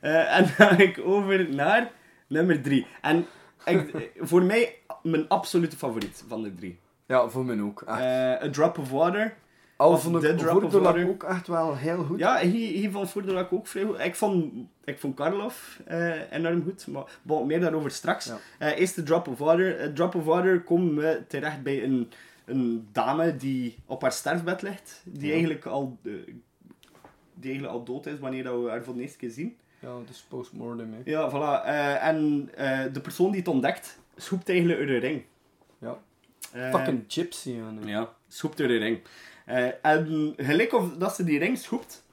Eh, 0.00 0.36
en 0.36 0.42
dan 0.42 0.52
ga 0.52 0.78
ik 0.78 0.98
over 0.98 1.54
naar 1.54 1.90
nummer 2.26 2.62
drie. 2.62 2.86
En 3.00 3.26
ik, 3.64 4.10
voor 4.18 4.42
mij 4.42 4.76
mijn 5.02 5.28
absolute 5.28 5.76
favoriet 5.76 6.24
van 6.26 6.42
de 6.42 6.54
drie. 6.54 6.78
Ja, 7.06 7.28
voor 7.28 7.44
mij 7.44 7.60
ook. 7.60 7.82
Echt. 7.82 8.00
A 8.42 8.50
Drop 8.50 8.78
of 8.78 8.90
Water. 8.90 9.34
Al 9.78 9.98
vond 9.98 10.22
ik 10.24 10.38
Drop 10.38 10.54
of 10.54 10.60
Voordolak 10.60 10.94
Water. 10.94 11.08
ook 11.08 11.22
echt 11.24 11.46
wel 11.46 11.76
heel 11.76 12.04
goed. 12.04 12.18
Ja, 12.18 12.38
hier, 12.38 12.72
hier 12.72 12.90
vond 12.90 13.10
Voordolak 13.10 13.52
ook 13.52 13.66
vrij 13.66 13.84
goed. 13.84 13.98
Ik 13.98 14.14
vond, 14.14 14.52
ik 14.84 14.98
vond 14.98 15.14
Karloff 15.16 15.80
eh, 15.84 16.32
enorm 16.32 16.62
goed, 16.62 16.86
maar 16.86 17.04
bon, 17.22 17.46
meer 17.46 17.60
daarover 17.60 17.90
straks. 17.90 18.24
Ja. 18.26 18.38
Eh, 18.58 18.78
eerst 18.80 18.94
de 18.94 19.02
Drop 19.02 19.28
of 19.28 19.38
Water. 19.38 19.78
Eh, 19.78 19.86
Drop 19.92 20.14
of 20.14 20.24
Water 20.24 20.60
komen 20.62 20.96
we 20.96 21.22
terecht 21.28 21.62
bij 21.62 21.84
een, 21.84 22.10
een 22.44 22.88
dame 22.92 23.36
die 23.36 23.76
op 23.86 24.02
haar 24.02 24.12
sterfbed 24.12 24.62
ligt. 24.62 25.02
Die, 25.04 25.26
Ja. 25.26 25.32
eigenlijk 25.32 25.66
al, 25.66 25.98
die 26.02 27.50
eigenlijk 27.50 27.72
al 27.72 27.84
dood 27.84 28.06
is 28.06 28.18
wanneer 28.18 28.44
dat 28.44 28.62
we 28.62 28.68
haar 28.68 28.84
voor 28.84 28.94
de 28.94 29.00
eerste 29.02 29.18
keer 29.18 29.30
zien. 29.30 29.56
Ja, 29.80 29.98
het 29.98 30.08
is 30.10 30.24
postmortem. 30.28 30.92
Hè. 30.92 31.10
Ja, 31.10 31.30
voilà. 31.30 31.64
Eh, 31.66 32.06
en 32.06 32.48
eh, 32.54 32.80
de 32.92 33.00
persoon 33.00 33.30
die 33.30 33.40
het 33.40 33.48
ontdekt, 33.48 33.98
schoept 34.16 34.48
eigenlijk 34.48 34.78
uit 34.78 34.88
de 34.88 34.96
ring. 34.96 35.22
Ja. 35.78 35.98
Fucking 36.70 37.04
gypsy. 37.08 37.54
Ja, 37.84 38.08
schoept 38.28 38.60
uit 38.60 38.68
de 38.68 38.76
ring. 38.78 39.00
Eh, 39.48 39.68
en 39.82 40.34
gelijk 40.36 40.72
of 40.72 40.92
dat 40.98 41.14
ze 41.14 41.24
die 41.24 41.38
ring 41.38 41.58
schoept, 41.58 42.04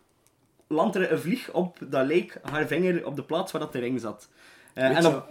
landt 0.68 0.96
er 0.96 1.12
een 1.12 1.20
vlieg 1.20 1.52
op 1.52 1.78
dat 1.88 2.06
leek 2.06 2.40
haar 2.42 2.68
vinger 2.68 3.06
op 3.06 3.16
de 3.16 3.24
plaats 3.24 3.52
waar 3.52 3.62
dat 3.62 3.72
de 3.72 3.80
ring 3.80 4.00
zat. 4.00 4.30
Weet 4.74 4.84
en 4.84 5.02
je, 5.02 5.08
op, 5.08 5.28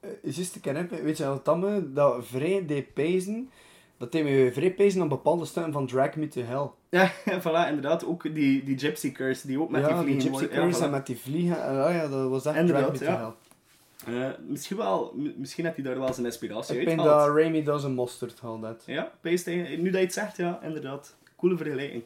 eh, 0.00 0.10
juist 0.22 0.60
kennen, 0.60 0.88
weet 1.02 1.16
je 1.16 1.26
wat 1.26 1.44
dat 1.44 1.58
me 1.58 1.92
dat 1.92 2.26
vrij 2.26 2.66
deed 2.66 2.94
pezen, 2.94 3.50
dat 3.96 4.12
deed 4.12 4.24
me 4.24 4.50
vrij 4.52 4.70
pezen 4.70 5.00
aan 5.00 5.08
bepaalde 5.08 5.44
stukken 5.44 5.72
van 5.72 5.86
Drag 5.86 6.14
Me 6.16 6.28
to 6.28 6.42
Hell. 6.42 6.70
ja, 6.88 7.12
voilà, 7.42 7.68
inderdaad. 7.68 8.04
Ook 8.04 8.34
die, 8.34 8.64
die 8.64 8.78
Gypsy 8.78 9.12
Curse, 9.12 9.46
die 9.46 9.60
ook 9.60 9.70
met 9.70 9.80
ja, 9.80 10.02
die 10.02 10.04
die 10.04 10.20
vliegen 10.20 10.38
Gypsy 10.38 10.54
ja, 10.54 10.60
Curse 10.60 10.80
voilà. 10.80 10.84
en 10.84 10.90
met 10.90 11.06
die 11.06 11.18
vliegen, 11.18 11.62
en, 11.62 11.84
ah 11.84 11.94
ja, 11.94 12.08
dat 12.08 12.28
was 12.28 12.44
echt 12.46 12.56
Inderdaad, 12.56 12.94
Drag 12.94 13.00
Me 13.00 13.06
to 13.06 13.12
ja. 13.12 13.34
Hell. 14.06 14.36
Misschien, 14.46 14.76
wel, 14.76 15.14
misschien 15.36 15.64
heeft 15.64 15.76
hij 15.76 15.84
daar 15.84 15.98
wel 15.98 16.12
zijn 16.12 16.26
inspiratie 16.26 16.74
Ik 16.74 16.80
uit 16.80 16.88
vind 16.88 17.02
dat 17.08 17.28
Raimi 17.28 17.62
does 17.62 17.84
a 17.84 17.88
mustard 17.88 18.40
haal 18.40 18.60
dat. 18.60 18.82
Ja, 18.86 19.12
hij- 19.22 19.76
nu 19.78 19.84
dat 19.90 20.00
je 20.00 20.06
het 20.06 20.12
zegt, 20.12 20.36
ja, 20.36 20.60
inderdaad. 20.62 21.16
Coole 21.36 21.56
vergelijking. 21.56 22.04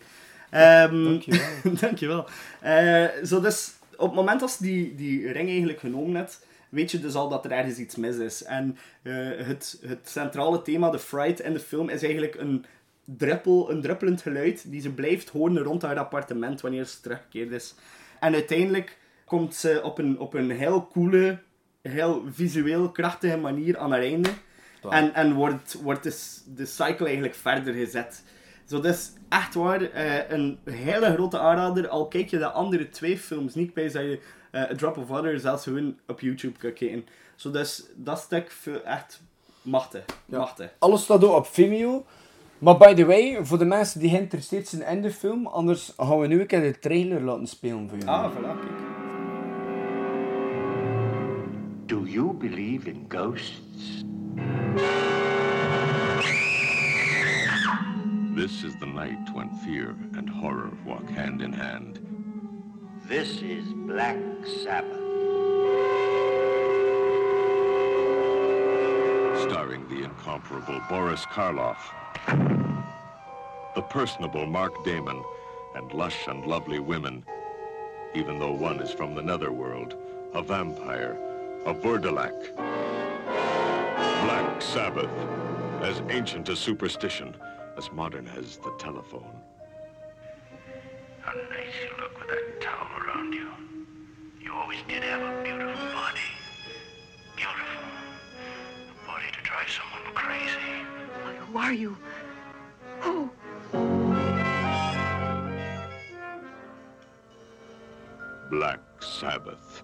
Ehm, 0.51 1.05
Dankjewel. 1.05 1.49
Dankjewel. 1.81 2.29
Eh 2.61 3.07
zo 3.25 3.41
dus, 3.41 3.73
op 3.97 4.07
het 4.07 4.15
moment 4.15 4.41
dat 4.41 4.51
ze 4.51 4.63
die, 4.63 4.95
die 4.95 5.33
ring 5.33 5.49
eigenlijk 5.49 5.81
genomen 5.81 6.15
hebt, 6.15 6.47
weet 6.69 6.91
je 6.91 7.01
dus 7.01 7.15
al 7.15 7.29
dat 7.29 7.45
er 7.45 7.51
ergens 7.51 7.79
iets 7.79 7.97
mis 7.97 8.17
is. 8.17 8.45
En 8.45 8.77
eh, 9.03 9.15
het, 9.37 9.83
het 9.87 10.09
centrale 10.09 10.63
thema, 10.63 10.91
de 10.91 10.99
fright 10.99 11.41
in 11.41 11.53
de 11.53 11.61
film, 11.61 11.89
is 11.89 12.03
eigenlijk 12.03 12.35
een, 12.35 12.65
druppel, 13.05 13.71
een 13.71 13.81
druppelend 13.81 14.23
geluid 14.23 14.71
die 14.71 14.81
ze 14.81 14.91
blijft 14.91 15.29
horen 15.29 15.59
rond 15.59 15.83
haar 15.83 15.99
appartement 15.99 16.61
wanneer 16.61 16.85
ze 16.85 17.01
teruggekeerd 17.01 17.51
is. 17.51 17.75
En 18.21 18.35
uiteindelijk 18.35 18.99
komt 19.25 19.55
ze 19.55 19.81
op 19.83 19.99
een, 19.99 20.19
op 20.19 20.35
een 20.35 20.51
heel 20.51 20.87
coole, 20.87 21.39
heel 21.83 22.25
visueel 22.33 22.91
krachtige 22.91 23.37
manier 23.37 23.79
aan 23.79 23.91
haar 23.91 24.03
einde. 24.03 24.31
En, 24.91 25.15
en 25.15 25.33
wordt, 25.33 25.77
wordt 25.83 26.03
dus 26.03 26.43
de 26.55 26.67
cycle 26.67 27.05
eigenlijk 27.05 27.35
verder 27.35 27.75
gezet. 27.75 28.23
Zo 28.71 28.81
dus 28.81 29.13
echt 29.29 29.55
waar 29.55 29.83
eh, 29.83 30.31
een 30.31 30.59
hele 30.65 31.13
grote 31.13 31.39
aanrader. 31.39 31.89
Al 31.89 32.09
kijk 32.09 32.31
je 32.31 32.39
de 32.39 32.51
andere 32.51 32.89
twee 32.89 33.19
films 33.19 33.55
niet 33.55 33.75
bij, 33.75 33.85
dat 33.85 33.93
je 33.93 34.21
eh, 34.51 34.63
A 34.63 34.75
Drop 34.75 34.97
of 34.97 35.09
Water 35.09 35.41
zelfs 35.41 35.63
gewoon 35.63 35.97
op 36.07 36.21
YouTube 36.21 36.59
kan 36.59 36.73
kijken. 36.73 37.07
Zo 37.37 37.51
dus 37.51 37.85
dat 37.95 38.19
stuk 38.19 38.53
echt 38.85 39.23
machtig. 39.63 40.05
Machtig. 40.25 40.71
Alles 40.79 41.03
staat 41.03 41.25
ook 41.25 41.37
op 41.37 41.47
Vimeo. 41.47 42.05
Maar 42.59 42.77
by 42.77 42.95
the 42.95 43.05
way, 43.05 43.45
voor 43.45 43.59
de 43.59 43.65
mensen 43.65 44.01
die 44.01 44.11
geïnteresseerd 44.11 44.69
zijn 44.69 44.97
in 44.97 45.03
de 45.03 45.11
film, 45.11 45.47
anders 45.47 45.93
gaan 45.97 46.19
we 46.19 46.27
nu 46.27 46.41
een 46.41 46.47
keer 46.47 46.61
de 46.61 46.79
trailer 46.79 47.23
laten 47.23 47.47
spelen 47.47 47.89
voor 47.89 47.99
jullie. 47.99 48.15
Ah, 48.15 48.33
voilà, 48.33 48.61
kijk. 48.61 48.89
Do 51.87 52.03
you 52.05 52.33
believe 52.33 52.89
in 52.89 53.05
ghosts? 53.09 54.05
This 58.41 58.65
is 58.65 58.75
the 58.77 58.87
night 58.87 59.35
when 59.35 59.51
fear 59.51 59.95
and 60.17 60.27
horror 60.27 60.71
walk 60.87 61.07
hand 61.11 61.43
in 61.43 61.53
hand. 61.53 62.01
This 63.07 63.43
is 63.43 63.67
Black 63.75 64.17
Sabbath. 64.65 64.97
starring 69.43 69.87
the 69.91 70.05
incomparable 70.05 70.81
Boris 70.89 71.27
Karloff, 71.27 71.93
the 73.75 73.83
personable 73.83 74.47
Mark 74.47 74.73
Damon, 74.87 75.23
and 75.75 75.93
lush 75.93 76.27
and 76.27 76.47
lovely 76.47 76.79
women, 76.79 77.23
even 78.15 78.39
though 78.39 78.53
one 78.53 78.81
is 78.81 78.91
from 78.91 79.15
the 79.15 79.23
netherworld, 79.23 79.97
a 80.33 80.43
vampire, 80.43 81.19
a 81.67 81.75
Vurdalak. 81.75 82.57
Black 84.25 84.63
Sabbath, 84.63 85.11
as 85.83 86.01
ancient 86.09 86.49
as 86.49 86.59
superstition, 86.59 87.35
as 87.77 87.91
modern 87.93 88.29
as 88.29 88.57
the 88.59 88.73
telephone. 88.79 89.41
How 91.21 91.33
nice 91.35 91.75
you 91.83 92.03
look 92.03 92.19
with 92.19 92.29
that 92.29 92.61
towel 92.61 92.89
around 93.05 93.33
you. 93.33 93.49
You 94.41 94.53
always 94.55 94.79
did 94.89 95.03
have 95.03 95.21
a 95.21 95.43
beautiful 95.43 95.87
body. 95.93 96.21
Beautiful. 97.37 97.83
A 98.91 99.07
body 99.07 99.27
to 99.33 99.43
drive 99.43 99.69
someone 99.69 100.15
crazy. 100.15 100.85
Who 101.51 101.59
are 101.59 101.73
you? 101.73 101.97
Who? 103.01 103.31
Black 108.51 108.81
Sabbath. 109.01 109.83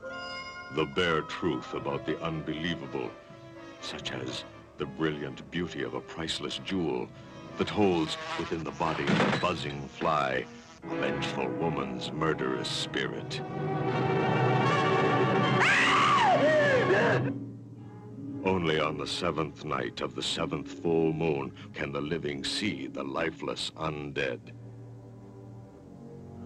The 0.74 0.84
bare 0.84 1.22
truth 1.22 1.74
about 1.74 2.04
the 2.04 2.20
unbelievable, 2.22 3.10
such 3.80 4.12
as 4.12 4.44
the 4.78 4.86
brilliant 4.86 5.48
beauty 5.50 5.82
of 5.82 5.94
a 5.94 6.00
priceless 6.00 6.58
jewel 6.58 7.08
that 7.56 7.68
holds 7.68 8.16
within 8.38 8.62
the 8.64 8.70
body 8.72 9.04
of 9.04 9.34
a 9.34 9.38
buzzing 9.38 9.88
fly 9.88 10.44
a 10.90 10.94
vengeful 10.96 11.48
woman's 11.48 12.12
murderous 12.12 12.68
spirit. 12.68 13.40
Only 18.44 18.78
on 18.78 18.96
the 18.96 19.06
seventh 19.06 19.64
night 19.64 20.00
of 20.00 20.14
the 20.14 20.22
seventh 20.22 20.80
full 20.80 21.12
moon 21.12 21.52
can 21.74 21.92
the 21.92 22.00
living 22.00 22.44
see 22.44 22.86
the 22.86 23.02
lifeless 23.02 23.72
undead. 23.76 24.52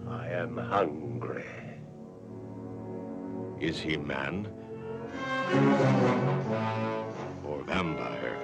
I 0.09 0.27
am 0.29 0.57
hungry. 0.57 1.45
Is 3.59 3.79
he 3.79 3.97
man? 3.97 4.47
Or 7.45 7.61
vampire? 7.63 8.40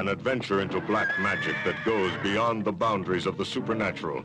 An 0.00 0.08
adventure 0.08 0.62
into 0.62 0.80
black 0.80 1.20
magic 1.20 1.54
that 1.66 1.84
goes 1.84 2.10
beyond 2.22 2.64
the 2.64 2.72
boundaries 2.72 3.26
of 3.26 3.36
the 3.36 3.44
supernatural. 3.44 4.24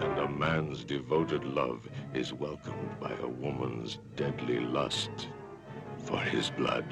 And 0.00 0.18
a 0.18 0.28
man's 0.28 0.82
devoted 0.82 1.44
love 1.44 1.88
is 2.12 2.32
welcomed 2.32 2.98
by 2.98 3.12
a 3.22 3.28
woman's 3.28 4.00
deadly 4.16 4.58
lust 4.58 5.28
for 5.98 6.18
his 6.18 6.50
blood. 6.50 6.84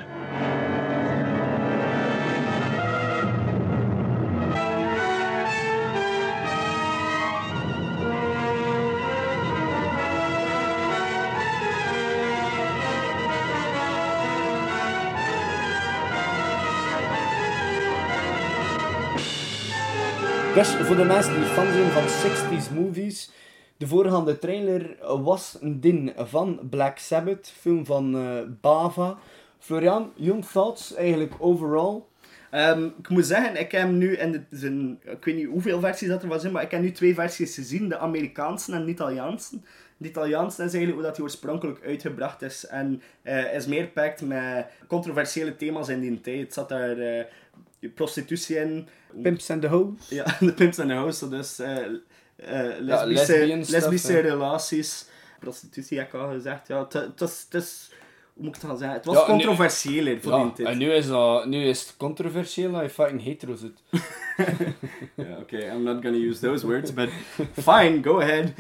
Dus 20.57 20.75
voor 20.75 20.97
de 20.97 21.05
mensen 21.05 21.35
die 21.35 21.45
fan 21.45 21.73
zijn 21.73 21.91
van 21.91 22.03
60s 22.03 22.75
movies, 22.75 23.31
de 23.77 23.87
voorgaande 23.87 24.39
trailer 24.39 24.97
was 25.23 25.57
een 25.61 25.81
ding 25.81 26.13
van 26.17 26.59
Black 26.71 26.99
Sabbath, 26.99 27.53
film 27.59 27.87
van 27.87 28.17
eh, 28.17 28.39
Bava. 28.61 29.19
Florian, 29.59 30.13
young 30.15 30.45
thoughts 30.45 30.95
eigenlijk 30.95 31.35
overall? 31.39 32.03
Ehm, 32.51 32.85
ik 32.85 33.09
moet 33.09 33.27
zeggen, 33.27 33.61
ik 33.61 33.73
heb 33.73 33.89
nu 33.89 34.17
in 34.17 34.33
de, 34.33 34.43
zijn, 34.51 34.99
ik 35.05 35.25
weet 35.25 35.37
niet 35.37 35.47
hoeveel 35.47 35.81
versies 35.81 36.09
dat 36.09 36.23
er 36.23 36.29
was 36.29 36.45
in, 36.45 36.53
maar 36.53 36.63
ik 36.63 36.71
heb 36.71 36.81
nu 36.81 36.93
twee 36.93 37.15
versies 37.15 37.55
gezien, 37.55 37.89
de 37.89 37.99
Amerikaanse 37.99 38.73
en 38.73 38.85
de 38.85 38.91
Italiaanse. 38.91 39.59
De 39.97 40.09
Italiaanse 40.09 40.63
is 40.63 40.75
eigenlijk 40.75 40.95
hoe 40.95 41.03
dat 41.03 41.15
die 41.15 41.25
oorspronkelijk 41.25 41.85
uitgebracht 41.85 42.43
is 42.43 42.67
en 42.67 43.03
eh, 43.23 43.55
is 43.55 43.67
meer 43.67 43.87
pakt 43.87 44.23
met 44.23 44.67
controversiële 44.87 45.57
thema's 45.57 45.89
in 45.89 46.01
die 46.01 46.21
tijd. 46.21 46.41
Het 46.41 46.53
zat 46.53 46.69
daar 46.69 46.99
eh, 46.99 47.25
prostitutie 47.95 48.57
in. 48.57 48.89
Pimps 49.23 49.51
and 49.51 49.61
the 49.63 49.69
Hoes? 49.69 50.09
Ja, 50.09 50.25
de 50.41 50.53
pimps 50.53 50.79
en 50.79 50.89
de 50.89 50.95
house, 50.95 51.19
zo 51.19 51.29
dus 51.29 51.59
eh, 51.59 51.77
eh, 52.37 52.79
lesbische, 52.81 53.25
stuff, 53.63 53.69
lesbische 53.71 54.13
hè. 54.13 54.21
relaties. 54.21 55.07
Prostitutie 55.41 55.99
heb 55.99 56.07
ik 56.15 56.21
al 56.21 56.31
gezegd. 56.31 56.69
Ja, 56.69 56.79
het- 56.79 56.93
het 56.93 57.21
is- 57.21 57.47
het 57.51 57.63
is, 57.63 57.91
hoe 58.35 58.45
moet 58.45 58.55
ik 58.57 58.61
het 58.61 58.71
gaan 58.71 58.79
zeggen? 58.79 58.97
Het 58.97 59.07
was 59.07 59.15
Ja, 59.17 59.21
nu- 59.23 59.29
controversiëler 59.29 60.21
voor 60.21 60.33
die 60.33 60.41
Ja, 60.41 60.51
tijd. 60.51 60.69
en 60.69 60.79
nu 60.79 60.93
is, 60.93 61.07
dat, 61.07 61.47
nu 61.47 61.65
is 61.65 61.81
het 61.81 61.95
controversieel 61.97 62.73
dat 62.73 62.83
je 62.83 62.91
fucking 62.91 63.23
hetero 63.23 63.55
zit. 63.55 63.83
Ja, 65.15 65.37
oké, 65.41 65.57
I'm 65.73 65.83
not 65.83 66.03
gonna 66.03 66.19
use 66.19 66.41
those 66.41 66.67
words, 66.67 66.93
but 66.95 67.09
fine, 67.53 68.03
go 68.03 68.21
ahead. 68.21 68.53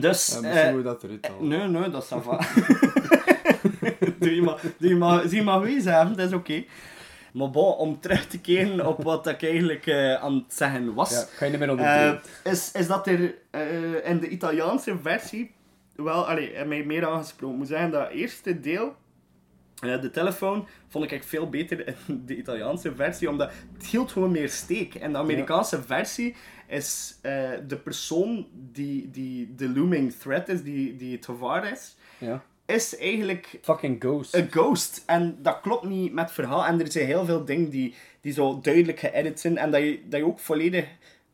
Dus, 0.00 0.32
Ja, 0.32 0.40
misschien 0.40 0.68
moet 0.68 0.78
je 0.78 0.82
dat 0.82 1.02
eruit 1.02 1.26
halen. 1.26 1.48
nee, 1.48 1.68
nee, 1.68 1.90
dat 1.90 2.02
is 2.02 2.08
va. 2.08 2.38
doe 4.18 4.34
je 4.34 4.42
maar, 4.42 4.60
doe 4.78 4.88
je 4.88 4.96
maar, 4.96 5.28
zie 5.28 5.36
je 5.38 5.42
maar 5.44 5.60
wie 5.60 5.80
zeggen, 5.80 6.16
dat 6.16 6.26
is 6.28 6.32
oké. 6.34 6.64
Maar 7.34 7.50
bon, 7.50 7.76
om 7.76 8.00
terug 8.00 8.26
te 8.26 8.40
keren 8.40 8.86
op 8.86 9.02
wat 9.02 9.26
ik 9.26 9.42
eigenlijk 9.42 9.86
eh, 9.86 10.14
aan 10.14 10.34
het 10.34 10.54
zeggen 10.54 10.94
was. 10.94 11.10
Ja, 11.10 11.24
ga 11.36 11.44
je 11.44 11.50
niet 11.50 11.60
meer 11.60 11.70
onder 11.70 11.86
Eh, 11.86 12.52
is, 12.52 12.72
is 12.72 12.86
dat 12.86 13.06
er 13.06 13.34
eh, 13.50 14.08
in 14.08 14.20
de 14.20 14.28
Italiaanse 14.28 14.98
versie 15.02 15.54
wel, 15.96 16.28
allee, 16.28 16.64
mij 16.64 16.84
meer 16.84 17.06
aangesproken. 17.06 17.52
Ik 17.54 17.58
moet 17.58 17.68
zeggen, 17.68 17.90
dat 17.90 18.10
eerste 18.10 18.60
deel, 18.60 18.94
eh, 19.80 20.00
de 20.00 20.10
telefoon, 20.10 20.66
vond 20.88 21.10
ik 21.10 21.24
veel 21.24 21.48
beter 21.48 21.86
in 22.08 22.22
de 22.26 22.36
Italiaanse 22.36 22.94
versie, 22.94 23.28
omdat 23.28 23.52
het 23.72 23.86
hield 23.86 24.12
gewoon 24.12 24.30
meer 24.30 24.48
steek. 24.48 24.94
En 24.94 25.12
de 25.12 25.18
Amerikaanse 25.18 25.82
versie 25.82 26.36
is 26.66 27.18
de 27.66 27.80
persoon 27.84 28.48
die, 28.52 29.10
die 29.10 29.54
de 29.54 29.68
looming 29.68 30.12
threat 30.12 30.48
is, 30.48 30.62
die, 30.62 30.96
die 30.96 31.16
het 31.16 31.24
gevaar 31.24 31.72
is, 31.72 31.96
Ja. 32.18 32.42
Is 32.66 32.96
eigenlijk 32.98 33.58
Fucking 33.62 34.00
ghost. 34.00 34.34
een 34.34 34.50
ghost. 34.50 35.02
En 35.06 35.38
dat 35.42 35.60
klopt 35.60 35.84
niet 35.84 36.12
met 36.12 36.24
het 36.24 36.34
verhaal. 36.34 36.64
En 36.64 36.80
er 36.80 36.92
zijn 36.92 37.06
heel 37.06 37.24
veel 37.24 37.44
dingen 37.44 37.70
die, 37.70 37.94
die 38.20 38.32
zo 38.32 38.60
duidelijk 38.60 38.98
geëdit 38.98 39.40
zijn. 39.40 39.58
En 39.58 39.70
dat 39.70 39.80
je, 39.80 40.00
dat 40.08 40.20
je 40.20 40.26
ook 40.26 40.38
volledig, 40.38 40.84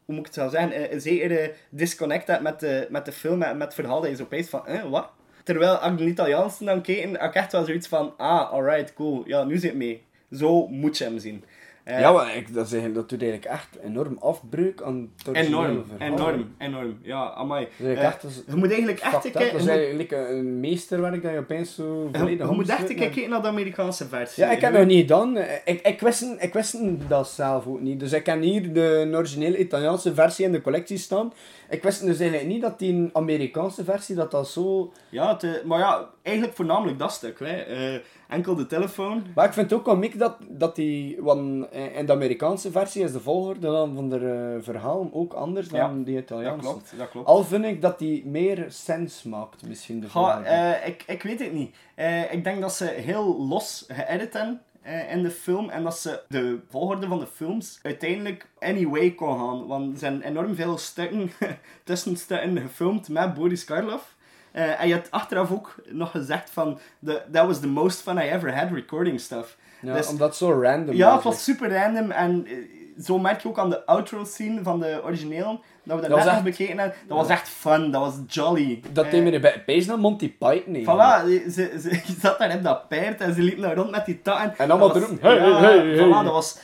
hoe 0.04 0.14
moet 0.14 0.26
ik 0.26 0.26
het 0.26 0.36
wel 0.36 0.50
zeggen, 0.50 0.92
een, 0.92 1.00
zekere 1.00 1.54
disconnect 1.68 2.26
hebt 2.26 2.42
met 2.42 2.60
de, 2.60 2.86
met 2.90 3.04
de 3.04 3.12
film 3.12 3.42
en 3.42 3.56
met 3.56 3.66
het 3.66 3.74
verhaal. 3.74 4.00
Dat 4.00 4.10
je 4.10 4.16
zo 4.16 4.22
opeens 4.22 4.48
van, 4.48 4.66
eh, 4.66 4.82
wat? 4.90 5.08
Terwijl, 5.44 5.96
de 5.96 6.06
Italiaanse 6.06 6.64
dan 6.64 6.82
keek, 6.82 7.16
had 7.16 7.28
ik 7.28 7.34
echt 7.34 7.52
wel 7.52 7.64
zoiets 7.64 7.88
van, 7.88 8.14
ah, 8.16 8.50
alright, 8.50 8.94
cool. 8.94 9.22
Ja, 9.26 9.44
nu 9.44 9.58
zit 9.58 9.70
het 9.70 9.78
mee. 9.78 10.02
Zo 10.32 10.66
moet 10.66 10.98
je 10.98 11.04
hem 11.04 11.18
zien. 11.18 11.44
Eh, 11.90 12.00
Ja, 12.00 12.12
maar 12.12 12.36
ik, 12.36 12.54
dat, 12.54 12.72
is 12.72 12.82
dat 12.92 13.08
doet 13.08 13.22
eigenlijk 13.22 13.44
echt 13.44 13.68
enorm 13.84 14.16
afbreuk 14.20 14.82
aan 14.82 15.10
het 15.24 15.36
Enorm, 15.36 15.84
enorm, 15.98 16.54
enorm. 16.58 16.98
Ja, 17.02 17.30
amai. 17.32 17.68
Eh, 17.78 18.04
echt 18.04 18.24
als- 18.24 18.42
je 18.46 18.54
moet 18.56 18.68
eigenlijk 18.68 19.00
echt... 19.00 19.20
Keer- 19.20 19.32
Dat 19.32 19.60
is 19.60 19.66
eigenlijk 19.66 20.10
een 20.12 20.60
meesterwerk 20.60 21.22
dat 21.22 21.32
je 21.32 21.38
opeens 21.38 21.74
zo 21.74 22.08
volledig 22.12 22.48
je 22.48 22.54
moet 22.54 22.68
echt 22.68 22.94
kijken 22.94 23.30
naar 23.30 23.42
de 23.42 23.48
Amerikaanse 23.48 24.06
versie. 24.08 24.44
Ja, 24.44 24.50
ik 24.50 24.60
heb 24.60 24.72
nog 24.72 24.86
niet 24.86 25.00
gedaan. 25.00 25.36
Ik, 25.64 25.80
ik, 25.86 26.00
wist, 26.00 26.22
ik 26.38 26.52
wist 26.52 26.76
dat 27.08 27.28
zelf 27.28 27.66
ook 27.66 27.80
niet. 27.80 28.00
Dus 28.00 28.12
ik 28.12 28.26
heb 28.26 28.40
hier 28.40 28.72
de 28.72 29.10
originele 29.14 29.58
Italiaanse 29.58 30.14
versie 30.14 30.44
in 30.44 30.52
de 30.52 30.60
collectie 30.60 30.98
staan. 30.98 31.32
Ik 31.70 31.82
wist 31.82 32.04
dus 32.06 32.18
eigenlijk 32.18 32.48
niet 32.48 32.60
dat 32.62 32.78
die 32.78 33.10
Amerikaanse 33.12 33.84
versie, 33.84 34.14
dat 34.14 34.30
dat 34.30 34.48
zo... 34.48 34.92
Ja, 35.08 35.32
het, 35.32 35.42
eh, 35.42 35.50
maar 35.64 35.78
ja, 35.78 36.08
eigenlijk 36.22 36.56
voornamelijk 36.56 36.98
dat 36.98 37.12
stuk. 37.12 37.38
Hè. 37.38 37.56
Eh, 37.56 38.00
enkel 38.30 38.54
de 38.54 38.66
telefoon. 38.66 39.22
Maar 39.34 39.46
ik 39.46 39.52
vind 39.52 39.70
het 39.70 39.78
ook 39.80 39.86
wel 39.86 39.96
miek 39.96 40.18
dat, 40.18 40.36
dat 40.48 40.76
die... 40.76 41.16
Want 41.20 41.66
in 41.94 42.06
de 42.06 42.12
Amerikaanse 42.12 42.70
versie 42.70 43.02
is 43.04 43.12
de 43.12 43.20
volgorde 43.20 43.60
dan 43.60 43.94
van 43.94 44.08
de 44.08 44.16
eh, 44.56 44.64
verhalen 44.64 45.10
ook 45.14 45.32
anders 45.32 45.68
dan 45.68 46.02
die 46.02 46.14
Dat 46.14 46.22
Italiaanse. 46.22 46.60
klopt, 46.60 46.92
dat 46.98 47.08
klopt. 47.10 47.26
Al 47.26 47.44
vind 47.44 47.64
ik 47.64 47.82
dat 47.82 47.98
die 47.98 48.26
meer 48.26 48.64
sens 48.68 49.22
maakt, 49.22 49.66
misschien 49.68 50.00
de 50.00 50.08
volgorde. 50.08 50.42
eh, 50.48 50.86
ik, 50.88 51.04
ik 51.06 51.22
weet 51.22 51.38
het 51.40 51.52
niet. 51.52 51.76
Eh, 51.94 52.32
ik 52.32 52.44
denk 52.44 52.60
dat 52.60 52.74
ze 52.74 52.84
heel 52.84 53.46
los 53.48 53.84
geëdit 53.88 54.32
hebben 54.32 54.60
eh, 54.82 55.12
in 55.12 55.22
de 55.22 55.30
film. 55.30 55.68
En 55.70 55.82
dat 55.82 55.98
ze 55.98 56.20
de 56.28 56.60
volgorde 56.68 57.06
van 57.06 57.18
de 57.18 57.26
films 57.26 57.78
uiteindelijk 57.82 58.48
anyway 58.58 59.10
kon 59.10 59.38
gaan. 59.38 59.66
Want 59.66 59.92
er 59.92 59.98
zijn 59.98 60.22
enorm 60.22 60.54
veel 60.54 60.78
stukken, 60.78 61.30
tussenstukken 61.84 62.58
gefilmd 62.60 63.08
met 63.08 63.34
Boris 63.34 63.64
Karloff. 63.64 64.16
Eh, 64.52 64.80
en 64.80 64.88
je 64.88 64.94
hebt 64.94 65.10
achteraf 65.10 65.52
ook 65.52 65.74
nog 65.88 66.10
gezegd 66.10 66.50
van... 66.50 66.78
The, 67.04 67.22
that 67.32 67.46
was 67.46 67.60
the 67.60 67.68
most 67.68 68.00
fun 68.02 68.16
I 68.18 68.28
ever 68.30 68.56
had 68.58 68.68
recording 68.72 69.20
stuff. 69.20 69.56
ja, 69.80 69.94
dus- 69.94 70.08
omdat 70.08 70.28
het 70.28 70.36
zo 70.36 70.60
random 70.62 70.94
Ja, 70.94 71.14
het 71.14 71.22
was. 71.22 71.44
super 71.44 71.72
random 71.72 72.10
en 72.10 72.46
eh, 72.46 72.52
zo 73.04 73.18
merk 73.18 73.40
je 73.42 73.48
ook 73.48 73.58
aan 73.58 73.70
de 73.70 73.86
outro 73.86 74.24
scene 74.24 74.62
van 74.62 74.80
de 74.80 75.00
origineel, 75.04 75.60
dat 75.84 75.96
we 76.00 76.00
dat, 76.08 76.10
Dat 76.10 76.24
net 76.24 76.34
nog 76.34 76.42
bekeken 76.42 76.78
hebben. 76.78 76.96
Dat 77.08 77.16
was 77.16 77.28
echt 77.28 77.48
fun, 77.48 77.90
dat 77.90 78.00
was 78.00 78.14
jolly. 78.28 78.80
Dat 78.92 79.04
Eh, 79.04 79.10
deed 79.10 79.22
me 79.22 79.40
bij 79.40 79.62
Pees 79.66 79.86
naar 79.86 79.98
Monty 79.98 80.32
Python. 80.38 80.74
Voilà, 80.82 81.24
ze, 81.50 81.50
ze, 81.80 81.90
je 82.06 82.14
zat 82.20 82.38
daar 82.38 82.54
op 82.54 82.62
dat 82.62 82.88
paard 82.88 83.20
en 83.20 83.34
ze 83.34 83.42
liepen 83.42 83.62
daar 83.62 83.74
rond 83.74 83.90
met 83.90 84.04
die 84.06 84.22
takken. 84.22 84.54
En 84.58 84.70
allemaal 84.70 84.98
roepen, 84.98 85.18
hey, 85.20 85.34
ja, 85.36 85.60
hey, 85.60 85.78
hey. 85.78 85.96
Voilà, 85.96 86.24
dat 86.24 86.32
was... 86.32 86.58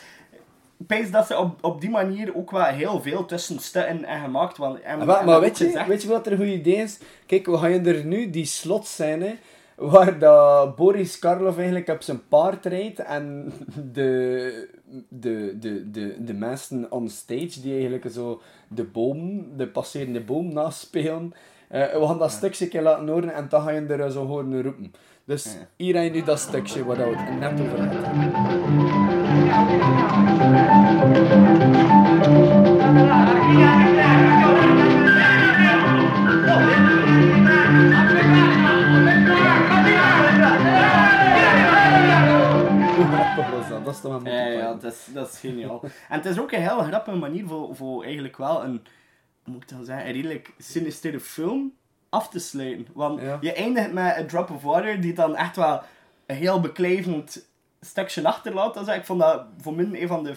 Pees 0.87 1.11
dat 1.11 1.27
ze 1.27 1.37
op, 1.37 1.63
op 1.63 1.81
die 1.81 1.89
manier 1.89 2.35
ook 2.35 2.51
wel 2.51 2.63
heel 2.63 3.01
veel 3.01 3.25
tussen 3.25 4.05
en 4.05 4.21
gemaakt. 4.23 4.57
Want, 4.57 4.81
en, 4.81 4.93
Ah, 4.95 5.01
en 5.01 5.05
maar 5.07 5.25
dat 5.25 5.39
weet 5.39 5.57
je, 5.57 5.65
gezegd. 5.65 5.87
weet 5.87 6.01
je 6.01 6.07
wat 6.07 6.25
er 6.25 6.31
een 6.31 6.37
goed 6.37 6.47
idee 6.47 6.75
is? 6.75 6.99
Kijk, 7.25 7.45
we 7.45 7.57
gaan 7.57 7.85
er 7.85 8.05
nu 8.05 8.29
die 8.29 8.45
slotscène 8.45 9.35
waar 9.75 10.19
dat 10.19 10.75
Boris 10.75 11.19
Karloff 11.19 11.57
eigenlijk 11.57 11.87
op 11.89 12.01
zijn 12.01 12.27
paard 12.27 12.65
rijdt 12.65 12.99
en 12.99 13.53
de, 13.93 14.69
de, 15.09 15.57
de, 15.59 15.91
de, 15.91 16.23
de 16.23 16.33
mensen 16.33 16.91
on 16.91 17.09
stage 17.09 17.61
die 17.61 17.73
eigenlijk 17.73 18.05
zo 18.11 18.41
de 18.67 18.83
boom, 18.83 19.45
de 19.57 19.67
passerende 19.67 20.21
boom 20.21 20.53
naspelen. 20.53 21.33
Eh 21.67 21.99
we 21.99 22.05
gaan 22.07 22.17
dat 22.17 22.31
stukje 22.31 22.63
een 22.63 22.69
keer 22.71 22.81
laten 22.81 23.07
horen 23.07 23.33
en 23.33 23.45
dan 23.49 23.61
ga 23.61 23.69
je 23.69 23.85
er 23.85 24.11
zo 24.11 24.25
horen 24.25 24.61
roepen. 24.61 24.93
Dus 25.25 25.55
hier 25.75 25.95
heb 25.95 26.03
je 26.03 26.09
nu 26.09 26.23
dat 26.23 26.39
stukje 26.39 26.85
waar 26.85 26.97
we 26.97 27.15
het 27.17 27.39
net 27.39 27.61
over 27.61 27.79
hadden. 27.79 29.16
Dat? 43.83 43.95
Is 43.95 44.01
toch 44.01 44.11
wel 44.23 44.33
Ja, 44.33 44.43
Monty 44.43 44.49
ja, 44.49 44.59
Python. 44.59 44.79
dat 44.79 44.91
is, 44.93 45.05
dat 45.13 45.31
is 45.33 45.39
geniaal. 45.39 45.81
en 45.83 46.17
het 46.17 46.25
is 46.25 46.39
ook 46.39 46.51
een 46.51 46.61
heel 46.61 46.79
grappige 46.79 47.17
manier 47.17 47.45
voor, 47.47 47.75
voor 47.75 48.03
eigenlijk 48.03 48.37
wel 48.37 48.63
een, 48.63 48.81
hoe 49.43 49.53
moet 49.53 49.63
ik 49.63 49.69
dat 49.77 49.85
zeggen, 49.85 50.07
een 50.07 50.13
redelijk 50.13 50.53
sinistere 50.57 51.19
film 51.19 51.73
af 52.09 52.29
te 52.29 52.39
sluiten. 52.39 52.87
Want 52.93 53.21
Ja. 53.21 53.37
je 53.41 53.53
eindigt 53.53 53.91
met 53.93 54.17
A 54.17 54.25
Drop 54.25 54.49
of 54.51 54.63
Water, 54.63 55.01
die 55.01 55.13
dan 55.13 55.35
echt 55.35 55.55
wel 55.55 55.81
een 56.25 56.35
heel 56.35 56.59
beklijvend 56.59 57.46
stukje 57.81 58.23
achterlaat. 58.27 58.87
Ik 58.87 59.05
vond 59.05 59.19
dat 59.19 59.45
voor 59.61 59.73
mij 59.73 60.01
een 60.01 60.07
van 60.07 60.23
de 60.23 60.33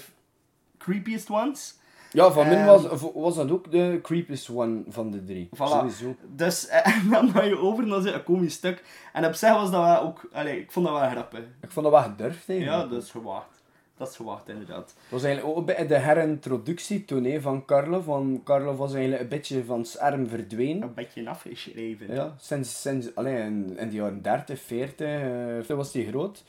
creepiest 0.79 1.31
ones. 1.31 1.79
Ja, 2.13 2.31
van 2.31 2.47
mij 2.47 2.57
Ehm, 2.57 2.67
was, 2.67 3.03
was 3.15 3.35
dat 3.35 3.51
ook 3.51 3.71
de 3.71 3.99
creepiest 4.03 4.51
one 4.51 4.83
van 4.89 5.11
de 5.11 5.25
drie. 5.25 5.49
Voilà. 5.55 5.59
Sowieso. 5.59 6.17
Dus 6.29 6.67
eh, 6.69 7.11
dan 7.11 7.31
ga 7.31 7.43
je 7.43 7.59
over 7.59 7.87
naar 7.87 8.01
zo'n 8.01 8.23
komisch 8.23 8.55
stuk. 8.55 8.83
En 9.13 9.27
op 9.27 9.35
zich 9.35 9.53
was 9.53 9.71
dat 9.71 9.85
wel 9.85 10.01
ook, 10.01 10.29
allee, 10.33 10.61
ik 10.61 10.71
vond 10.73 10.87
dat 10.87 10.99
wel 11.01 11.11
grappig. 11.11 11.41
Ik 11.61 11.71
vond 11.71 11.87
dat 11.91 11.95
wel 11.95 12.11
gedurfd 12.11 12.49
eigenlijk. 12.49 12.83
Ja, 12.83 12.89
dat 12.89 13.03
is 13.03 13.11
gewaagd. 13.11 13.63
Dat 13.97 14.09
is 14.09 14.17
gewaagd, 14.17 14.49
inderdaad. 14.49 14.95
Het 15.01 15.11
was 15.11 15.23
eigenlijk 15.23 15.57
ook 15.57 15.67
bij 15.67 15.87
de 15.87 15.99
herintroductie 15.99 17.05
toen 17.05 17.25
hè, 17.25 17.41
van 17.41 17.65
Karloff. 17.65 18.07
Want 18.07 18.43
Karloff 18.45 18.79
was 18.79 18.93
eigenlijk 18.93 19.23
een 19.23 19.29
beetje 19.29 19.65
van 19.65 19.85
scherm 19.85 20.29
verdwenen. 20.29 20.83
Een 20.83 20.95
beetje 20.95 21.29
afgeschreven. 21.29 22.15
Ja, 22.15 22.35
sinds, 22.39 22.81
sinds 22.81 23.15
allee, 23.15 23.37
in, 23.37 23.79
in 23.79 23.89
de 23.89 23.95
jaren 23.95 24.23
30, 24.23 24.61
40 24.61 25.69
eh, 25.69 25.77
was 25.77 25.93
hij 25.93 26.05
groot. 26.05 26.45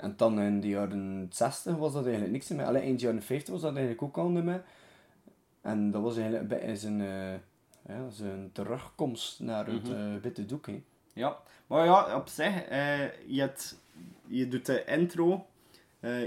En 0.00 0.14
dan 0.16 0.40
in 0.40 0.60
de 0.60 0.68
jaren 0.68 1.26
60 1.30 1.76
was 1.76 1.92
dat 1.92 2.02
eigenlijk 2.02 2.32
niks 2.32 2.48
meer. 2.48 2.64
Alleen 2.64 2.82
in 2.82 2.96
de 2.96 3.02
jaren 3.02 3.22
50 3.22 3.52
was 3.52 3.62
dat 3.62 3.70
eigenlijk 3.72 4.02
ook 4.02 4.16
al 4.18 4.28
niet 4.28 4.44
meer. 4.44 4.62
En 5.60 5.90
dat 5.90 6.02
was 6.02 6.16
eigenlijk 6.16 6.62
een 6.62 6.76
zijn, 6.76 7.00
eh, 7.00 7.32
ja, 7.88 8.10
zijn 8.10 8.50
terugkomst 8.52 9.40
naar 9.40 9.66
het 9.66 9.88
Mhm. 9.88 9.92
eh, 10.14 10.22
witte 10.22 10.46
doek. 10.46 10.66
Hè. 10.66 10.82
Ja, 11.12 11.36
maar 11.66 11.84
ja, 11.84 12.16
op 12.16 12.28
zich, 12.28 12.62
eh, 12.62 12.98
je, 13.26 13.40
hebt, 13.40 13.78
je 14.26 14.48
doet 14.48 14.66
de 14.66 14.84
intro, 14.84 15.46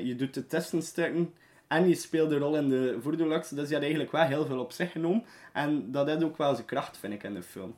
je 0.04 0.16
doet 0.18 0.34
de 0.34 0.48
testenstukken 0.48 1.34
en 1.68 1.88
je 1.88 1.96
speelt 1.96 2.30
de 2.30 2.38
rol 2.38 2.56
in 2.58 2.70
de 2.70 2.98
voordolux. 3.02 3.50
Dus 3.50 3.68
je 3.68 3.74
had 3.74 3.84
eigenlijk 3.84 4.12
wel 4.12 4.24
heel 4.26 4.46
veel 4.46 4.60
op 4.60 4.72
zich 4.72 4.92
genomen. 4.92 5.24
En 5.54 5.92
dat 5.92 6.08
is 6.08 6.24
ook 6.24 6.38
wel 6.38 6.54
zijn 6.56 6.68
kracht, 6.68 6.98
vind 6.98 7.14
ik, 7.14 7.24
in 7.24 7.34
de 7.34 7.44
film. 7.44 7.76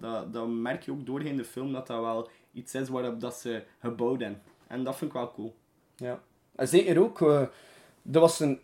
Dat, 0.00 0.32
dat 0.32 0.48
merk 0.48 0.82
je 0.82 0.90
ook 0.90 1.06
doorheen 1.06 1.36
de 1.36 1.44
film, 1.44 1.72
dat 1.72 1.86
dat 1.86 2.00
wel 2.00 2.28
iets 2.52 2.74
is 2.74 2.88
waarop 2.88 3.20
dat 3.20 3.34
ze 3.34 3.62
gebouwd 3.78 4.20
hebben. 4.20 4.40
En 4.70 4.84
dat 4.84 4.96
vind 4.96 5.10
ik 5.10 5.16
wel 5.16 5.32
cool. 5.32 5.54
Ja. 5.96 6.20
En 6.56 6.68
zeker 6.68 7.00
ook, 7.02 7.20
eh 7.20 7.42
dat 8.02 8.22
was 8.22 8.36
zijn 8.36 8.58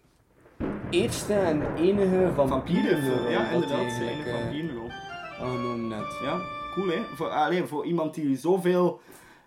eerste 0.90 1.34
en 1.34 1.74
enige 1.76 2.32
vampierenrol. 2.34 3.30
ja, 3.30 3.42
dat 3.44 3.52
inderdaad, 3.52 3.92
zijn 3.92 4.06
eigenlijk, 4.08 4.26
eh, 4.26 4.40
vampierenrol. 4.42 4.90
aangenomen 5.40 5.88
net. 5.88 6.18
Ja, 6.22 6.40
cool 6.74 6.88
hè. 6.88 7.02
Voor, 7.14 7.28
allee, 7.28 7.64
voor 7.64 7.84
iemand 7.86 8.14
die 8.14 8.36
zoveel 8.36 9.00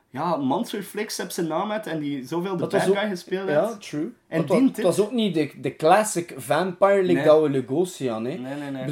ja, 0.10 0.36
monster 0.38 0.84
flicks 0.84 1.20
op 1.20 1.30
zijn 1.30 1.48
naam 1.48 1.72
heeft 1.72 1.88
en 1.88 2.00
die 2.00 2.28
zoveel 2.28 2.58
de 2.58 2.68
bad 2.68 2.82
guy 2.82 3.10
gespeeld 3.10 3.50
Ja, 3.50 3.68
heeft. 3.68 3.82
true. 3.82 4.12
En 4.28 4.46
dat, 4.46 4.60
was, 4.76 4.82
was 4.82 5.00
ook 5.00 5.12
niet 5.12 5.34
de, 5.34 5.52
de 5.62 5.76
classic 5.76 6.34
vampire 6.38 7.02
like 7.02 7.14
Nee. 7.14 7.26
dat 7.26 7.42
we 7.42 7.50
Lugosi 7.50 8.10
hadden. 8.10 8.32
Hè. 8.32 8.38
Nee, 8.38 8.56
nee, 8.56 8.72
nee. 8.72 8.80
Ik 8.82 8.86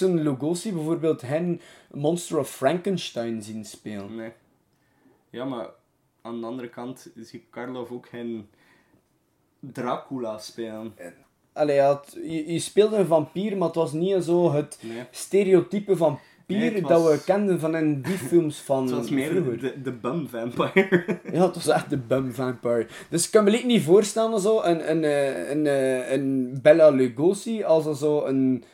bedoel, 0.00 0.14
Lugosi 0.22 0.72
bijvoorbeeld 0.72 1.20
hen 1.20 1.60
Monster 1.90 2.38
of 2.38 2.50
Frankenstein 2.50 3.42
zien 3.42 3.64
spelen. 3.64 4.14
Nee. 4.14 4.32
Ja, 5.30 5.44
maar 5.44 5.66
aan 6.24 6.40
de 6.40 6.46
andere 6.46 6.68
kant 6.68 7.10
zie 7.16 7.38
ik 7.40 7.46
Karloff 7.50 7.90
ook 7.90 8.06
geen 8.08 8.48
Dracula 9.60 10.38
spelen. 10.38 10.94
Allee, 11.52 11.74
ja, 11.76 11.94
het- 12.00 12.12
je, 12.24 12.52
je 12.52 12.58
speelde 12.58 12.96
een 12.96 13.06
vampier, 13.06 13.56
maar 13.56 13.66
het 13.66 13.76
was 13.76 13.92
niet 13.92 14.24
zo 14.24 14.52
het 14.52 14.78
Nee. 14.82 15.02
stereotype 15.10 15.96
vampier 15.96 16.22
Nee, 16.46 16.82
dat 16.82 17.02
we 17.10 17.22
kenden 17.24 17.60
van 17.60 17.76
in 17.76 18.02
die 18.02 18.18
films 18.18 18.60
van 18.70 18.82
Het 18.86 18.94
was 18.94 19.10
meer 19.10 19.30
vroeger. 19.30 19.58
de, 19.60 19.82
de 19.82 19.92
bum 19.92 20.28
vampire. 20.28 21.18
Ja, 21.32 21.46
het 21.46 21.54
was 21.54 21.68
echt 21.68 21.90
de 21.90 21.98
bum 21.98 22.32
vampire. 22.32 22.86
Dus 23.10 23.24
ik 23.24 23.30
kan 23.30 23.44
me 23.44 23.50
niet 23.50 23.82
voorstellen, 23.82 24.40
zo, 24.40 24.62
een, 24.62 24.90
een, 24.90 25.04
eh, 25.04 25.50
een, 25.50 25.66
eh, 25.66 26.12
een 26.12 26.58
Bella 26.62 26.88
Lugosi 26.88 27.62
als 27.62 27.98
zo 27.98 28.24
een 28.24 28.64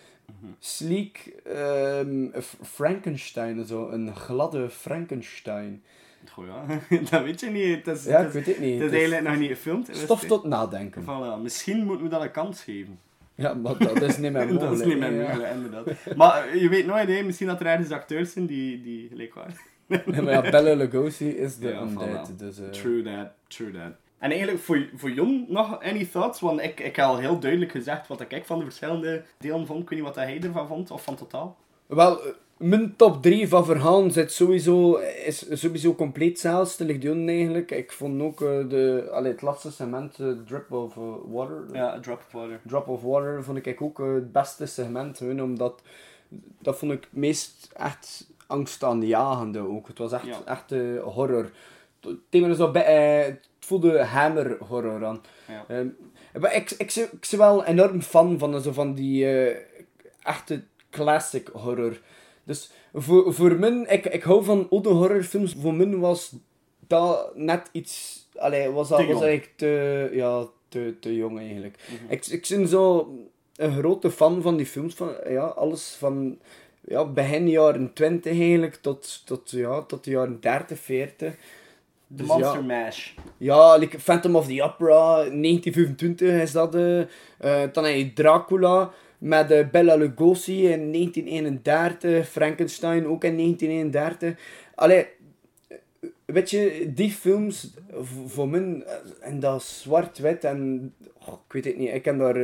sleek 0.59 1.35
ehm, 1.45 2.41
F- 2.41 2.57
Frankenstein, 2.63 3.65
zo, 3.67 3.89
een 3.89 4.17
gladde 4.17 4.71
Frankenstein. 4.71 5.83
Goh 6.29 6.47
ja, 6.47 6.81
dat 7.11 7.23
weet 7.23 7.41
je 7.41 7.51
niet. 7.51 7.87
Het 7.87 7.97
is, 7.97 8.05
Ja, 8.05 8.19
ik 8.19 8.33
weet 8.33 8.47
het 8.47 8.59
niet. 8.59 8.81
Het 8.81 8.83
is 8.83 8.85
Het 8.85 8.93
is 8.93 8.99
eigenlijk 8.99 9.29
nog 9.29 9.39
niet 9.39 9.49
gefilmd. 9.49 9.89
Stof 9.93 10.25
tot 10.25 10.45
nadenken. 10.45 11.03
Voilà, 11.03 11.43
misschien 11.43 11.85
moeten 11.85 12.05
we 12.05 12.11
dat 12.11 12.23
een 12.23 12.31
kans 12.31 12.63
geven. 12.63 12.99
Ja, 13.35 13.55
maar 13.55 13.79
dat 13.79 14.03
is 14.03 14.17
niet 14.17 14.33
meer 14.33 14.47
mogelijk. 14.47 14.61
dat 14.71 14.81
is 14.81 14.87
niet 14.87 14.99
meer 14.99 15.13
ja. 15.13 15.27
mogelijk, 15.27 15.53
inderdaad. 15.53 16.17
Maar 16.17 16.57
je 16.57 16.69
weet 16.69 16.87
nooit, 16.87 17.09
hè, 17.09 17.23
misschien 17.23 17.47
dat 17.47 17.61
er 17.61 17.67
ergens 17.67 17.91
acteurs 17.91 18.33
zijn 18.33 18.47
die, 18.47 18.83
die 18.83 19.09
gelijk 19.09 19.35
waren. 19.35 19.55
Maar 20.25 20.33
ja, 20.33 20.51
Bella 20.51 20.75
Lugosi 20.75 21.29
is 21.29 21.59
de 21.59 21.69
Ja, 21.69 21.81
undead. 21.81 22.39
Dus, 22.39 22.59
eh, 22.59 22.69
True 22.69 23.03
that, 23.03 23.29
true 23.47 23.73
that. 23.73 23.93
En 24.19 24.31
eigenlijk 24.31 24.61
voor, 24.61 24.89
voor 24.95 25.11
Jon 25.11 25.47
nog 25.49 25.83
any 25.83 26.05
thoughts? 26.13 26.41
Want 26.41 26.61
ik, 26.61 26.81
ik 26.81 26.97
heb 26.97 27.05
al 27.05 27.19
heel 27.19 27.39
duidelijk 27.39 27.71
gezegd 27.71 28.07
wat 28.07 28.21
ik 28.21 28.45
van 28.45 28.59
de 28.59 28.65
verschillende 28.65 29.23
delen 29.39 29.67
vond. 29.67 29.83
Ik 29.83 29.89
weet 29.89 29.99
niet 29.99 30.09
wat 30.09 30.17
hij 30.17 30.41
ervan 30.43 30.67
vond, 30.67 30.91
of 30.91 31.05
van 31.05 31.17
totaal. 31.17 31.57
Wel, 31.87 32.25
eh, 32.25 32.33
mijn 32.61 32.97
top 32.97 33.23
3 33.23 33.49
van 33.49 33.65
verhalen 33.65 34.11
zit 34.11 34.33
sowieso, 34.33 34.97
is 34.97 35.47
sowieso 35.51 35.95
compleet 35.95 36.41
zelfs. 36.41 36.77
Te 36.77 36.85
eigenlijk. 37.27 37.71
Ik 37.71 37.93
vond 37.93 38.23
ook 38.23 38.41
eh, 38.43 38.69
de, 38.69 39.09
allee, 39.13 39.33
het 39.33 39.43
laatste 39.43 39.73
segment, 39.73 40.19
eh, 40.19 40.29
Drip 40.47 40.73
of 40.73 40.97
eh, 40.97 41.03
Water. 41.27 41.65
Ja, 41.73 42.01
Drop 42.01 42.19
of 42.27 42.33
Water. 42.33 42.61
Drop 42.67 42.89
of 42.89 43.03
Water 43.03 43.45
vond 43.45 43.67
ik 43.67 43.83
ook 43.83 43.99
het 43.99 44.33
beste 44.33 44.67
segment. 44.67 45.21
Omdat, 45.21 45.83
dat 46.59 46.79
vond 46.79 46.93
ik 46.93 47.01
het 47.01 47.13
meest 47.13 47.71
echt 47.77 48.27
angstaanjagende 48.47 49.59
ook. 49.59 49.89
Het 49.89 49.99
was 49.99 50.13
echt, 50.13 50.27
Ja. 50.27 50.39
echt 50.45 50.71
horror. 51.03 51.51
Het 52.01 52.19
thema 52.29 52.49
is 52.49 52.57
wel 52.57 52.71
bij, 52.71 53.25
het 53.25 53.49
voelde 53.61 54.05
hammer 54.05 54.57
horror 54.69 55.05
aan. 55.05 55.21
Ja. 55.49 55.65
Ehm, 55.69 55.89
maar 56.41 56.55
ik, 56.55 56.71
ik, 56.71 56.95
ik, 56.95 57.27
ben 57.31 57.39
wel 57.39 57.65
enorm 57.65 58.03
fan 58.03 58.39
van, 58.39 58.61
zo 58.63 58.73
van 58.73 58.95
die 58.95 59.27
echte 60.23 60.63
classic 60.91 61.49
horror. 61.53 62.01
Dus 62.51 62.71
voor, 62.95 63.35
voor 63.35 63.55
mij, 63.55 63.85
ik, 63.89 64.07
ik 64.07 64.23
hou 64.23 64.45
van 64.45 64.67
oude 64.71 64.89
horrorfilms. 64.89 65.55
Voor 65.61 65.75
mij 65.75 65.97
was 65.97 66.33
dat 66.87 67.37
net 67.37 67.69
iets... 67.73 68.27
Allee, 68.35 68.71
was 68.71 68.89
dat 68.89 68.99
Te 68.99 69.05
was 69.05 69.13
jong. 69.13 69.25
eigenlijk 69.25 69.53
te, 69.57 70.11
ja, 70.13 70.47
te, 70.69 70.95
te 71.01 71.17
jong 71.17 71.39
eigenlijk. 71.39 71.77
ik, 72.09 72.27
ik 72.27 72.47
ben 72.49 72.69
zo 72.69 73.13
een 73.57 73.73
grote 73.73 74.11
fan 74.11 74.43
van 74.43 74.57
die 74.57 74.67
films. 74.67 74.95
Van, 74.95 75.15
ja, 75.29 75.45
alles 75.45 75.97
van 75.99 76.39
ja, 76.81 77.05
begin 77.05 77.49
jaren 77.49 77.93
20 77.93 78.33
eigenlijk 78.33 78.75
tot, 78.75 79.23
tot, 79.27 79.51
ja, 79.51 79.83
tot 79.83 80.05
de 80.05 80.11
jaren 80.11 80.41
30, 80.41 80.79
40. 80.79 81.35
The 82.17 82.17
Dus 82.17 82.27
Monster 82.27 82.61
ja. 82.61 82.85
Mash. 82.85 83.13
Ja, 83.37 83.77
like 83.77 84.01
Phantom 84.01 84.37
of 84.37 84.47
the 84.47 84.63
Opera, 84.63 85.15
1925 85.15 86.43
is 86.43 86.53
dat. 86.53 86.75
Eh, 86.75 87.63
dan 87.73 87.85
heb 87.85 87.97
je 87.97 88.13
Dracula 88.13 88.91
met 89.21 89.51
eh, 89.51 89.69
Bela 89.69 89.95
Lugosi 89.95 90.69
in 90.69 90.93
1931. 90.93 92.29
Frankenstein 92.29 93.07
ook 93.07 93.25
in 93.25 93.37
1931. 93.37 94.39
Allee, 94.75 95.07
eh, 95.69 95.79
weet 96.25 96.51
je, 96.51 96.91
die 96.95 97.11
films 97.11 97.75
voor 98.27 98.49
mij, 98.49 98.83
eh, 98.83 98.95
en 99.21 99.41
dat 99.41 99.63
zwart-wit 99.63 100.45
en 100.45 100.93
oh, 101.27 101.35
ik 101.47 101.53
weet 101.53 101.65
het 101.65 101.77
niet, 101.77 101.95
ik 101.95 102.03
ken 102.03 102.19
daar. 102.19 102.39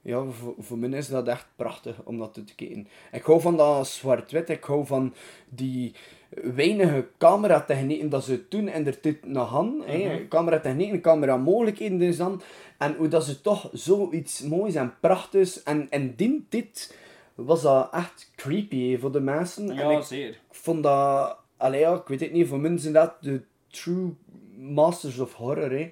ja, 0.00 0.24
voor, 0.24 0.54
voor 0.58 0.78
mij 0.78 0.98
is 0.98 1.08
dat 1.08 1.28
echt 1.28 1.46
prachtig 1.56 2.02
om 2.04 2.18
dat 2.18 2.34
te 2.34 2.54
kijken. 2.54 2.88
Ik 3.12 3.22
hou 3.22 3.40
van 3.40 3.56
dat 3.56 3.88
zwart-wit, 3.88 4.48
ik 4.48 4.64
hou 4.64 4.86
van 4.86 5.14
die 5.48 5.94
weinige 6.42 7.06
cameratechnieken 7.18 8.08
dat 8.08 8.24
ze 8.24 8.48
toen 8.48 8.68
in 8.68 8.84
de 8.84 9.00
tijd 9.00 9.26
nog 9.26 9.48
hadden. 9.48 9.82
hè. 9.86 10.28
Cameratechnieken, 10.28 11.00
cameramogelijkheden 11.00 11.98
dus 11.98 12.16
dan. 12.16 12.42
En 12.78 12.94
hoe 12.96 13.08
dat 13.08 13.24
ze 13.24 13.40
toch 13.40 13.68
zoiets 13.72 14.40
moois 14.42 14.74
en 14.74 14.94
prachtigs. 15.00 15.62
En 15.62 15.86
in 15.90 16.14
die 16.16 16.46
tijd 16.48 16.96
was 17.34 17.62
dat 17.62 17.88
echt 17.92 18.30
creepy 18.36 18.98
voor 18.98 19.12
de 19.12 19.20
mensen. 19.20 19.70
en 19.70 19.76
Ja, 19.90 19.96
ik 19.98 20.02
zeer. 20.04 20.38
vond 20.50 20.82
dat... 20.82 21.36
Allee, 21.56 21.80
ja, 21.80 21.94
ik 21.94 22.06
weet 22.08 22.20
het 22.20 22.32
niet, 22.32 22.48
voor 22.48 22.70
zijn 22.76 22.92
dat 22.92 23.14
de 23.20 23.40
true 23.70 24.14
masters 24.58 25.18
of 25.18 25.34
horror. 25.34 25.70
Hè. 25.70 25.90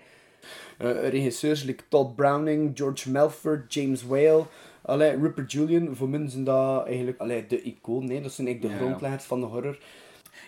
Eh, 0.79 1.09
regisseurs 1.09 1.63
like 1.63 1.85
Todd 1.89 2.17
Browning, 2.17 2.71
George 2.75 3.11
Melford, 3.11 3.75
James 3.75 4.07
Whale, 4.07 4.45
allee, 4.83 5.11
Rupert 5.17 5.53
Julian. 5.53 5.97
Voor 5.97 6.09
zijn 6.27 6.45
dat 6.45 6.87
eigenlijk 6.87 7.19
allee, 7.19 7.47
de 7.47 7.63
icoon. 7.63 8.11
hè. 8.11 8.21
Dat 8.21 8.33
zijn 8.33 8.47
eigenlijk 8.47 8.79
de 8.79 8.85
grondleggers 8.85 9.25
van 9.25 9.41
de 9.41 9.47
horror. 9.47 9.79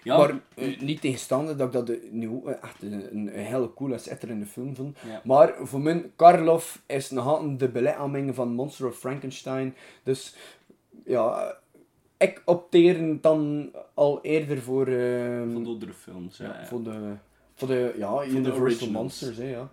Ja, 0.02 0.16
Maar 0.16 0.40
eh, 0.54 0.80
niet 0.80 1.00
tegenstaande 1.00 1.56
dat 1.56 1.66
ik 1.66 1.72
dat 1.72 1.88
eh, 1.88 1.96
nu 2.10 2.28
ook 2.28 2.48
echt 2.48 2.82
een, 2.82 2.92
een, 2.92 3.38
een 3.38 3.44
hele 3.44 3.74
coole, 3.74 3.98
schitterende 3.98 4.46
film 4.46 4.76
vond. 4.76 4.98
Ja. 5.06 5.20
Maar 5.24 5.54
voor 5.62 5.80
mij, 5.80 6.10
Karloff 6.16 6.82
is 6.86 7.10
nog 7.10 7.26
altijd 7.26 7.58
de 7.58 7.68
belichaming 7.68 8.34
van 8.34 8.54
Monster 8.54 8.86
of 8.86 8.98
Frankenstein. 8.98 9.74
Dus 10.02 10.36
ja, 11.04 11.56
ik 12.18 12.42
opteer 12.44 13.20
dan 13.20 13.70
al 13.94 14.18
eerder 14.22 14.62
voor, 14.62 14.86
eh, 14.86 15.38
van 15.52 15.62
de 15.62 15.68
oudere 15.68 15.92
films. 15.92 16.36
Ja, 16.36 16.44
ja. 16.44 16.66
voor 16.66 16.82
de, 16.82 17.14
voor 17.54 17.68
de 17.68 17.94
ja, 17.96 18.24
Universal 18.24 18.60
originals. 18.60 18.92
Monsters. 18.92 19.36
Hè, 19.36 19.50
ja. 19.50 19.70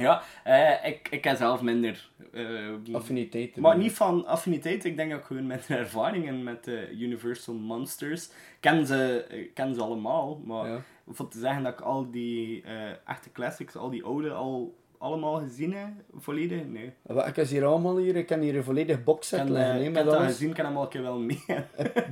Ja, 0.00 0.22
eh, 0.44 0.88
ik, 0.90 1.08
ik 1.10 1.24
heb 1.24 1.36
zelf 1.36 1.62
minder... 1.62 2.10
eh, 2.32 2.94
Affiniteit. 2.94 3.56
Maar 3.56 3.76
niet 3.78 3.92
van 3.92 4.26
affiniteit, 4.26 4.84
ik 4.84 4.96
denk 4.96 5.14
ook 5.14 5.24
gewoon 5.24 5.46
met 5.46 5.66
de 5.66 5.74
ervaringen 5.76 6.42
met 6.42 6.64
de 6.64 6.90
Universal 6.98 7.54
Monsters. 7.54 8.24
Ik 8.26 8.32
ken 8.60 8.86
ze, 8.86 9.24
ken 9.54 9.74
ze 9.74 9.80
allemaal, 9.82 10.40
maar 10.44 10.68
Ja. 10.70 10.80
voor 11.08 11.28
te 11.28 11.38
zeggen 11.38 11.62
dat 11.62 11.72
ik 11.72 11.80
al 11.80 12.10
die 12.10 12.62
eh, 12.62 12.74
echte 13.06 13.32
classics, 13.32 13.76
al 13.76 13.90
die 13.90 14.04
oude, 14.04 14.30
al 14.30 14.78
allemaal 14.98 15.38
gezien 15.40 15.72
heb, 15.74 15.88
volledig, 16.18 16.64
nee. 16.66 16.92
Wat, 17.02 17.26
ik 17.26 17.36
heb 17.36 17.46
ze 17.46 17.54
hier 17.54 17.64
allemaal 17.64 17.96
hier. 17.96 18.16
Ik 18.16 18.28
heb 18.28 18.40
hier 18.40 18.56
een 18.56 18.64
volledig 18.64 19.04
box 19.04 19.28
set 19.28 19.38
eh, 19.38 19.46
ik 19.80 19.86
met 19.92 19.96
heb 19.96 20.04
dat 20.06 20.22
gezien, 20.22 20.48
ik 20.48 20.54
kan 20.54 20.64
hem 20.64 20.76
al 20.76 20.82
een 20.82 20.88
keer 20.88 21.02
wel 21.02 21.18
mee. 21.18 21.42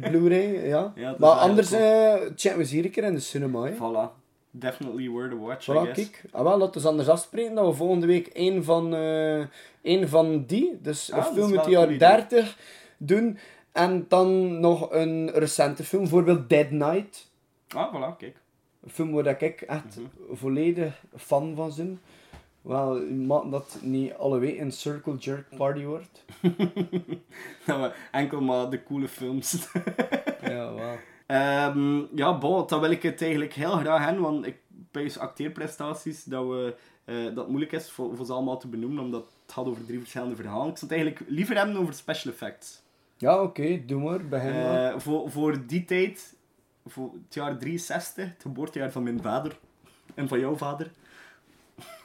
Blu-ray, 0.00 0.66
ja. 0.66 0.92
Maar 1.18 1.30
anders 1.30 1.72
eh 1.72 2.14
checken 2.36 2.58
we 2.58 2.64
ze 2.64 2.74
hier 2.74 2.84
een 2.84 2.90
keer 2.90 3.04
in 3.04 3.14
de 3.14 3.20
cinema. 3.20 3.62
Hè. 3.64 3.72
voilà. 3.74 4.26
Definitely 4.50 5.08
worth 5.08 5.32
a 5.32 5.36
watch, 5.36 5.68
I 5.68 5.72
guess. 5.72 5.94
kijk. 6.10 6.24
Ah, 6.32 6.42
wel, 6.42 6.58
laten 6.58 6.80
we 6.82 6.88
anders 6.88 7.08
afspreken 7.08 7.54
dat 7.54 7.66
we 7.66 7.72
volgende 7.72 8.06
week 8.06 8.26
één 8.26 8.64
van, 8.64 8.94
eh 8.94 9.44
één 9.82 10.08
van 10.08 10.44
die, 10.46 10.78
dus 10.82 11.12
Ah, 11.12 11.26
een 11.26 11.34
film 11.34 11.52
uit 11.58 11.64
de 11.64 11.70
jaren 11.70 11.86
goed 11.88 11.96
idee. 11.96 12.08
30, 12.08 12.58
doen. 12.96 13.38
En 13.72 14.04
dan 14.08 14.60
nog 14.60 14.92
een 14.92 15.30
recente 15.30 15.84
film, 15.84 16.02
bijvoorbeeld 16.02 16.48
Dead 16.48 16.70
Night. 16.70 17.30
Ah, 17.68 17.94
voilà, 17.94 18.16
kijk. 18.18 18.36
Een 18.82 18.90
film 18.90 19.12
waar 19.12 19.42
ik 19.42 19.60
echt 19.60 19.96
Mhm. 19.96 20.06
volledig 20.36 21.04
fan 21.16 21.54
van 21.56 21.72
ben. 21.76 22.00
Wel, 22.62 23.00
dat 23.50 23.78
niet 23.82 24.12
alle 24.14 24.38
week 24.38 24.58
een 24.60 24.72
circle 24.72 25.16
jerk 25.16 25.46
party 25.56 25.84
wordt. 25.84 26.24
Enkel 28.12 28.40
maar 28.40 28.70
de 28.70 28.82
coole 28.82 29.08
films. 29.08 29.68
ja, 30.42 30.74
wel. 30.74 30.96
Ehm, 31.28 32.00
ja, 32.14 32.38
bon, 32.38 32.66
dan 32.66 32.80
wil 32.80 32.90
ik 32.90 33.02
het 33.02 33.22
eigenlijk 33.22 33.52
heel 33.52 33.76
graag 33.76 34.04
hebben, 34.04 34.22
want 34.22 34.46
ik 34.46 34.56
bij 34.68 35.12
acteerprestaties 35.18 36.24
dat, 36.24 36.46
we, 36.46 36.74
eh, 37.04 37.24
dat 37.24 37.36
het 37.36 37.48
moeilijk 37.48 37.72
is 37.72 37.90
voor, 37.90 38.16
voor 38.16 38.26
ze 38.26 38.32
allemaal 38.32 38.58
te 38.58 38.68
benoemen, 38.68 39.04
omdat 39.04 39.20
het 39.42 39.52
gaat 39.52 39.66
over 39.66 39.84
drie 39.86 39.98
verschillende 39.98 40.36
verhalen. 40.36 40.68
Ik 40.68 40.78
zou 40.78 40.92
het 40.92 41.00
eigenlijk 41.00 41.30
liever 41.30 41.56
hebben 41.56 41.76
over 41.76 41.94
special 41.94 42.32
effects. 42.32 42.82
Ja, 43.16 43.42
oké, 43.42 43.84
doe 43.86 44.02
maar, 44.02 44.26
begin 44.26 44.52
maar. 44.52 44.92
Eh, 44.92 44.98
voor, 44.98 45.30
voor 45.30 45.66
die 45.66 45.84
tijd, 45.84 46.36
voor 46.86 47.10
het 47.24 47.34
jaar 47.34 47.58
63, 47.58 48.24
het 48.24 48.42
geboortejaar 48.42 48.90
van 48.90 49.02
mijn 49.02 49.22
vader 49.22 49.58
en 50.14 50.28
van 50.28 50.40
jouw 50.40 50.56
vader. 50.56 50.90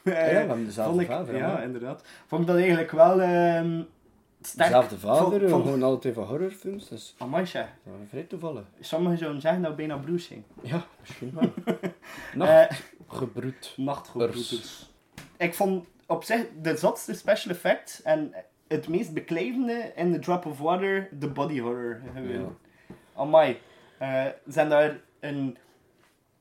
Ah 0.05 0.13
ja, 0.13 0.19
we 0.19 0.19
hebben 0.19 0.65
dezelfde 0.65 0.91
vond 0.91 1.01
ik, 1.01 1.07
vader, 1.07 1.37
Ja, 1.37 1.61
inderdaad. 1.61 2.03
Vond 2.27 2.41
ik 2.41 2.47
dat 2.47 2.57
eigenlijk 2.57 2.91
wel 2.91 3.21
ehm 3.21 3.81
sterk. 4.47 4.67
Dezelfde 4.69 4.97
vader, 4.97 5.39
we 5.39 5.49
vond- 5.49 5.63
gewoon 5.63 5.83
alle 5.83 5.99
twee 5.99 6.13
van 6.13 6.23
horrorfilms, 6.23 6.89
dus 6.89 7.15
Amai, 7.17 7.45
zeg. 7.45 7.67
dat 7.83 7.93
is 8.03 8.09
vrij 8.09 8.23
toevallig. 8.23 8.63
Sommigen 8.79 9.17
zouden 9.17 9.41
zeggen 9.41 9.61
dat 9.61 9.71
we 9.71 9.77
bijna 9.77 9.97
broers 9.97 10.25
zijn. 10.27 10.45
Ja, 10.61 10.85
misschien 10.99 11.31
wel. 11.33 11.53
Nog 12.35 12.47
Eh, 12.47 12.65
gebroed. 13.07 13.73
Nachtgebroeders. 13.77 14.91
Ik 15.37 15.53
vond 15.53 15.85
op 16.07 16.23
zich 16.23 16.45
de 16.61 16.75
zotste 16.77 17.13
special 17.13 17.53
effects 17.53 18.01
en 18.01 18.33
het 18.67 18.87
meest 18.87 19.13
beklijvende 19.13 19.91
in 19.95 20.11
The 20.13 20.19
Drop 20.19 20.45
of 20.45 20.59
Water 20.59 21.09
de 21.19 21.27
body 21.27 21.59
horror. 21.59 22.01
Gewoon. 22.13 22.57
Amai. 23.15 23.59
Eh, 23.97 24.25
zijn 24.47 24.69
daar 24.69 24.99
een... 25.19 25.57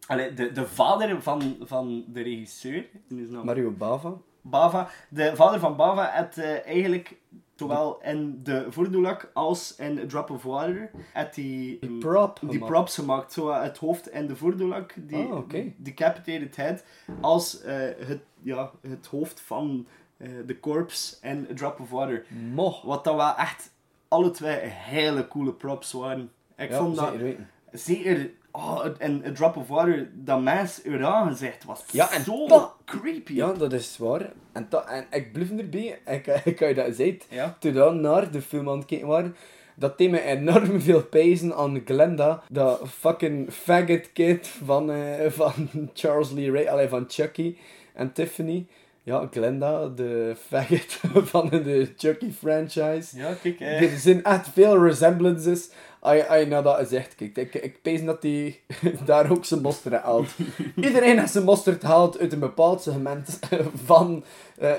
Allee, 0.06 0.34
de, 0.34 0.52
de 0.52 0.66
vader 0.66 1.22
van, 1.22 1.56
van 1.60 2.04
de 2.08 2.22
regisseur, 2.22 2.84
nou 3.08 3.44
Mario 3.44 3.70
Bava. 3.70 4.12
Bava, 4.40 4.88
de 5.08 5.36
vader 5.36 5.60
van 5.60 5.76
Bava 5.76 6.10
had 6.16 6.36
eh, 6.36 6.66
eigenlijk 6.66 7.16
zowel 7.56 7.98
in 8.02 8.40
de 8.42 8.66
voordulak 8.68 9.30
als 9.34 9.76
in 9.76 9.98
A 9.98 10.06
Drop 10.06 10.30
of 10.30 10.42
Water 10.42 10.90
had 11.12 11.34
die, 11.34 11.78
Die 11.80 11.90
mm, 11.90 11.98
prop 11.98 12.38
die 12.40 12.50
gemaakt. 12.50 12.72
props 12.72 12.94
gemaakt. 12.94 13.32
Zo 13.32 13.52
het 13.52 13.76
hoofd 13.78 14.10
en 14.10 14.26
de 14.26 14.36
voordulak, 14.36 14.94
die 14.98 15.26
oké. 15.34 15.72
decapitated 15.76 16.56
head, 16.56 16.84
als 17.20 17.60
eh, 17.62 17.74
het, 18.06 18.20
ja, 18.42 18.70
het 18.80 19.06
hoofd 19.06 19.40
van 19.40 19.86
eh, 20.16 20.28
de 20.46 20.60
corpse 20.60 21.16
en 21.20 21.46
A 21.50 21.54
Drop 21.54 21.80
of 21.80 21.90
Water. 21.90 22.24
Moch. 22.52 22.82
Wat 22.82 23.04
dat 23.04 23.14
wel 23.14 23.36
echt 23.36 23.70
alle 24.08 24.30
twee 24.30 24.58
hele 24.62 25.28
coole 25.28 25.52
props 25.52 25.92
waren. 25.92 26.30
Ik 26.56 26.70
Ja, 26.70 26.78
vond 26.78 26.96
dat 26.96 27.08
zeker 27.14 27.46
zeker... 27.72 28.30
Oh, 28.52 28.84
en 28.98 29.22
A 29.26 29.32
Drop 29.32 29.56
of 29.56 29.68
Water, 29.68 30.10
dat 30.14 30.42
mens 30.42 30.80
eraan 30.84 31.28
gezegd 31.28 31.64
was 31.64 31.84
Ja, 31.90 32.12
en 32.12 32.24
zo 32.24 32.46
dat- 32.48 32.74
creepy. 32.84 33.32
Ja, 33.34 33.52
dat 33.52 33.72
is 33.72 33.98
waar. 33.98 34.32
En, 34.52 34.66
dat, 34.68 34.86
en 34.86 35.04
ik 35.10 35.32
blijf 35.32 35.50
erbij. 35.50 35.98
Ik, 36.06 36.26
ik 36.44 36.58
had 36.58 36.68
je 36.68 36.74
dat 36.74 36.84
gezegd. 36.86 37.26
Ja. 37.28 37.56
Toen 37.60 37.72
we 37.72 37.90
naar 37.90 38.30
de 38.30 38.42
film 38.42 38.68
aan 38.68 38.76
het 38.78 38.86
kijken 38.86 39.06
waren. 39.08 39.36
dat 39.74 39.98
deed 39.98 40.10
me 40.10 40.20
enorm 40.22 40.80
veel 40.88 41.02
pijzen 41.02 41.54
aan 41.54 41.82
Glenda, 41.84 42.42
dat 42.48 42.80
fucking 42.88 43.52
faggot 43.52 44.12
kid 44.12 44.48
van, 44.64 44.90
eh, 44.90 45.30
van 45.30 45.68
Charles 45.94 46.30
Lee 46.30 46.50
Ray, 46.50 46.66
allee, 46.66 46.88
van 46.88 47.04
Chucky 47.08 47.56
en 47.94 48.12
Tiffany. 48.12 48.66
Ja, 49.04 49.28
Glenda, 49.30 49.88
de 49.88 50.36
faggot 50.46 50.98
van 51.30 51.48
de 51.48 51.92
Chucky 51.96 52.30
franchise. 52.32 53.16
Ja, 53.18 53.32
kijk, 53.42 53.60
eh. 53.60 53.82
Er 53.92 53.98
zijn 53.98 54.24
echt 54.24 54.48
veel 54.48 54.84
resemblances. 54.84 55.70
Als 56.02 56.14
je- 56.16 56.46
naar 56.48 56.62
dat 56.62 56.88
zegt, 56.88 57.14
kijk, 57.14 57.36
ik, 57.36 57.54
ik 57.54 57.82
pees 57.82 58.04
dat 58.04 58.22
hij 58.22 58.60
daar 59.04 59.30
ook 59.30 59.44
zijn 59.44 59.60
mosterd 59.60 60.02
haalt. 60.02 60.28
Iedereen 60.76 61.18
heeft 61.18 61.32
zijn 61.32 61.44
mosterd 61.44 61.80
gehaald 61.80 62.18
uit 62.18 62.32
een 62.32 62.38
bepaald 62.38 62.82
segment 62.82 63.38
van... 63.84 64.24
eh, 64.58 64.70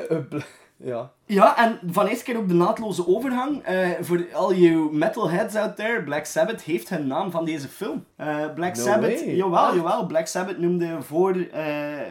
ja. 0.78 1.12
Ja, 1.26 1.58
en 1.58 1.80
van 1.92 2.08
eerste 2.08 2.24
keer 2.24 2.38
op 2.38 2.48
de 2.48 2.54
naadloze 2.54 3.08
overgang. 3.08 3.64
eh, 3.64 3.90
voor 4.02 4.26
al 4.34 4.54
je 4.54 4.90
metalheads 4.92 5.56
out 5.56 5.76
there, 5.76 6.04
Black 6.04 6.26
Sabbath 6.26 6.62
heeft 6.62 6.90
hun 6.90 7.08
naam 7.08 7.32
van 7.32 7.46
deze 7.46 7.68
film. 7.68 8.06
Eh, 8.16 8.54
Black 8.56 8.76
No 8.76 8.84
Sabbath, 8.84 9.24
way. 9.24 9.36
jawel, 9.36 9.76
jawel. 9.76 10.06
Black 10.06 10.28
Sabbath 10.28 10.58
noemde 10.58 11.02
voor, 11.02 11.36
eh 11.52 11.62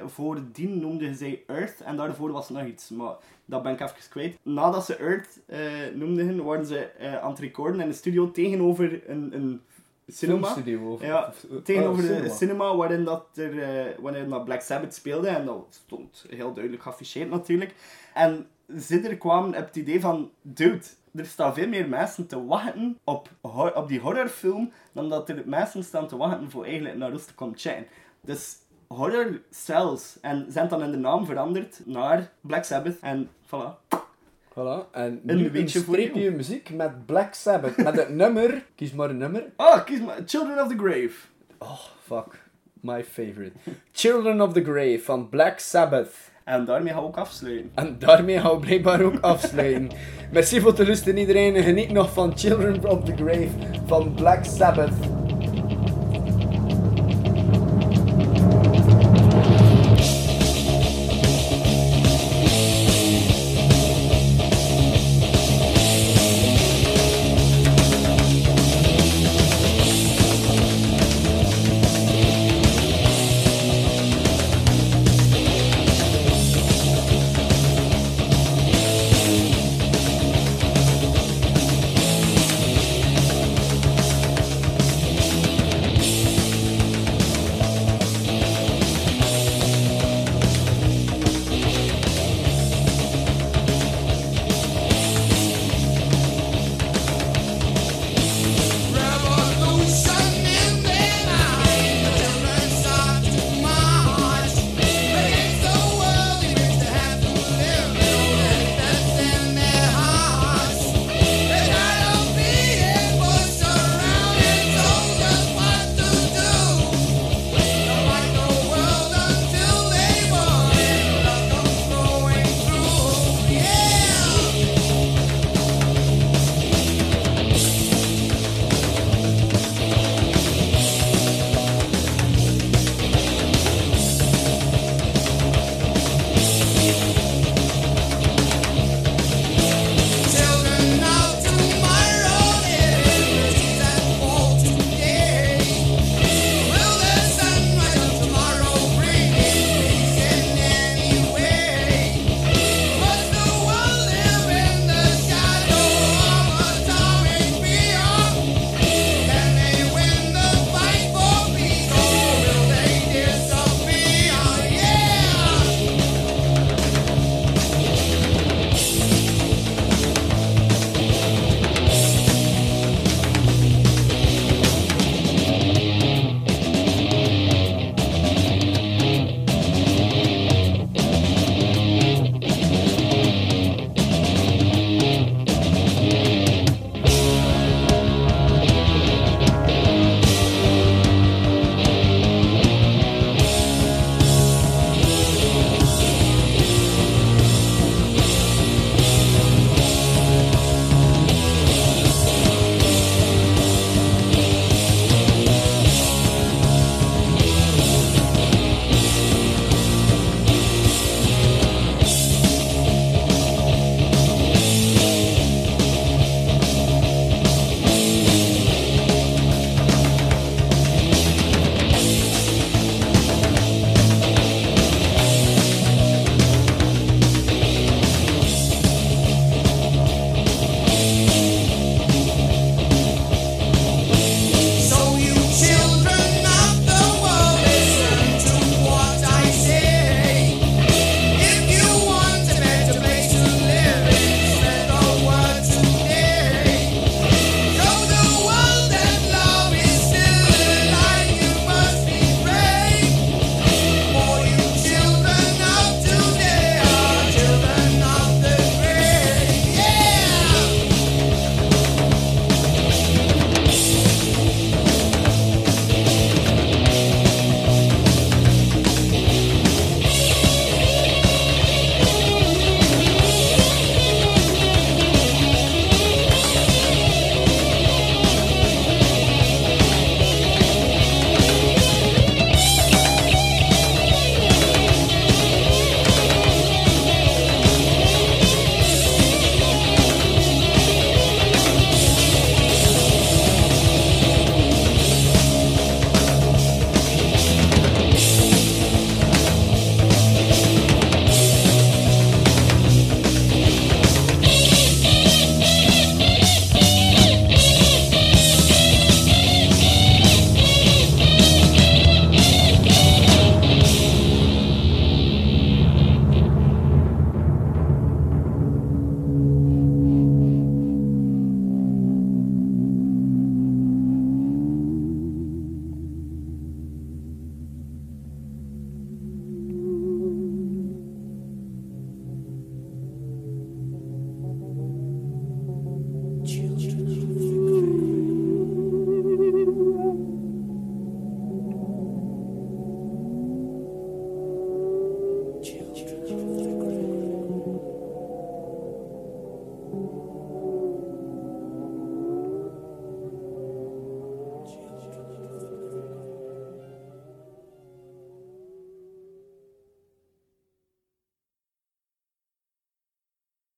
voor 0.06 0.38
dien 0.52 0.80
noemde 0.80 1.14
zij 1.14 1.42
Earth 1.46 1.80
en 1.84 1.96
daarvoor 1.96 2.32
was 2.32 2.48
er 2.48 2.54
nog 2.54 2.64
iets, 2.66 2.88
maar 2.88 3.12
dat 3.52 3.62
ben 3.62 3.72
ik 3.72 3.80
even 3.80 3.96
kwijt. 4.10 4.38
Nadat 4.42 4.84
ze 4.84 4.96
Earth 4.96 5.38
eh 5.46 5.60
noemden, 5.94 6.44
waren 6.44 6.66
ze 6.66 6.78
eh, 6.78 7.18
aan 7.22 7.30
het 7.30 7.38
recorden 7.38 7.80
in 7.80 7.88
de 7.88 7.94
studio 7.94 8.30
tegenover 8.30 9.10
een, 9.10 9.30
een 9.34 9.60
cinema. 10.06 10.46
Filmstudio, 10.46 10.92
of- 10.92 11.02
Ja, 11.02 11.26
of- 11.28 11.44
of- 11.50 11.62
tegenover 11.62 12.02
oh, 12.02 12.08
de 12.08 12.14
cinema. 12.14 12.34
cinema 12.34 12.76
waarin 12.76 13.04
dat 13.04 13.24
er, 13.34 13.62
eh, 13.62 13.98
wanneer 14.00 14.28
dat 14.28 14.44
Black 14.44 14.60
Sabbath 14.60 14.94
speelde. 14.94 15.28
En 15.28 15.44
dat 15.44 15.66
stond 15.70 16.26
heel 16.28 16.52
duidelijk 16.52 16.82
geafficheerd 16.82 17.30
natuurlijk. 17.30 17.74
En 18.14 18.46
ze 18.80 19.00
er 19.00 19.16
kwamen 19.18 19.48
op 19.58 19.66
het 19.66 19.76
idee 19.76 20.00
van, 20.00 20.30
dude, 20.42 20.80
er 21.14 21.26
staan 21.26 21.54
veel 21.54 21.68
meer 21.68 21.88
mensen 21.88 22.26
te 22.26 22.44
wachten 22.46 22.98
op, 23.04 23.28
op 23.74 23.88
die 23.88 24.00
horrorfilm, 24.00 24.72
dan 24.92 25.08
dat 25.08 25.28
er 25.28 25.42
mensen 25.46 25.84
staan 25.84 26.08
te 26.08 26.16
wachten 26.16 26.50
voor 26.50 26.64
eigenlijk 26.64 26.96
naar 26.96 27.12
ons 27.12 27.24
te 27.24 27.34
komen 27.34 27.58
chatten. 27.58 27.86
Dus 28.20 28.56
horror 28.96 29.40
cells. 29.50 30.18
En 30.20 30.46
hebben 30.52 30.78
dan 30.78 30.82
in 30.82 30.90
de 30.90 30.98
naam 30.98 31.26
veranderd 31.26 31.80
naar 31.84 32.30
Black 32.40 32.64
Sabbath. 32.64 32.98
En 33.00 33.28
voilà. 33.46 33.98
Voilà. 34.52 34.90
En 34.90 35.20
nu 35.22 35.50
een 35.54 35.70
voor 35.70 35.82
streepje 35.82 36.30
muziek 36.30 36.70
met 36.70 37.06
Black 37.06 37.34
Sabbath. 37.34 37.76
Met 37.76 37.96
het 37.96 38.08
nummer. 38.22 38.64
Kies 38.74 38.92
maar 38.92 39.10
een 39.10 39.18
nummer. 39.18 39.44
Ah, 39.56 39.84
kies 39.84 40.00
maar. 40.00 40.18
Children 40.26 40.62
of 40.64 40.68
the 40.68 40.76
Grave. 40.78 41.12
Oh, 41.58 41.78
fuck. 42.06 42.40
My 42.80 43.04
favorite. 43.04 43.52
Children 43.92 44.40
of 44.40 44.52
the 44.52 44.62
Grave 44.64 45.00
van 45.02 45.28
Black 45.28 45.58
Sabbath. 45.58 46.14
En 46.44 46.64
daarmee 46.64 46.92
gaan 46.92 47.02
we 47.02 47.08
ook 47.08 47.16
afsluiten. 47.16 47.70
En 47.74 47.96
daarmee 47.98 48.40
gaan 48.40 48.50
we 48.50 48.58
blijkbaar 48.58 49.02
ook 49.02 49.20
afsluiten. 49.20 49.90
Merci 50.32 50.60
voor 50.60 50.70
het 50.70 50.86
luisteren 50.86 51.18
iedereen. 51.18 51.56
En 51.56 51.62
geniet 51.62 51.90
nog 51.90 52.12
van 52.12 52.38
Children 52.38 52.90
of 52.90 53.04
the 53.04 53.12
Grave 53.16 53.48
van 53.86 54.14
Black 54.14 54.44
Sabbath. 54.44 55.21